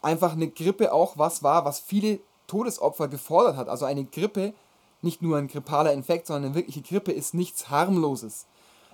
einfach 0.00 0.32
eine 0.32 0.48
Grippe 0.48 0.92
auch 0.92 1.18
was 1.18 1.42
war, 1.42 1.64
was 1.64 1.80
viele 1.80 2.20
Todesopfer 2.46 3.08
gefordert 3.08 3.56
hat. 3.56 3.68
Also 3.68 3.84
eine 3.84 4.04
Grippe, 4.04 4.52
nicht 5.00 5.22
nur 5.22 5.38
ein 5.38 5.48
grippaler 5.48 5.92
Infekt, 5.92 6.26
sondern 6.26 6.44
eine 6.44 6.54
wirkliche 6.54 6.82
Grippe 6.82 7.12
ist 7.12 7.34
nichts 7.34 7.70
harmloses. 7.70 8.46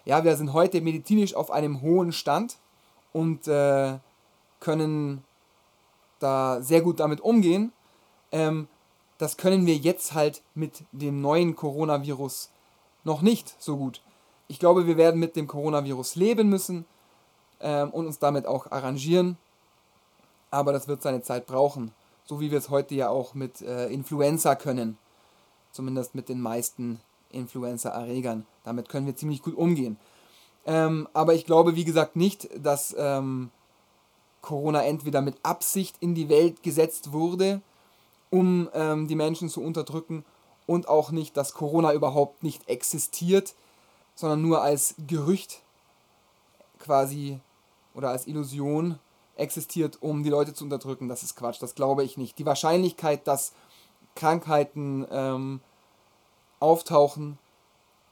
Ja, 0.04 0.24
wir 0.24 0.36
sind 0.36 0.52
heute 0.52 0.80
medizinisch 0.80 1.34
auf 1.34 1.50
einem 1.50 1.82
hohen 1.82 2.12
Stand 2.12 2.56
und 3.12 3.46
äh, 3.48 3.98
können 4.60 5.24
da 6.18 6.62
sehr 6.62 6.80
gut 6.80 7.00
damit 7.00 7.20
umgehen. 7.20 7.72
Ähm, 8.32 8.68
das 9.18 9.36
können 9.36 9.66
wir 9.66 9.76
jetzt 9.76 10.14
halt 10.14 10.42
mit 10.54 10.84
dem 10.92 11.20
neuen 11.20 11.56
Coronavirus 11.56 12.50
noch 13.04 13.20
nicht 13.20 13.54
so 13.58 13.76
gut. 13.76 14.00
Ich 14.46 14.58
glaube, 14.58 14.86
wir 14.86 14.96
werden 14.96 15.20
mit 15.20 15.36
dem 15.36 15.48
Coronavirus 15.48 16.14
leben 16.14 16.48
müssen 16.48 16.86
ähm, 17.60 17.90
und 17.90 18.06
uns 18.06 18.18
damit 18.18 18.46
auch 18.46 18.70
arrangieren. 18.70 19.36
Aber 20.50 20.72
das 20.72 20.88
wird 20.88 21.02
seine 21.02 21.22
Zeit 21.22 21.46
brauchen. 21.46 21.92
So 22.24 22.40
wie 22.40 22.50
wir 22.50 22.58
es 22.58 22.70
heute 22.70 22.94
ja 22.94 23.08
auch 23.10 23.34
mit 23.34 23.60
äh, 23.60 23.88
Influenza 23.88 24.54
können. 24.54 24.96
Zumindest 25.72 26.14
mit 26.14 26.28
den 26.28 26.40
meisten 26.40 27.00
Influenza-Erregern. 27.30 28.46
Damit 28.64 28.88
können 28.88 29.06
wir 29.06 29.16
ziemlich 29.16 29.42
gut 29.42 29.56
umgehen. 29.56 29.98
Ähm, 30.64 31.08
aber 31.12 31.34
ich 31.34 31.44
glaube, 31.44 31.76
wie 31.76 31.84
gesagt, 31.84 32.16
nicht, 32.16 32.48
dass 32.56 32.94
ähm, 32.98 33.50
Corona 34.42 34.84
entweder 34.84 35.20
mit 35.20 35.36
Absicht 35.42 35.96
in 36.00 36.14
die 36.14 36.28
Welt 36.28 36.62
gesetzt 36.62 37.12
wurde 37.12 37.60
um 38.30 38.68
ähm, 38.74 39.08
die 39.08 39.14
Menschen 39.14 39.48
zu 39.48 39.62
unterdrücken 39.62 40.24
und 40.66 40.88
auch 40.88 41.10
nicht, 41.10 41.36
dass 41.36 41.54
Corona 41.54 41.92
überhaupt 41.92 42.42
nicht 42.42 42.68
existiert, 42.68 43.54
sondern 44.14 44.42
nur 44.42 44.62
als 44.62 44.94
Gerücht 45.06 45.62
quasi 46.78 47.40
oder 47.94 48.10
als 48.10 48.26
Illusion 48.26 48.98
existiert, 49.36 49.98
um 50.02 50.22
die 50.22 50.30
Leute 50.30 50.52
zu 50.52 50.64
unterdrücken. 50.64 51.08
Das 51.08 51.22
ist 51.22 51.36
Quatsch, 51.36 51.62
das 51.62 51.74
glaube 51.74 52.04
ich 52.04 52.16
nicht. 52.16 52.38
Die 52.38 52.46
Wahrscheinlichkeit, 52.46 53.26
dass 53.26 53.52
Krankheiten 54.14 55.06
ähm, 55.10 55.60
auftauchen, 56.60 57.38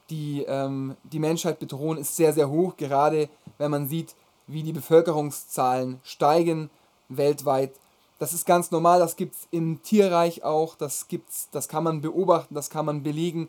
die 0.08 0.44
ähm, 0.46 0.96
die 1.02 1.18
Menschheit 1.18 1.58
bedrohen, 1.58 1.98
ist 1.98 2.16
sehr, 2.16 2.32
sehr 2.32 2.48
hoch, 2.48 2.76
gerade 2.76 3.28
wenn 3.58 3.70
man 3.70 3.88
sieht, 3.88 4.14
wie 4.46 4.62
die 4.62 4.72
Bevölkerungszahlen 4.72 6.00
steigen 6.04 6.70
weltweit 7.08 7.72
das 8.18 8.32
ist 8.32 8.46
ganz 8.46 8.70
normal, 8.70 8.98
das 8.98 9.16
gibt 9.16 9.34
es 9.34 9.48
im 9.50 9.82
Tierreich 9.82 10.42
auch, 10.42 10.74
das 10.74 11.08
gibt's, 11.08 11.48
das 11.50 11.68
kann 11.68 11.84
man 11.84 12.00
beobachten, 12.00 12.54
das 12.54 12.70
kann 12.70 12.86
man 12.86 13.02
belegen. 13.02 13.48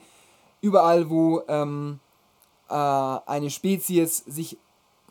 Überall, 0.61 1.09
wo 1.09 1.43
ähm, 1.47 1.99
äh, 2.69 2.73
eine 2.73 3.49
Spezies 3.49 4.17
sich 4.25 4.57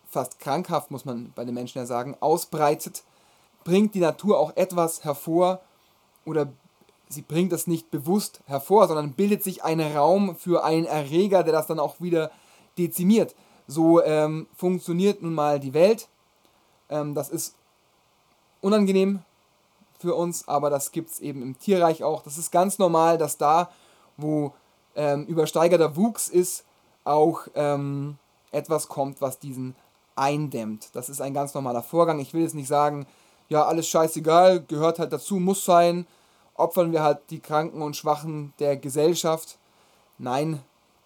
fast 0.08 0.38
krankhaft, 0.40 0.90
muss 0.90 1.04
man 1.04 1.32
bei 1.34 1.44
den 1.44 1.54
Menschen 1.54 1.78
ja 1.78 1.86
sagen, 1.86 2.16
ausbreitet, 2.20 3.02
bringt 3.64 3.94
die 3.94 4.00
Natur 4.00 4.38
auch 4.38 4.56
etwas 4.56 5.04
hervor 5.04 5.60
oder 6.24 6.48
sie 7.08 7.22
bringt 7.22 7.52
es 7.52 7.66
nicht 7.66 7.90
bewusst 7.90 8.40
hervor, 8.46 8.88
sondern 8.88 9.12
bildet 9.12 9.42
sich 9.42 9.64
ein 9.64 9.80
Raum 9.80 10.36
für 10.36 10.64
einen 10.64 10.86
Erreger, 10.86 11.42
der 11.42 11.52
das 11.52 11.66
dann 11.66 11.80
auch 11.80 12.00
wieder 12.00 12.30
dezimiert. 12.76 13.34
So 13.66 14.02
ähm, 14.02 14.48
funktioniert 14.54 15.22
nun 15.22 15.34
mal 15.34 15.58
die 15.58 15.74
Welt. 15.74 16.08
Ähm, 16.88 17.14
das 17.14 17.30
ist 17.30 17.56
unangenehm 18.60 19.20
für 19.98 20.14
uns, 20.14 20.48
aber 20.48 20.70
das 20.70 20.92
gibt 20.92 21.10
es 21.10 21.20
eben 21.20 21.42
im 21.42 21.58
Tierreich 21.58 22.02
auch. 22.02 22.22
Das 22.22 22.38
ist 22.38 22.50
ganz 22.50 22.78
normal, 22.78 23.18
dass 23.18 23.38
da, 23.38 23.70
wo 24.16 24.52
ähm, 24.94 25.24
übersteigerter 25.26 25.96
Wuchs 25.96 26.28
ist, 26.28 26.64
auch 27.04 27.42
ähm, 27.54 28.18
etwas 28.50 28.88
kommt, 28.88 29.20
was 29.20 29.38
diesen 29.38 29.76
eindämmt. 30.16 30.88
Das 30.94 31.08
ist 31.08 31.20
ein 31.20 31.34
ganz 31.34 31.54
normaler 31.54 31.82
Vorgang. 31.82 32.18
Ich 32.18 32.34
will 32.34 32.42
jetzt 32.42 32.54
nicht 32.54 32.68
sagen, 32.68 33.06
ja, 33.48 33.64
alles 33.64 33.88
scheißegal, 33.88 34.64
gehört 34.64 34.98
halt 34.98 35.12
dazu, 35.12 35.36
muss 35.36 35.64
sein, 35.64 36.06
opfern 36.54 36.92
wir 36.92 37.02
halt 37.02 37.30
die 37.30 37.40
Kranken 37.40 37.82
und 37.82 37.96
Schwachen 37.96 38.52
der 38.58 38.76
Gesellschaft. 38.76 39.58
Nein, 40.18 40.62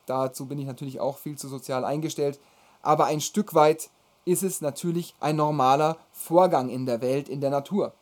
dazu 0.06 0.46
bin 0.46 0.58
ich 0.58 0.66
natürlich 0.66 1.00
auch 1.00 1.18
viel 1.18 1.36
zu 1.36 1.48
sozial 1.48 1.84
eingestellt. 1.84 2.40
Aber 2.82 3.06
ein 3.06 3.20
Stück 3.20 3.54
weit 3.54 3.90
ist 4.24 4.42
es 4.42 4.60
natürlich 4.60 5.14
ein 5.20 5.36
normaler 5.36 5.96
Vorgang 6.12 6.70
in 6.70 6.86
der 6.86 7.00
Welt, 7.00 7.28
in 7.28 7.40
der 7.40 7.50
Natur. 7.50 7.92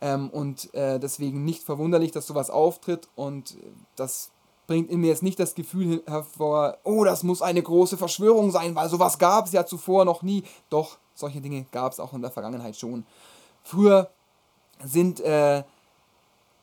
Ähm, 0.00 0.30
und 0.30 0.72
äh, 0.74 0.98
deswegen 0.98 1.44
nicht 1.44 1.62
verwunderlich, 1.62 2.10
dass 2.10 2.26
sowas 2.26 2.50
auftritt 2.50 3.08
und 3.16 3.56
das 3.96 4.30
bringt 4.66 4.88
in 4.88 5.00
mir 5.00 5.08
jetzt 5.08 5.24
nicht 5.24 5.40
das 5.40 5.56
Gefühl 5.56 6.02
hervor, 6.06 6.78
oh, 6.84 7.02
das 7.02 7.24
muss 7.24 7.42
eine 7.42 7.60
große 7.60 7.96
Verschwörung 7.96 8.52
sein, 8.52 8.76
weil 8.76 8.88
sowas 8.88 9.18
gab 9.18 9.46
es 9.46 9.52
ja 9.52 9.66
zuvor 9.66 10.04
noch 10.04 10.22
nie. 10.22 10.44
Doch, 10.68 10.98
solche 11.12 11.40
Dinge 11.40 11.66
gab 11.72 11.92
es 11.92 11.98
auch 11.98 12.12
in 12.12 12.22
der 12.22 12.30
Vergangenheit 12.30 12.76
schon. 12.76 13.04
Früher 13.64 14.10
sind 14.84 15.18
äh, 15.20 15.64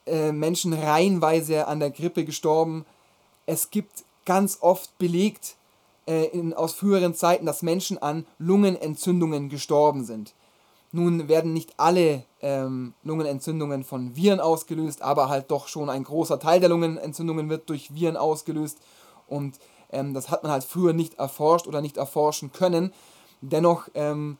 äh, 0.06 0.32
Menschen 0.32 0.72
reihenweise 0.72 1.68
an 1.68 1.82
der 1.82 1.92
Grippe 1.92 2.24
gestorben. 2.24 2.86
Es 3.46 3.72
gibt 3.72 4.06
ganz 4.26 4.60
oft 4.62 4.98
belegt 4.98 5.58
äh, 6.08 6.28
in, 6.28 6.54
aus 6.54 6.74
früheren 6.74 7.14
Zeiten, 7.14 7.46
dass 7.46 7.62
Menschen 7.62 7.98
an 7.98 8.26
Lungenentzündungen 8.40 9.50
gestorben 9.50 10.06
sind. 10.06 10.34
Nun 10.92 11.28
werden 11.28 11.54
nicht 11.54 11.74
alle 11.78 12.24
ähm, 12.42 12.94
Lungenentzündungen 13.04 13.84
von 13.84 14.16
Viren 14.16 14.40
ausgelöst, 14.40 15.02
aber 15.02 15.30
halt 15.30 15.52
doch 15.52 15.68
schon 15.68 15.90
ein 15.90 16.04
großer 16.04 16.40
Teil 16.40 16.60
der 16.60 16.70
Lungenentzündungen 16.70 17.50
wird 17.50 17.70
durch 17.70 17.94
Viren 17.94 18.18
ausgelöst. 18.18 18.80
Und 19.28 19.60
ähm, 19.92 20.14
das 20.14 20.30
hat 20.30 20.44
man 20.44 20.52
halt 20.52 20.64
früher 20.64 20.94
nicht 20.94 21.16
erforscht 21.16 21.68
oder 21.68 21.82
nicht 21.82 21.98
erforschen 21.98 22.52
können. 22.52 22.94
Dennoch 23.42 23.90
ähm, 23.94 24.38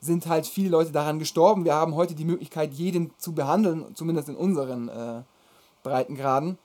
sind 0.00 0.26
halt 0.26 0.46
viele 0.46 0.70
Leute 0.70 0.92
daran 0.92 1.18
gestorben. 1.18 1.64
Wir 1.64 1.74
haben 1.74 1.94
heute 1.94 2.14
die 2.14 2.24
Möglichkeit, 2.24 2.72
jeden 2.72 3.12
zu 3.18 3.32
behandeln, 3.32 3.94
zumindest 3.94 4.30
in 4.30 4.36
unseren 4.36 4.88
äh, 4.88 5.22
Breitengraden. 5.82 6.58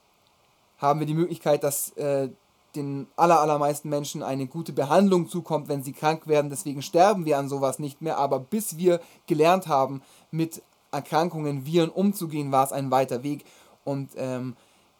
Haben 0.77 0.99
wir 0.99 1.07
die 1.07 1.13
Möglichkeit, 1.13 1.63
dass 1.63 1.91
äh, 1.97 2.29
den 2.75 3.07
aller, 3.15 3.39
allermeisten 3.39 3.89
Menschen 3.89 4.23
eine 4.23 4.47
gute 4.47 4.73
Behandlung 4.73 5.29
zukommt, 5.29 5.67
wenn 5.67 5.83
sie 5.83 5.93
krank 5.93 6.27
werden. 6.27 6.49
Deswegen 6.49 6.81
sterben 6.81 7.25
wir 7.25 7.37
an 7.37 7.49
sowas 7.49 7.79
nicht 7.79 8.01
mehr. 8.01 8.17
Aber 8.17 8.39
bis 8.39 8.77
wir 8.77 8.99
gelernt 9.27 9.67
haben, 9.67 10.01
mit 10.31 10.61
Erkrankungen, 10.91 11.65
Viren 11.65 11.89
umzugehen, 11.89 12.51
war 12.51 12.63
es 12.63 12.71
ein 12.71 12.91
weiter 12.91 13.23
Weg. 13.23 13.45
Und 13.83 14.11
ähm, 14.17 14.55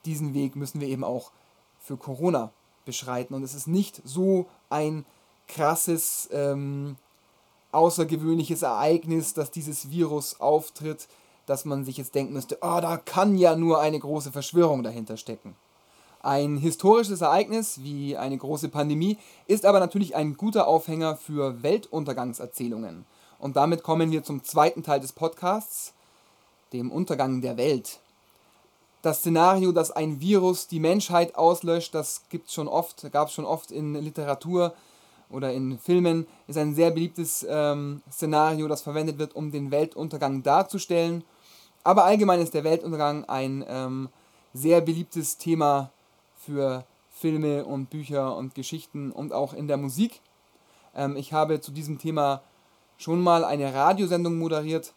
diesen 0.05 0.33
Weg 0.33 0.55
müssen 0.55 0.81
wir 0.81 0.87
eben 0.87 1.03
auch 1.03 1.31
für 1.79 1.97
Corona 1.97 2.51
beschreiten. 2.85 3.33
Und 3.33 3.43
es 3.43 3.53
ist 3.53 3.67
nicht 3.67 4.01
so 4.03 4.45
ein 4.69 5.05
krasses, 5.47 6.29
ähm, 6.31 6.97
außergewöhnliches 7.71 8.61
Ereignis, 8.61 9.33
dass 9.33 9.51
dieses 9.51 9.89
Virus 9.89 10.39
auftritt, 10.39 11.07
dass 11.45 11.65
man 11.65 11.83
sich 11.83 11.97
jetzt 11.97 12.15
denken 12.15 12.33
müsste, 12.33 12.57
oh, 12.61 12.79
da 12.81 12.97
kann 12.97 13.37
ja 13.37 13.55
nur 13.55 13.79
eine 13.81 13.99
große 13.99 14.31
Verschwörung 14.31 14.81
dahinter 14.81 15.17
stecken. 15.17 15.55
Ein 16.25 16.57
historisches 16.57 17.21
Ereignis 17.21 17.83
wie 17.83 18.17
eine 18.17 18.35
große 18.35 18.69
Pandemie 18.69 19.19
ist 19.45 19.63
aber 19.63 19.79
natürlich 19.79 20.15
ein 20.15 20.35
guter 20.35 20.65
Aufhänger 20.65 21.17
für 21.17 21.61
Weltuntergangserzählungen. 21.61 23.05
Und 23.37 23.57
damit 23.57 23.83
kommen 23.83 24.09
wir 24.09 24.23
zum 24.23 24.43
zweiten 24.43 24.81
Teil 24.81 24.99
des 24.99 25.13
Podcasts, 25.13 25.93
dem 26.73 26.91
Untergang 26.91 27.41
der 27.41 27.57
Welt. 27.57 27.99
Das 29.03 29.19
Szenario, 29.19 29.71
dass 29.71 29.91
ein 29.91 30.19
Virus 30.19 30.67
die 30.67 30.79
Menschheit 30.79 31.35
auslöscht, 31.35 31.93
das 31.93 32.23
gibt's 32.31 32.55
schon 32.55 32.67
oft, 32.67 33.11
gab 33.11 33.27
es 33.27 33.35
schon 33.35 33.45
oft 33.45 33.69
in 33.69 33.93
Literatur 33.93 34.73
oder 35.29 35.53
in 35.53 35.77
Filmen, 35.77 36.25
ist 36.47 36.57
ein 36.57 36.73
sehr 36.73 36.89
beliebtes 36.89 37.45
ähm, 37.47 38.01
Szenario, 38.11 38.67
das 38.67 38.81
verwendet 38.81 39.19
wird, 39.19 39.35
um 39.35 39.51
den 39.51 39.69
Weltuntergang 39.69 40.41
darzustellen. 40.41 41.23
Aber 41.83 42.03
allgemein 42.05 42.41
ist 42.41 42.55
der 42.55 42.63
Weltuntergang 42.63 43.25
ein 43.25 43.63
ähm, 43.67 44.09
sehr 44.55 44.81
beliebtes 44.81 45.37
Thema 45.37 45.91
für 46.45 46.85
Filme 47.11 47.65
und 47.65 47.89
Bücher 47.89 48.35
und 48.35 48.55
Geschichten 48.55 49.11
und 49.11 49.33
auch 49.33 49.53
in 49.53 49.67
der 49.67 49.77
Musik. 49.77 50.21
Ähm, 50.95 51.15
ich 51.15 51.33
habe 51.33 51.61
zu 51.61 51.71
diesem 51.71 51.97
Thema 51.97 52.41
schon 52.97 53.21
mal 53.21 53.43
eine 53.43 53.73
Radiosendung 53.73 54.37
moderiert 54.37 54.93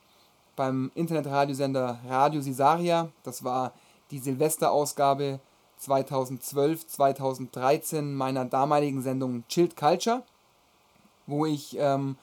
beim 0.57 0.91
Internetradiosender 0.95 2.01
Radio 2.07 2.41
Sisaria. 2.41 3.11
Das 3.23 3.45
war 3.45 3.73
die 4.11 4.19
Silvesterausgabe 4.19 5.41
2012, 5.79 6.87
2013 6.89 8.15
meiner 8.15 8.45
damaligen 8.45 9.03
Sendung 9.03 9.45
Chilled 9.49 9.77
Culture, 9.77 10.23
wo 11.27 11.47
ich 11.47 11.77
ähm, 11.79 12.17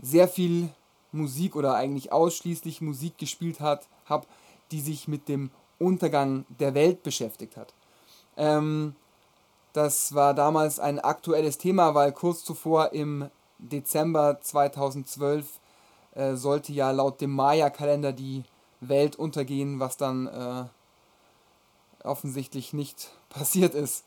sehr 0.00 0.26
viel 0.26 0.68
Musik 1.12 1.54
oder 1.54 1.74
eigentlich 1.74 2.12
ausschließlich 2.12 2.80
Musik 2.80 3.18
gespielt 3.18 3.60
habe, 3.60 4.26
die 4.72 4.80
sich 4.80 5.06
mit 5.06 5.28
dem 5.28 5.50
Untergang 5.78 6.44
der 6.48 6.74
Welt 6.74 7.02
beschäftigt 7.02 7.56
hat. 7.56 7.72
Ähm, 8.36 8.94
das 9.72 10.14
war 10.14 10.34
damals 10.34 10.78
ein 10.80 10.98
aktuelles 10.98 11.58
Thema, 11.58 11.94
weil 11.94 12.12
kurz 12.12 12.44
zuvor 12.44 12.92
im 12.92 13.30
Dezember 13.58 14.40
2012 14.40 15.60
äh, 16.14 16.34
sollte 16.34 16.72
ja 16.72 16.90
laut 16.90 17.20
dem 17.20 17.30
Maya-Kalender 17.32 18.12
die 18.12 18.44
Welt 18.80 19.16
untergehen, 19.16 19.80
was 19.80 19.96
dann 19.96 20.26
äh, 20.26 20.64
offensichtlich 22.04 22.72
nicht 22.72 23.10
passiert 23.28 23.74
ist. 23.74 24.04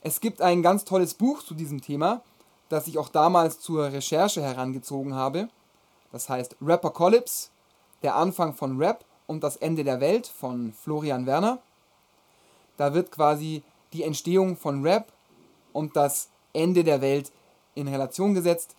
Es 0.00 0.20
gibt 0.20 0.42
ein 0.42 0.62
ganz 0.62 0.84
tolles 0.84 1.14
Buch 1.14 1.42
zu 1.44 1.54
diesem 1.54 1.80
Thema, 1.80 2.22
das 2.68 2.88
ich 2.88 2.98
auch 2.98 3.08
damals 3.08 3.60
zur 3.60 3.92
Recherche 3.92 4.42
herangezogen 4.42 5.14
habe. 5.14 5.48
Das 6.10 6.28
heißt 6.28 6.56
Rappercolypse, 6.60 7.50
der 8.02 8.16
Anfang 8.16 8.54
von 8.54 8.78
Rap 8.78 9.04
und 9.28 9.44
das 9.44 9.56
Ende 9.56 9.84
der 9.84 10.00
Welt 10.00 10.26
von 10.26 10.72
Florian 10.72 11.26
Werner. 11.26 11.58
Da 12.76 12.94
wird 12.94 13.12
quasi 13.12 13.62
die 13.92 14.02
Entstehung 14.02 14.56
von 14.56 14.82
Rap 14.82 15.12
und 15.72 15.96
das 15.96 16.30
Ende 16.52 16.84
der 16.84 17.00
Welt 17.00 17.32
in 17.74 17.88
Relation 17.88 18.34
gesetzt 18.34 18.76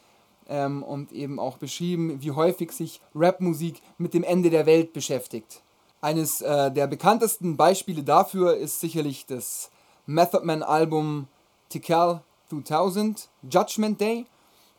ähm, 0.48 0.84
und 0.84 1.12
eben 1.12 1.40
auch 1.40 1.58
beschrieben, 1.58 2.22
wie 2.22 2.32
häufig 2.32 2.72
sich 2.72 3.02
Rapmusik 3.16 3.82
mit 3.98 4.14
dem 4.14 4.24
Ende 4.24 4.50
der 4.50 4.66
Welt 4.66 4.94
beschäftigt. 4.94 5.62
Eines 6.02 6.42
äh, 6.42 6.72
der 6.72 6.88
bekanntesten 6.88 7.56
Beispiele 7.56 8.04
dafür 8.04 8.58
ist 8.58 8.80
sicherlich 8.80 9.26
das 9.26 9.72
Method 10.06 10.46
Man 10.46 10.62
Album 10.62 11.28
Tikal 11.70 12.22
2000 12.50 13.30
Judgment 13.50 14.02
Day 14.02 14.26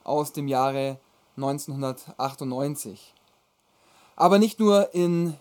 aus 0.05 0.33
dem 0.33 0.49
Jahre 0.49 0.99
1998. 1.37 3.15
Aber 4.17 4.39
nicht 4.39 4.61
nur 4.61 4.95
in 4.95 5.35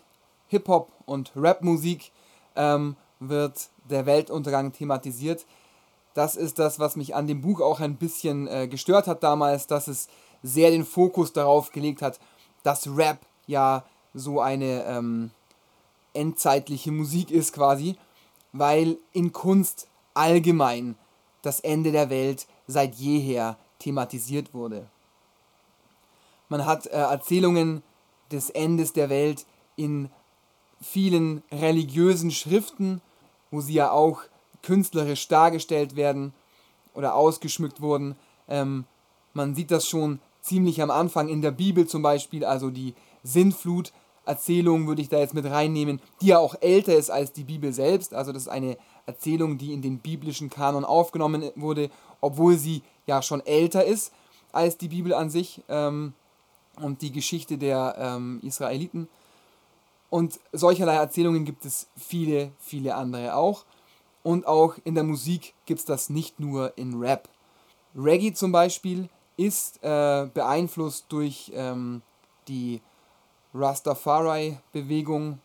Hip-Hop 0.48 0.92
und 1.06 1.32
Rapmusik 1.36 2.12
ähm, 2.56 2.96
wird 3.20 3.70
der 3.90 4.06
Weltuntergang 4.06 4.72
thematisiert. 4.74 5.46
Das 6.14 6.36
ist 6.36 6.60
das, 6.60 6.80
was 6.80 6.96
mich 6.96 7.16
an 7.16 7.28
dem 7.28 7.42
Buch 7.42 7.62
auch 7.62 7.80
ein 7.80 7.96
bisschen 7.96 8.48
äh, 8.48 8.68
gestört 8.68 9.08
hat 9.08 9.24
damals, 9.24 9.68
dass 9.68 9.88
es 9.88 10.08
sehr 10.44 10.72
den 10.72 10.86
Fokus 10.86 11.34
darauf 11.34 11.72
gelegt 11.72 12.02
hat, 12.02 12.20
dass 12.64 12.88
Rap 12.88 13.20
ja 13.48 13.84
so 14.14 14.40
eine 14.40 14.84
ähm, 14.86 15.32
endzeitliche 16.14 16.92
Musik 16.92 17.32
ist 17.32 17.54
quasi, 17.54 17.96
weil 18.52 18.98
in 19.12 19.32
Kunst 19.32 19.88
allgemein 20.14 20.96
das 21.42 21.60
Ende 21.60 21.92
der 21.92 22.10
Welt 22.10 22.48
seit 22.68 22.96
jeher 22.96 23.58
thematisiert 23.80 24.54
wurde. 24.54 24.88
Man 26.50 26.66
hat 26.66 26.86
äh, 26.88 26.92
Erzählungen 26.92 27.82
des 28.32 28.50
Endes 28.50 28.94
der 28.94 29.10
Welt 29.10 29.46
in 29.76 30.10
vielen 30.82 31.44
religiösen 31.52 32.32
Schriften, 32.32 33.02
wo 33.54 33.62
sie 33.62 33.74
ja 33.74 33.92
auch 33.92 34.24
künstlerisch 34.64 35.28
dargestellt 35.28 35.96
werden 35.96 36.34
oder 36.96 37.14
ausgeschmückt 37.14 37.82
wurden. 37.82 38.16
Ähm, 38.50 38.86
man 39.34 39.54
sieht 39.54 39.70
das 39.70 39.88
schon 39.88 40.20
ziemlich 40.42 40.82
am 40.82 40.90
Anfang 40.90 41.30
in 41.30 41.44
der 41.44 41.52
Bibel 41.52 41.88
zum 41.88 42.02
Beispiel, 42.02 42.44
also 42.46 42.72
die 42.72 42.96
Sintflut-Erzählung 43.22 44.88
würde 44.88 45.04
ich 45.04 45.10
da 45.10 45.20
jetzt 45.20 45.36
mit 45.36 45.46
reinnehmen, 45.46 46.02
die 46.20 46.28
ja 46.28 46.40
auch 46.40 46.56
älter 46.62 46.96
ist 46.96 47.12
als 47.12 47.32
die 47.32 47.44
Bibel 47.44 47.72
selbst. 47.74 48.16
Also 48.16 48.32
das 48.32 48.44
ist 48.44 48.48
eine 48.50 48.76
Erzählung, 49.06 49.60
die 49.60 49.72
in 49.72 49.84
den 49.84 50.00
biblischen 50.00 50.50
Kanon 50.50 50.84
aufgenommen 50.84 51.52
wurde, 51.56 51.92
obwohl 52.22 52.58
sie 52.58 52.82
ja 53.06 53.22
schon 53.22 53.46
älter 53.46 53.86
ist 53.86 54.12
als 54.52 54.78
die 54.78 54.88
Bibel 54.88 55.14
an 55.14 55.30
sich 55.30 55.62
ähm, 55.70 56.14
und 56.82 57.04
die 57.04 57.12
Geschichte 57.12 57.60
der 57.60 57.96
ähm, 58.00 58.40
Israeliten. 58.42 59.08
Und 60.14 60.40
solcherlei 60.52 60.94
Erzählungen 60.94 61.44
gibt 61.44 61.66
es 61.66 61.88
viele, 61.98 62.52
viele 62.60 62.94
andere 62.94 63.34
auch. 63.34 63.66
Und 64.22 64.46
auch 64.46 64.76
in 64.84 64.94
der 64.94 65.04
Musik 65.04 65.56
gibt 65.66 65.80
es 65.80 65.88
das 65.88 66.12
nicht 66.12 66.40
nur 66.40 66.78
in 66.78 67.00
Rap. 67.00 67.28
Reggae 67.96 68.32
zum 68.32 68.52
Beispiel 68.52 69.10
ist 69.38 69.84
äh, 69.84 70.30
beeinflusst 70.32 71.08
durch 71.10 71.52
ähm, 71.56 72.04
die 72.48 72.80
Rastafari-Bewegung, 73.56 75.40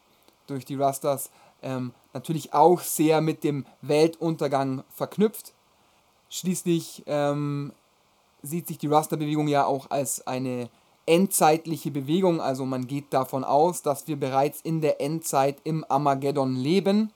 durch 0.46 0.66
die 0.66 0.74
Rastas, 0.74 1.30
ähm, 1.62 1.94
natürlich 2.12 2.52
auch 2.52 2.80
sehr 2.80 3.22
mit 3.22 3.44
dem 3.44 3.64
Weltuntergang 3.80 4.84
verknüpft. 4.90 5.54
Schließlich 6.28 7.04
ähm, 7.06 7.72
sieht 8.42 8.66
sich 8.66 8.76
die 8.76 8.88
Rasta-Bewegung 8.88 9.48
ja 9.48 9.64
auch 9.64 9.90
als 9.90 10.26
eine 10.26 10.68
endzeitliche 11.08 11.90
Bewegung, 11.90 12.40
also 12.40 12.66
man 12.66 12.86
geht 12.86 13.12
davon 13.12 13.42
aus, 13.42 13.82
dass 13.82 14.06
wir 14.06 14.16
bereits 14.18 14.60
in 14.60 14.80
der 14.80 15.00
Endzeit 15.00 15.58
im 15.64 15.84
Armageddon 15.88 16.54
leben. 16.54 17.10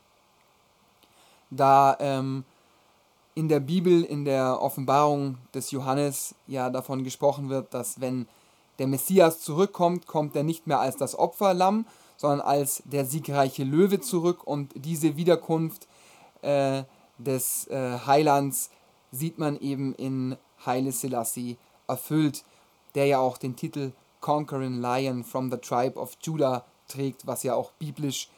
Da 1.51 1.97
ähm, 2.01 2.45
in 3.35 3.49
der 3.49 3.61
Bibel, 3.61 4.03
in 4.03 4.25
der 4.25 4.61
Offenbarung 4.61 5.39
des 5.55 5.71
Johannes 5.71 6.35
ja 6.47 6.71
davon 6.71 7.05
gesprochen 7.05 7.49
wird, 7.51 7.73
dass 7.75 8.01
wenn 8.01 8.27
der 8.79 8.87
Messias 8.87 9.41
zurückkommt, 9.41 10.07
kommt 10.07 10.35
er 10.35 10.43
nicht 10.43 10.67
mehr 10.67 10.81
als 10.81 10.97
das 10.97 11.19
Opferlamm, 11.19 11.87
sondern 12.17 12.41
als 12.41 12.83
der 12.87 13.05
siegreiche 13.05 13.65
Löwe 13.65 14.01
zurück. 14.01 14.47
Und 14.47 14.73
diese 14.75 15.17
Wiederkunft 15.17 15.87
äh, 16.41 16.85
des 17.19 17.67
äh, 17.69 17.99
Heilands 18.07 18.71
sieht 19.11 19.39
man 19.39 19.59
eben 19.61 19.95
in 19.95 20.37
Haile 20.65 20.93
Selassie 20.93 21.59
erfüllt, 21.87 22.45
der 22.95 23.07
ja 23.07 23.19
auch 23.19 23.39
den 23.39 23.57
Titel 23.57 23.93
Conquering 24.21 24.81
Lion 24.81 25.25
from 25.25 25.51
the 25.51 25.59
Tribe 25.59 25.99
of 25.99 26.17
Judah 26.23 26.65
trägt, 26.89 27.27
was 27.27 27.43
ja 27.43 27.55
auch 27.55 27.73
biblisch 27.73 28.29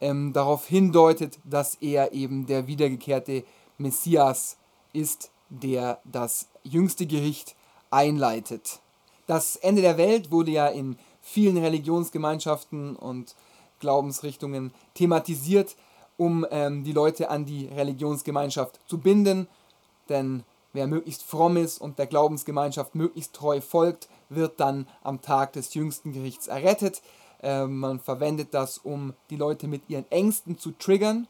ähm, 0.00 0.32
darauf 0.32 0.66
hindeutet, 0.66 1.38
dass 1.44 1.76
er 1.76 2.12
eben 2.12 2.46
der 2.46 2.66
wiedergekehrte 2.66 3.44
Messias 3.78 4.56
ist, 4.92 5.30
der 5.48 6.00
das 6.04 6.48
jüngste 6.62 7.06
Gericht 7.06 7.56
einleitet. 7.90 8.80
Das 9.26 9.56
Ende 9.56 9.82
der 9.82 9.96
Welt 9.96 10.30
wurde 10.30 10.50
ja 10.50 10.68
in 10.68 10.98
vielen 11.20 11.56
Religionsgemeinschaften 11.56 12.96
und 12.96 13.34
Glaubensrichtungen 13.80 14.72
thematisiert, 14.94 15.76
um 16.16 16.46
ähm, 16.50 16.84
die 16.84 16.92
Leute 16.92 17.30
an 17.30 17.44
die 17.44 17.66
Religionsgemeinschaft 17.66 18.78
zu 18.86 18.98
binden. 18.98 19.48
Denn 20.08 20.44
wer 20.74 20.86
möglichst 20.86 21.22
fromm 21.22 21.56
ist 21.56 21.78
und 21.78 21.98
der 21.98 22.06
Glaubensgemeinschaft 22.06 22.94
möglichst 22.94 23.34
treu 23.34 23.62
folgt, 23.62 24.08
wird 24.28 24.60
dann 24.60 24.86
am 25.02 25.22
Tag 25.22 25.54
des 25.54 25.72
jüngsten 25.72 26.12
Gerichts 26.12 26.48
errettet. 26.48 27.00
Äh, 27.42 27.64
man 27.64 28.00
verwendet 28.00 28.52
das, 28.52 28.76
um 28.76 29.14
die 29.30 29.36
Leute 29.36 29.66
mit 29.66 29.88
ihren 29.88 30.10
Ängsten 30.10 30.58
zu 30.58 30.72
triggern. 30.72 31.26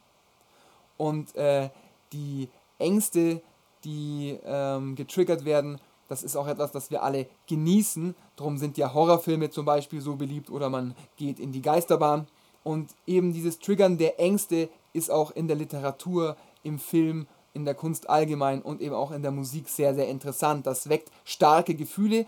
Und 0.97 1.37
äh, 1.37 1.71
die 2.13 2.49
Ängste, 2.79 3.41
die 3.85 4.39
ähm, 4.45 4.97
getriggert 4.97 5.45
werden, 5.45 5.79
das 6.09 6.23
ist 6.23 6.37
auch 6.37 6.47
etwas, 6.47 6.73
das 6.73 6.91
wir 6.91 7.03
alle 7.03 7.27
genießen. 7.47 8.15
Darum 8.37 8.59
sind 8.59 8.79
ja 8.79 8.93
Horrorfilme 8.93 9.51
zum 9.51 9.65
Beispiel 9.65 10.01
so 10.01 10.17
beliebt 10.17 10.51
oder 10.51 10.69
man 10.71 10.95
geht 11.17 11.39
in 11.39 11.53
die 11.53 11.63
Geisterbahn. 11.63 12.27
Und 12.63 12.95
eben 13.07 13.33
dieses 13.33 13.59
Triggern 13.59 13.99
der 13.99 14.19
Ängste 14.19 14.69
ist 14.93 15.11
auch 15.11 15.31
in 15.33 15.49
der 15.49 15.57
Literatur, 15.57 16.37
im 16.63 16.79
Film, 16.79 17.27
in 17.55 17.65
der 17.65 17.75
Kunst 17.75 18.11
allgemein 18.11 18.61
und 18.61 18.81
eben 18.81 18.95
auch 18.95 19.13
in 19.13 19.23
der 19.23 19.31
Musik 19.31 19.69
sehr, 19.69 19.95
sehr 19.95 20.09
interessant. 20.09 20.67
Das 20.67 20.89
weckt 20.89 21.11
starke 21.25 21.75
Gefühle. 21.75 22.27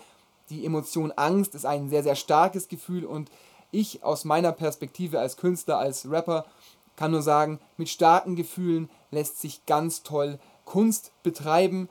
Die 0.48 0.64
Emotion 0.64 1.12
Angst 1.12 1.54
ist 1.54 1.66
ein 1.66 1.90
sehr, 1.90 2.02
sehr 2.02 2.14
starkes 2.14 2.68
Gefühl 2.68 3.04
und 3.04 3.30
ich 3.72 4.04
aus 4.04 4.24
meiner 4.24 4.52
Perspektive 4.52 5.18
als 5.18 5.36
Künstler, 5.36 5.78
als 5.78 6.08
Rapper 6.08 6.46
kann 6.94 7.10
nur 7.10 7.22
sagen, 7.22 7.58
mit 7.76 7.88
starken 7.88 8.36
Gefühlen 8.36 8.88
lässt 9.10 9.40
sich 9.40 9.66
ganz 9.66 10.02
toll 10.02 10.38
Kunst 10.64 11.12
betreiben. 11.22 11.88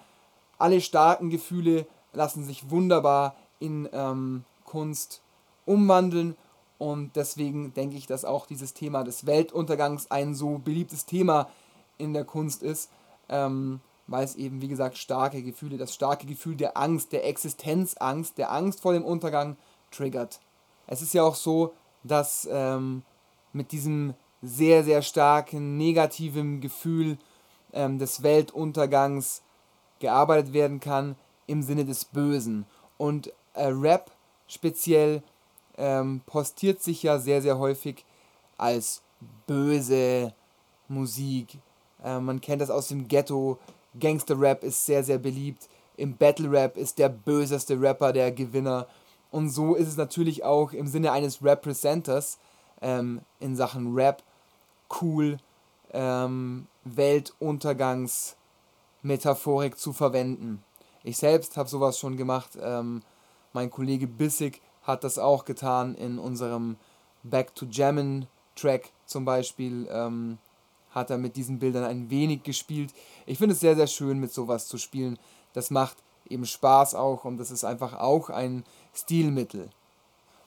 Alle 0.58 0.82
starken 0.82 1.30
Gefühle 1.30 1.86
lassen 2.14 2.44
sich 2.44 2.72
wunderbar 2.72 3.36
in 3.60 3.88
ähm, 3.92 4.46
Kunst 4.64 5.22
umwandeln 5.66 6.36
und 6.78 7.16
deswegen 7.16 7.74
denke 7.74 7.96
ich, 7.96 8.08
dass 8.08 8.26
auch 8.26 8.46
dieses 8.46 8.74
Thema 8.74 9.04
des 9.04 9.26
Weltuntergangs 9.26 10.12
ein 10.12 10.34
so 10.34 10.58
beliebtes 10.58 11.06
Thema 11.06 11.50
in 11.98 12.14
der 12.14 12.26
Kunst 12.26 12.64
ist, 12.64 12.90
ähm, 13.30 13.80
weil 14.08 14.24
es 14.24 14.36
eben, 14.36 14.62
wie 14.62 14.68
gesagt, 14.68 14.98
starke 14.98 15.42
Gefühle, 15.42 15.78
das 15.78 15.94
starke 15.94 16.28
Gefühl 16.28 16.56
der 16.56 16.78
Angst, 16.78 17.12
der 17.12 17.28
Existenzangst, 17.28 18.38
der 18.38 18.52
Angst 18.52 18.82
vor 18.82 18.94
dem 18.94 19.04
Untergang 19.04 19.58
triggert. 19.92 20.40
Es 20.88 21.02
ist 21.02 21.14
ja 21.14 21.24
auch 21.24 21.36
so, 21.36 21.74
dass 22.04 22.48
ähm, 22.52 23.04
mit 23.54 23.72
diesem 23.72 24.14
sehr, 24.42 24.84
sehr 24.84 25.02
starken 25.02 25.78
negativen 25.78 26.62
Gefühl 26.62 27.18
ähm, 27.74 27.98
des 27.98 28.22
Weltuntergangs 28.22 29.42
gearbeitet 30.00 30.54
werden 30.54 30.80
kann 30.80 31.16
im 31.48 31.64
Sinne 31.64 31.86
des 31.86 32.06
Bösen. 32.06 32.66
Und 32.98 33.34
äh, 33.54 33.66
Rap 33.68 34.12
speziell 34.48 35.24
ähm, 35.78 36.22
postiert 36.26 36.82
sich 36.82 37.04
ja 37.04 37.18
sehr, 37.18 37.42
sehr 37.42 37.58
häufig 37.58 38.06
als 38.58 39.02
böse 39.48 40.34
Musik. 40.88 41.60
Äh, 42.06 42.20
man 42.20 42.40
kennt 42.40 42.62
das 42.62 42.70
aus 42.70 42.88
dem 42.88 43.08
Ghetto. 43.08 43.58
Gangster-Rap 44.00 44.64
ist 44.64 44.86
sehr, 44.86 45.04
sehr 45.04 45.18
beliebt. 45.18 45.68
Im 45.98 46.16
Battle-Rap 46.16 46.78
ist 46.78 47.00
der 47.00 47.10
böseste 47.10 47.82
Rapper 47.82 48.14
der 48.14 48.32
Gewinner. 48.32 48.88
Und 49.32 49.50
so 49.50 49.74
ist 49.76 49.88
es 49.88 49.98
natürlich 49.98 50.44
auch 50.44 50.72
im 50.72 50.86
Sinne 50.88 51.12
eines 51.12 51.44
Representers 51.44 52.38
ähm, 52.82 53.22
in 53.40 53.56
Sachen 53.56 53.96
Rap 53.96 54.22
cool, 55.02 55.38
ähm, 55.94 56.68
Weltuntergangsmetaphorik 56.84 59.78
zu 59.78 59.94
verwenden. 59.94 60.64
Ich 61.04 61.18
selbst 61.18 61.58
habe 61.58 61.70
sowas 61.70 62.00
schon 62.00 62.18
gemacht. 62.18 62.52
Ähm, 62.62 63.02
mein 63.54 63.72
Kollege 63.72 64.08
Bissig 64.08 64.62
hat 64.84 65.04
das 65.04 65.18
auch 65.18 65.46
getan 65.46 65.96
in 65.96 66.20
unserem 66.20 66.76
Back 67.24 67.56
to 67.56 67.66
Jammin 67.66 68.28
Track 68.56 68.92
zum 69.06 69.26
Beispiel. 69.26 69.88
Ähm, 69.92 70.38
hat 70.96 71.10
er 71.10 71.18
mit 71.18 71.36
diesen 71.36 71.60
Bildern 71.60 71.84
ein 71.84 72.10
wenig 72.10 72.44
gespielt. 72.44 72.94
Ich 73.26 73.38
finde 73.38 73.54
es 73.54 73.60
sehr, 73.60 73.76
sehr 73.76 73.88
schön, 73.88 74.20
mit 74.20 74.34
sowas 74.34 74.68
zu 74.68 74.78
spielen. 74.78 75.20
Das 75.54 75.70
macht 75.70 75.98
eben 76.28 76.46
Spaß 76.46 76.96
auch 76.96 77.26
und 77.26 77.38
das 77.38 77.52
ist 77.52 77.64
einfach 77.64 78.00
auch 78.00 78.30
ein 78.30 78.64
Stilmittel. 78.94 79.70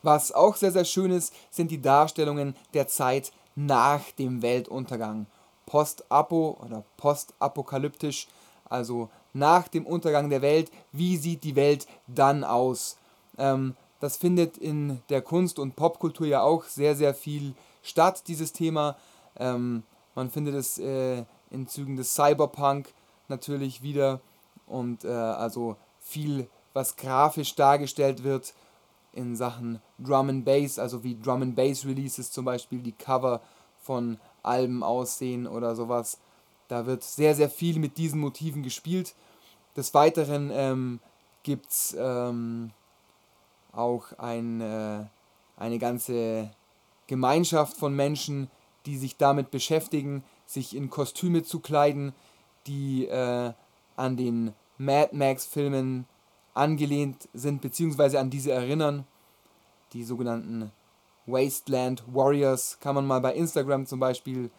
Was 0.02 0.32
auch 0.32 0.56
sehr, 0.56 0.72
sehr 0.72 0.84
schön 0.84 1.10
ist, 1.10 1.32
sind 1.50 1.70
die 1.70 1.82
Darstellungen 1.82 2.56
der 2.74 2.88
Zeit 2.88 3.32
nach 3.54 4.10
dem 4.12 4.42
Weltuntergang. 4.42 5.26
Post-Apo 5.66 6.56
oder 6.64 6.82
postapokalyptisch, 6.96 8.26
also 8.64 9.10
nach 9.34 9.68
dem 9.68 9.86
Untergang 9.86 10.30
der 10.30 10.40
Welt, 10.40 10.70
wie 10.92 11.16
sieht 11.16 11.44
die 11.44 11.56
Welt 11.56 11.86
dann 12.06 12.42
aus? 12.42 12.96
Ähm, 13.36 13.76
das 14.00 14.16
findet 14.16 14.56
in 14.56 15.02
der 15.10 15.22
Kunst- 15.22 15.58
und 15.58 15.76
Popkultur 15.76 16.26
ja 16.26 16.42
auch 16.42 16.64
sehr, 16.64 16.94
sehr 16.94 17.14
viel 17.14 17.54
statt, 17.82 18.22
dieses 18.28 18.52
Thema. 18.52 18.96
Ähm, 19.38 19.82
man 20.18 20.30
findet 20.30 20.56
es 20.56 20.78
äh, 20.78 21.24
in 21.48 21.68
Zügen 21.68 21.94
des 21.94 22.12
Cyberpunk 22.12 22.92
natürlich 23.28 23.82
wieder 23.82 24.20
und 24.66 25.04
äh, 25.04 25.10
also 25.10 25.76
viel, 26.00 26.48
was 26.72 26.96
grafisch 26.96 27.54
dargestellt 27.54 28.24
wird 28.24 28.52
in 29.12 29.36
Sachen 29.36 29.80
Drum 30.00 30.28
and 30.28 30.44
Bass, 30.44 30.80
also 30.80 31.04
wie 31.04 31.16
Drum 31.16 31.42
and 31.42 31.54
Bass 31.54 31.86
Releases 31.86 32.32
zum 32.32 32.46
Beispiel, 32.46 32.80
die 32.80 32.90
Cover 32.90 33.40
von 33.80 34.18
Alben 34.42 34.82
aussehen 34.82 35.46
oder 35.46 35.76
sowas. 35.76 36.18
Da 36.66 36.84
wird 36.84 37.04
sehr, 37.04 37.36
sehr 37.36 37.48
viel 37.48 37.78
mit 37.78 37.96
diesen 37.96 38.18
Motiven 38.18 38.64
gespielt. 38.64 39.14
Des 39.76 39.94
Weiteren 39.94 40.50
ähm, 40.52 40.98
gibt 41.44 41.70
es 41.70 41.96
ähm, 41.96 42.72
auch 43.70 44.18
ein, 44.18 44.60
äh, 44.62 45.04
eine 45.56 45.78
ganze 45.78 46.50
Gemeinschaft 47.06 47.76
von 47.76 47.94
Menschen, 47.94 48.50
die 48.88 48.96
sich 48.96 49.18
damit 49.18 49.50
beschäftigen, 49.50 50.24
sich 50.46 50.74
in 50.74 50.88
Kostüme 50.88 51.42
zu 51.42 51.60
kleiden, 51.60 52.14
die 52.66 53.06
äh, 53.06 53.52
an 53.96 54.16
den 54.16 54.54
Mad 54.78 55.14
Max-Filmen 55.14 56.06
angelehnt 56.54 57.28
sind, 57.34 57.60
beziehungsweise 57.60 58.18
an 58.18 58.30
diese 58.30 58.50
erinnern. 58.50 59.06
Die 59.92 60.04
sogenannten 60.04 60.72
Wasteland 61.26 62.02
Warriors 62.06 62.78
kann 62.80 62.94
man 62.94 63.06
mal 63.06 63.20
bei 63.20 63.34
Instagram 63.34 63.84
zum 63.84 64.00
Beispiel 64.00 64.50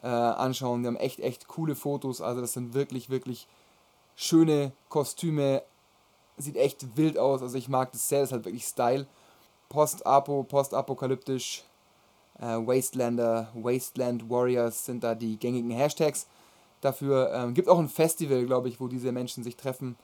äh, 0.00 0.06
anschauen. 0.06 0.82
Die 0.82 0.86
haben 0.86 0.96
echt, 0.96 1.18
echt 1.18 1.48
coole 1.48 1.74
Fotos. 1.74 2.20
Also 2.20 2.40
das 2.40 2.52
sind 2.52 2.74
wirklich, 2.74 3.10
wirklich 3.10 3.48
schöne 4.14 4.70
Kostüme, 4.90 5.64
sieht 6.36 6.56
echt 6.56 6.96
wild 6.96 7.18
aus. 7.18 7.42
Also 7.42 7.58
ich 7.58 7.68
mag 7.68 7.90
das 7.90 8.08
sehr, 8.08 8.20
das 8.20 8.28
ist 8.28 8.32
halt 8.32 8.44
wirklich 8.44 8.64
Style. 8.64 9.08
Post-Apo, 9.68 10.44
postapokalyptisch, 10.44 11.64
Wastelander, 12.46 13.50
Wasteland 13.54 14.28
Warriors 14.28 14.84
sind 14.84 15.04
da 15.04 15.14
die 15.14 15.38
gängigen 15.38 15.70
Hashtags. 15.70 16.26
Dafür 16.80 17.32
ähm, 17.32 17.54
gibt 17.54 17.68
auch 17.68 17.78
ein 17.78 17.88
Festival, 17.88 18.44
glaube 18.44 18.68
ich, 18.68 18.80
wo 18.80 18.88
diese 18.88 19.12
Menschen 19.12 19.44
sich 19.44 19.56
treffen 19.56 19.96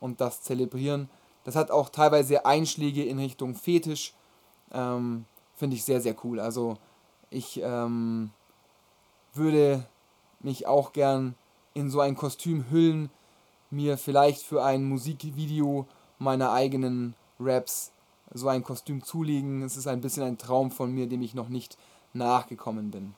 und 0.00 0.20
das 0.20 0.42
zelebrieren. 0.42 1.10
Das 1.44 1.56
hat 1.56 1.70
auch 1.70 1.90
teilweise 1.90 2.46
Einschläge 2.46 3.04
in 3.04 3.18
Richtung 3.18 3.54
Fetisch. 3.54 4.14
Ähm, 4.72 5.26
Finde 5.56 5.76
ich 5.76 5.84
sehr, 5.84 6.00
sehr 6.00 6.16
cool. 6.24 6.40
Also 6.40 6.78
ich 7.30 7.60
ähm, 7.62 8.30
würde 9.34 9.84
mich 10.40 10.66
auch 10.66 10.92
gern 10.92 11.34
in 11.74 11.90
so 11.90 12.00
ein 12.00 12.16
Kostüm 12.16 12.70
hüllen 12.70 13.10
mir 13.70 13.98
vielleicht 13.98 14.42
für 14.42 14.62
ein 14.62 14.84
Musikvideo 14.84 15.86
meiner 16.18 16.52
eigenen 16.52 17.14
Raps 17.40 17.90
so 18.34 18.48
ein 18.48 18.64
Kostüm 18.64 19.02
zulegen. 19.02 19.62
Es 19.62 19.76
ist 19.76 19.86
ein 19.86 20.00
bisschen 20.00 20.24
ein 20.24 20.38
Traum 20.38 20.70
von 20.70 20.92
mir, 20.92 21.06
dem 21.06 21.22
ich 21.22 21.34
noch 21.34 21.48
nicht 21.48 21.78
nachgekommen 22.12 22.90
bin. 22.90 23.14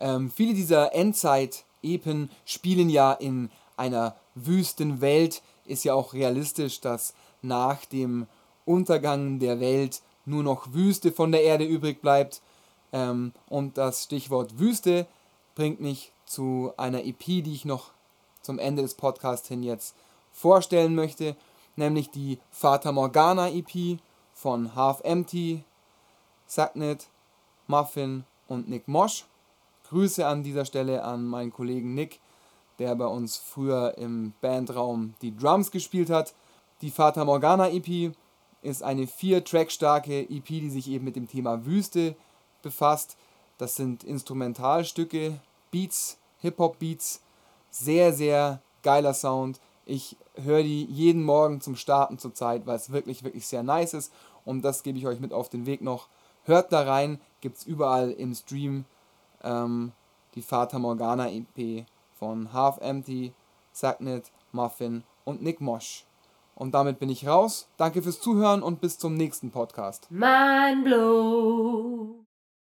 Ähm, 0.00 0.30
viele 0.30 0.54
dieser 0.54 0.94
Endzeit-Epen 0.94 2.30
spielen 2.44 2.88
ja 2.88 3.12
in 3.12 3.50
einer 3.76 4.16
wüsten 4.34 5.00
Welt. 5.00 5.42
Ist 5.66 5.84
ja 5.84 5.94
auch 5.94 6.14
realistisch, 6.14 6.80
dass 6.80 7.14
nach 7.42 7.84
dem 7.84 8.26
Untergang 8.64 9.38
der 9.38 9.60
Welt 9.60 10.02
nur 10.24 10.42
noch 10.42 10.72
Wüste 10.72 11.12
von 11.12 11.30
der 11.30 11.42
Erde 11.42 11.64
übrig 11.64 12.00
bleibt. 12.00 12.40
Ähm, 12.92 13.32
und 13.48 13.78
das 13.78 14.04
Stichwort 14.04 14.58
Wüste 14.58 15.06
bringt 15.54 15.80
mich 15.80 16.12
zu 16.26 16.72
einer 16.76 17.04
EP, 17.04 17.24
die 17.24 17.52
ich 17.52 17.64
noch 17.64 17.90
zum 18.40 18.58
Ende 18.58 18.82
des 18.82 18.94
Podcasts 18.94 19.48
hin 19.48 19.62
jetzt 19.62 19.94
vorstellen 20.32 20.94
möchte, 20.94 21.36
nämlich 21.76 22.10
die 22.10 22.38
Fata 22.50 22.92
Morgana 22.92 23.48
EP 23.50 23.98
von 24.44 24.74
Half 24.74 25.00
Empty, 25.04 25.64
Sacknet, 26.44 27.08
Muffin 27.66 28.24
und 28.46 28.68
Nick 28.68 28.86
Mosch. 28.88 29.24
Grüße 29.88 30.26
an 30.26 30.42
dieser 30.42 30.66
Stelle 30.66 31.02
an 31.02 31.24
meinen 31.24 31.50
Kollegen 31.50 31.94
Nick, 31.94 32.20
der 32.78 32.94
bei 32.94 33.06
uns 33.06 33.38
früher 33.38 33.96
im 33.96 34.34
Bandraum 34.42 35.14
die 35.22 35.34
Drums 35.34 35.70
gespielt 35.70 36.10
hat. 36.10 36.34
Die 36.82 36.90
Fata 36.90 37.24
Morgana 37.24 37.70
EP 37.70 38.14
ist 38.60 38.82
eine 38.82 39.06
vier 39.06 39.42
Track 39.42 39.72
starke 39.72 40.28
EP, 40.28 40.44
die 40.44 40.68
sich 40.68 40.90
eben 40.90 41.06
mit 41.06 41.16
dem 41.16 41.26
Thema 41.26 41.64
Wüste 41.64 42.14
befasst. 42.60 43.16
Das 43.56 43.76
sind 43.76 44.04
Instrumentalstücke, 44.04 45.40
Beats, 45.70 46.18
Hip-Hop-Beats, 46.40 47.22
sehr, 47.70 48.12
sehr 48.12 48.60
geiler 48.82 49.14
Sound. 49.14 49.58
Ich 49.86 50.18
höre 50.34 50.62
die 50.62 50.84
jeden 50.84 51.22
Morgen 51.22 51.60
zum 51.60 51.76
Starten 51.76 52.18
zur 52.18 52.34
Zeit, 52.34 52.66
weil 52.66 52.76
es 52.76 52.92
wirklich, 52.92 53.24
wirklich 53.24 53.46
sehr 53.46 53.62
nice 53.62 53.94
ist. 53.94 54.12
Und 54.44 54.62
das 54.62 54.82
gebe 54.82 54.98
ich 54.98 55.06
euch 55.06 55.20
mit 55.20 55.32
auf 55.32 55.48
den 55.48 55.66
Weg 55.66 55.80
noch. 55.80 56.08
Hört 56.44 56.72
da 56.72 56.82
rein, 56.82 57.20
gibt 57.40 57.58
es 57.58 57.64
überall 57.64 58.10
im 58.10 58.34
Stream 58.34 58.84
ähm, 59.42 59.92
die 60.34 60.42
Fata 60.42 60.78
Morgana 60.78 61.30
EP 61.30 61.86
von 62.18 62.52
Half 62.52 62.78
Empty, 62.78 63.32
Sacknet, 63.72 64.30
Muffin 64.52 65.04
und 65.24 65.42
Nick 65.42 65.60
Mosch. 65.60 66.04
Und 66.54 66.72
damit 66.72 66.98
bin 66.98 67.08
ich 67.08 67.26
raus. 67.26 67.68
Danke 67.76 68.02
fürs 68.02 68.20
Zuhören 68.20 68.62
und 68.62 68.80
bis 68.80 68.98
zum 68.98 69.14
nächsten 69.14 69.50
Podcast. 69.50 70.10
Mind 70.10 70.84
blow. 70.84 72.23